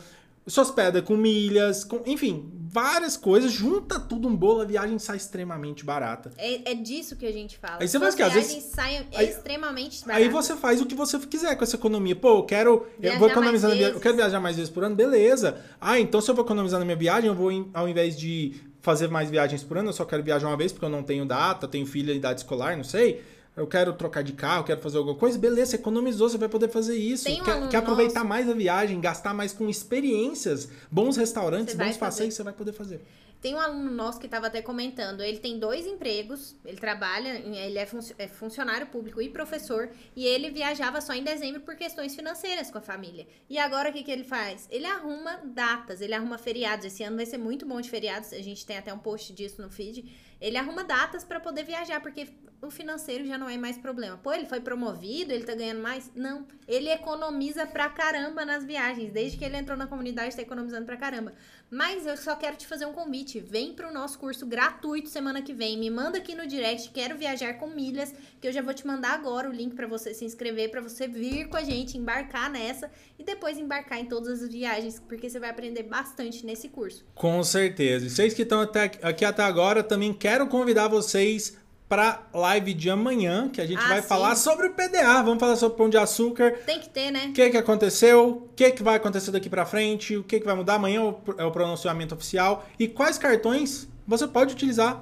se 0.49 0.61
hospeda 0.61 1.03
com 1.03 1.17
milhas, 1.17 1.83
com, 1.83 2.03
enfim, 2.07 2.49
várias 2.69 3.17
coisas, 3.17 3.51
junta 3.51 3.99
tudo 3.99 4.29
um 4.29 4.37
bolo, 4.37 4.61
a 4.61 4.65
viagem 4.65 4.97
sai 4.97 5.17
extremamente 5.17 5.85
barata. 5.85 6.31
É, 6.39 6.71
é 6.71 6.75
disso 6.75 7.17
que 7.17 7.27
a 7.27 7.33
gente 7.33 7.59
fala. 7.59 7.79
Aí 7.81 7.89
você 7.89 7.99
faz 7.99 8.15
o 8.15 8.17
quê? 8.17 8.23
Às 8.23 8.33
vezes- 8.33 8.63
saem 8.65 9.07
aí- 9.13 9.29
extremamente 9.29 10.05
baratas. 10.05 10.25
Aí 10.25 10.29
você 10.33 10.55
faz 10.55 10.81
o 10.81 10.87
que 10.87 10.95
você 10.95 11.19
quiser 11.19 11.57
com 11.57 11.65
essa 11.65 11.75
economia. 11.75 12.15
Pô, 12.15 12.39
eu 12.39 12.43
quero. 12.45 12.71
eu 12.71 13.01
Viajar 13.01 13.19
vou 13.19 13.29
mais 13.29 13.33
economizar 13.39 13.71
na 13.71 13.77
via- 13.77 13.89
Eu 13.89 13.99
quero 14.01 14.17
viajar 14.17 14.39
mais 14.41 14.55
vezes 14.57 14.71
por 14.71 14.85
ano, 14.85 14.95
beleza. 14.95 15.61
Ah, 15.81 15.99
então 15.99 16.21
se 16.21 16.31
eu 16.31 16.35
vou 16.37 16.45
economizar 16.45 16.79
na 16.79 16.85
minha 16.87 16.97
viagem, 16.97 17.27
eu 17.29 17.35
vou, 17.35 17.51
ao 17.75 17.89
invés 17.89 18.17
de 18.17 18.55
fazer 18.87 19.09
mais 19.09 19.29
viagens 19.29 19.65
por 19.65 19.77
ano, 19.77 19.89
eu 19.89 19.93
só 19.93 20.05
quero 20.05 20.23
viajar 20.23 20.47
uma 20.47 20.57
vez 20.57 20.71
porque 20.71 20.85
eu 20.85 20.89
não 20.89 21.03
tenho 21.03 21.27
data, 21.27 21.67
tenho 21.67 21.85
filha 21.85 22.13
em 22.13 22.17
idade 22.19 22.39
escolar, 22.41 22.77
não 22.77 22.85
sei. 22.85 23.21
Eu 23.57 23.67
quero 23.67 23.93
trocar 23.95 24.23
de 24.23 24.33
carro, 24.33 24.63
quero 24.63 24.81
fazer 24.81 24.99
alguma 24.99 25.17
coisa, 25.17 25.37
beleza, 25.37 25.71
você 25.73 25.77
economizou, 25.77 26.29
você 26.29 26.39
vai 26.39 26.49
poder 26.49 26.69
fazer 26.69 26.95
isso. 26.97 27.25
Tem 27.25 27.41
um 27.41 27.45
quer, 27.45 27.69
quer 27.69 27.77
aproveitar 27.79 28.21
nosso- 28.21 28.29
mais 28.29 28.49
a 28.49 28.53
viagem, 28.53 29.01
gastar 29.01 29.35
mais 29.35 29.53
com 29.53 29.69
experiências, 29.69 30.69
bons 30.91 31.17
restaurantes, 31.17 31.73
Você 31.75 31.79
bons 31.79 31.85
fazer. 31.87 31.99
passeios, 31.99 32.35
você 32.35 32.43
vai 32.45 32.53
poder 32.53 32.73
fazer. 32.73 33.01
Tem 33.47 33.55
um 33.55 33.61
aluno 33.61 33.93
nosso 33.93 34.19
que 34.19 34.27
estava 34.27 34.49
até 34.49 34.61
comentando, 34.61 35.23
ele 35.23 35.39
tem 35.39 35.57
dois 35.57 35.87
empregos, 35.87 36.57
ele 36.65 36.79
trabalha, 36.79 37.29
ele 37.29 37.79
é, 37.79 37.89
é 38.19 38.27
funcionário 38.27 38.89
público 38.89 39.23
e 39.23 39.29
professor, 39.29 39.89
e 40.17 40.27
ele 40.27 40.51
viajava 40.51 41.01
só 41.01 41.15
em 41.15 41.23
dezembro 41.23 41.61
por 41.61 41.77
questões 41.77 42.17
financeiras 42.17 42.73
com 42.73 42.79
a 42.79 42.81
família. 42.81 43.25
E 43.49 43.57
agora 43.57 43.91
o 43.91 43.93
que, 43.93 44.03
que 44.03 44.11
ele 44.11 44.25
faz? 44.25 44.67
Ele 44.69 44.85
arruma 44.85 45.43
datas, 45.45 46.01
ele 46.01 46.13
arruma 46.13 46.39
feriados. 46.39 46.87
Esse 46.87 47.05
ano 47.05 47.15
vai 47.15 47.25
ser 47.25 47.39
muito 47.39 47.65
bom 47.65 47.81
de 47.81 47.89
feriados, 47.89 48.33
a 48.33 48.43
gente 48.43 48.67
tem 48.67 48.79
até 48.79 48.93
um 48.93 48.99
post 48.99 49.33
disso 49.33 49.63
no 49.63 49.71
feed. 49.71 50.13
Ele 50.41 50.57
arruma 50.57 50.85
datas 50.85 51.25
para 51.25 51.41
poder 51.41 51.65
viajar, 51.65 52.01
porque 52.01 52.29
o 52.63 52.71
financeiro 52.71 53.25
já 53.27 53.37
não 53.37 53.49
é 53.49 53.57
mais 53.57 53.77
problema. 53.77 54.17
Pô, 54.17 54.33
ele 54.33 54.47
foi 54.47 54.61
promovido, 54.61 55.33
ele 55.33 55.45
tá 55.45 55.55
ganhando 55.55 55.83
mais? 55.83 56.11
Não. 56.15 56.47
Ele 56.67 56.89
economiza 56.89 57.67
pra 57.67 57.89
caramba 57.89 58.45
nas 58.45 58.65
viagens. 58.65 59.13
Desde 59.13 59.37
que 59.37 59.45
ele 59.45 59.57
entrou 59.57 59.77
na 59.77 59.87
comunidade, 59.87 60.35
tá 60.35 60.43
economizando 60.43 60.87
pra 60.87 60.97
caramba. 60.97 61.33
Mas 61.71 62.07
eu 62.07 62.17
só 62.17 62.35
quero 62.37 62.57
te 62.57 62.67
fazer 62.67 62.87
um 62.87 62.93
convite. 62.93 63.41
Vem 63.41 63.75
pro 63.75 63.93
nosso 63.93 64.19
curso 64.19 64.47
gratuito 64.47 65.09
semana 65.09 65.43
que 65.43 65.53
vem. 65.53 65.77
Me 65.79 65.91
manda 65.91 66.19
aqui 66.19 66.35
no 66.35 66.47
direct, 66.47 66.91
quero 66.91 67.17
viajar 67.19 67.55
com 67.55 67.67
milhas, 67.67 68.15
que 68.41 68.47
eu 68.49 68.53
já 68.53 68.63
vou 68.63 68.73
te 68.73 68.87
mandar 68.87 69.15
agora 69.15 69.49
o 69.49 69.53
link 69.53 69.75
pra 69.75 69.87
você 69.87 70.15
se 70.15 70.25
inscrever, 70.25 70.71
pra 70.71 70.81
você 70.81 71.07
vir 71.09 71.49
com 71.49 71.57
a 71.57 71.63
gente, 71.63 71.99
embarcar 71.99 72.51
nessa 72.51 72.91
e 73.19 73.25
depois 73.25 73.59
embarcar 73.59 73.99
em 73.99 74.07
todas 74.07 74.43
as 74.43 74.49
viagens, 74.49 75.01
porque 75.01 75.29
você 75.29 75.39
vai 75.39 75.51
aprender 75.51 75.83
bastante 75.83 76.47
nesse 76.47 76.69
curso. 76.69 77.05
Com 77.15 77.43
certeza. 77.43 78.07
E 78.07 78.11
vocês 78.11 78.33
que 78.33 78.43
estão 78.43 78.61
aqui 79.03 79.25
até 79.25 79.43
agora, 79.43 79.83
também 79.83 80.15
quero 80.27 80.49
convidar 80.49 80.89
vocês 80.89 81.57
para 81.89 82.21
live 82.35 82.75
de 82.75 82.91
amanhã, 82.91 83.49
que 83.49 83.61
a 83.61 83.67
gente 83.67 83.79
Ah, 83.79 83.87
vai 83.87 84.03
sim. 84.03 84.09
falar 84.09 84.35
sobre 84.35 84.67
o 84.67 84.73
PDA, 84.75 85.23
vamos 85.23 85.39
falar 85.39 85.55
sobre 85.55 85.75
o 85.75 85.77
pão 85.79 85.89
de 85.89 85.97
açúcar, 85.97 86.51
Tem 86.67 86.81
que 86.81 86.89
ter, 86.89 87.13
né? 87.13 87.27
o 87.29 87.33
que, 87.33 87.49
que 87.49 87.57
aconteceu, 87.57 88.29
o 88.29 88.49
que, 88.57 88.73
que 88.73 88.83
vai 88.83 88.97
acontecer 88.97 89.31
daqui 89.31 89.49
para 89.49 89.65
frente, 89.65 90.17
o 90.17 90.25
que, 90.25 90.41
que 90.41 90.45
vai 90.45 90.57
mudar 90.57 90.75
amanhã 90.75 90.99
é 90.99 91.05
o- 91.05 91.17
é 91.39 91.45
o 91.45 91.53
pronunciamento 91.53 92.13
oficial 92.13 92.67
e 92.77 92.89
quais 92.89 93.19
cartões 93.19 93.87
você 94.05 94.27
pode 94.27 94.53
utilizar. 94.55 95.01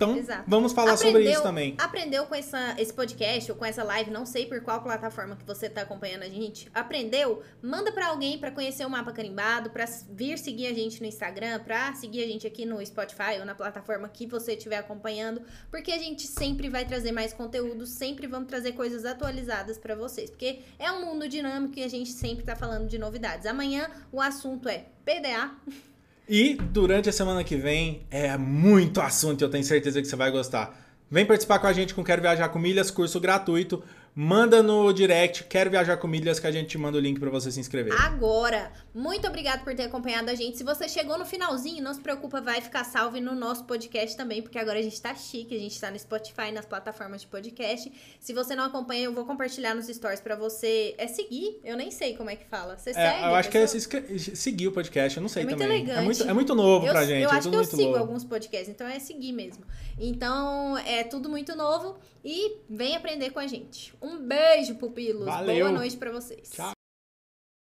Então, 0.00 0.16
Exato. 0.16 0.44
vamos 0.46 0.72
falar 0.72 0.96
sobre 0.96 1.10
Aprendeu- 1.10 1.32
isso 1.32 1.42
também. 1.42 1.74
Aprendeu 1.78 2.24
com 2.24 2.34
essa, 2.34 2.74
esse 2.78 2.90
podcast 2.90 3.52
ou 3.52 3.58
com 3.58 3.66
essa 3.66 3.84
live, 3.84 4.10
não 4.10 4.24
sei 4.24 4.46
por 4.46 4.62
qual 4.62 4.80
plataforma 4.82 5.36
que 5.36 5.44
você 5.44 5.68
tá 5.68 5.82
acompanhando 5.82 6.22
a 6.22 6.28
gente. 6.30 6.70
Aprendeu? 6.72 7.42
Manda 7.62 7.92
pra 7.92 8.06
alguém 8.06 8.38
pra 8.38 8.50
conhecer 8.50 8.86
o 8.86 8.88
mapa 8.88 9.12
carimbado, 9.12 9.68
pra 9.68 9.84
vir 10.10 10.38
seguir 10.38 10.68
a 10.68 10.72
gente 10.72 11.02
no 11.02 11.06
Instagram, 11.06 11.60
pra 11.60 11.92
seguir 11.94 12.24
a 12.24 12.26
gente 12.26 12.46
aqui 12.46 12.64
no 12.64 12.84
Spotify 12.86 13.38
ou 13.40 13.44
na 13.44 13.54
plataforma 13.54 14.08
que 14.08 14.26
você 14.26 14.54
estiver 14.54 14.78
acompanhando, 14.78 15.42
porque 15.70 15.92
a 15.92 15.98
gente 15.98 16.26
sempre 16.26 16.70
vai 16.70 16.86
trazer 16.86 17.12
mais 17.12 17.34
conteúdo, 17.34 17.84
sempre 17.84 18.26
vamos 18.26 18.48
trazer 18.48 18.72
coisas 18.72 19.04
atualizadas 19.04 19.76
pra 19.76 19.94
vocês, 19.94 20.30
porque 20.30 20.60
é 20.78 20.90
um 20.90 21.04
mundo 21.04 21.28
dinâmico 21.28 21.78
e 21.78 21.82
a 21.84 21.88
gente 21.88 22.10
sempre 22.10 22.42
tá 22.42 22.56
falando 22.56 22.88
de 22.88 22.98
novidades. 22.98 23.44
Amanhã 23.44 23.90
o 24.10 24.18
assunto 24.18 24.66
é 24.66 24.86
PDA, 25.04 25.50
E 26.32 26.54
durante 26.54 27.08
a 27.08 27.12
semana 27.12 27.42
que 27.42 27.56
vem 27.56 28.02
é 28.08 28.36
muito 28.38 29.00
assunto 29.00 29.42
eu 29.42 29.50
tenho 29.50 29.64
certeza 29.64 30.00
que 30.00 30.06
você 30.06 30.14
vai 30.14 30.30
gostar. 30.30 30.80
Vem 31.10 31.26
participar 31.26 31.58
com 31.58 31.66
a 31.66 31.72
gente 31.72 31.92
com 31.92 32.04
Quero 32.04 32.22
Viajar 32.22 32.48
com 32.50 32.58
Milhas, 32.60 32.88
curso 32.88 33.18
gratuito. 33.18 33.82
Manda 34.22 34.62
no 34.62 34.92
direct, 34.92 35.44
Quero 35.44 35.70
Viajar 35.70 35.96
com 35.96 36.06
Milhas, 36.06 36.38
que 36.38 36.46
a 36.46 36.52
gente 36.52 36.68
te 36.68 36.76
manda 36.76 36.98
o 36.98 37.00
link 37.00 37.18
para 37.18 37.30
você 37.30 37.50
se 37.50 37.58
inscrever. 37.58 37.94
agora. 37.98 38.70
Muito 38.94 39.26
obrigado 39.26 39.64
por 39.64 39.74
ter 39.74 39.84
acompanhado 39.84 40.28
a 40.30 40.34
gente. 40.34 40.58
Se 40.58 40.62
você 40.64 40.86
chegou 40.90 41.16
no 41.16 41.24
finalzinho, 41.24 41.82
não 41.82 41.94
se 41.94 42.00
preocupa, 42.02 42.38
vai 42.38 42.60
ficar 42.60 42.84
salvo 42.84 43.18
no 43.18 43.34
nosso 43.34 43.64
podcast 43.64 44.14
também, 44.14 44.42
porque 44.42 44.58
agora 44.58 44.78
a 44.78 44.82
gente 44.82 45.00
tá 45.00 45.14
chique, 45.14 45.56
a 45.56 45.58
gente 45.58 45.80
tá 45.80 45.90
no 45.90 45.98
Spotify, 45.98 46.52
nas 46.52 46.66
plataformas 46.66 47.22
de 47.22 47.28
podcast. 47.28 47.90
Se 48.20 48.34
você 48.34 48.54
não 48.54 48.64
acompanha, 48.64 49.04
eu 49.04 49.14
vou 49.14 49.24
compartilhar 49.24 49.74
nos 49.74 49.86
stories 49.86 50.20
pra 50.20 50.36
você. 50.36 50.94
É 50.98 51.06
seguir? 51.06 51.58
Eu 51.64 51.74
nem 51.78 51.90
sei 51.90 52.14
como 52.14 52.28
é 52.28 52.36
que 52.36 52.44
fala. 52.44 52.76
Você 52.76 52.90
É, 52.90 52.92
segue? 52.92 53.24
eu 53.24 53.34
acho 53.34 53.48
que 53.48 53.56
é 53.56 53.60
pessoa? 53.62 53.80
se 53.80 53.86
inscre- 53.86 54.36
seguir 54.36 54.68
o 54.68 54.72
podcast, 54.72 55.16
eu 55.16 55.22
não 55.22 55.30
sei 55.30 55.44
É 55.44 55.46
muito 55.46 55.58
também. 55.58 55.78
É 55.78 55.80
elegante. 55.80 56.04
muito, 56.04 56.22
é 56.24 56.32
muito 56.34 56.54
novo 56.54 56.86
Eu, 56.86 56.92
pra 56.92 57.06
gente. 57.06 57.22
eu 57.22 57.30
é 57.30 57.32
acho 57.32 57.42
tudo 57.44 57.52
que 57.52 57.56
eu 57.56 57.60
muito 57.60 57.70
sigo 57.76 57.88
novo. 57.92 57.98
alguns 58.00 58.24
podcasts, 58.24 58.68
então 58.68 58.86
é 58.86 58.98
seguir 58.98 59.32
mesmo. 59.32 59.64
Então, 59.98 60.76
é 60.76 61.04
tudo 61.04 61.30
muito 61.30 61.56
novo 61.56 61.96
e 62.24 62.58
vem 62.68 62.96
aprender 62.96 63.30
com 63.30 63.38
a 63.38 63.46
gente. 63.46 63.94
Um 64.00 64.18
beijo, 64.18 64.76
pupilos. 64.76 65.24
Valeu. 65.26 65.66
Boa 65.66 65.78
noite 65.78 65.96
pra 65.96 66.10
vocês. 66.10 66.50
Tchau. 66.50 66.72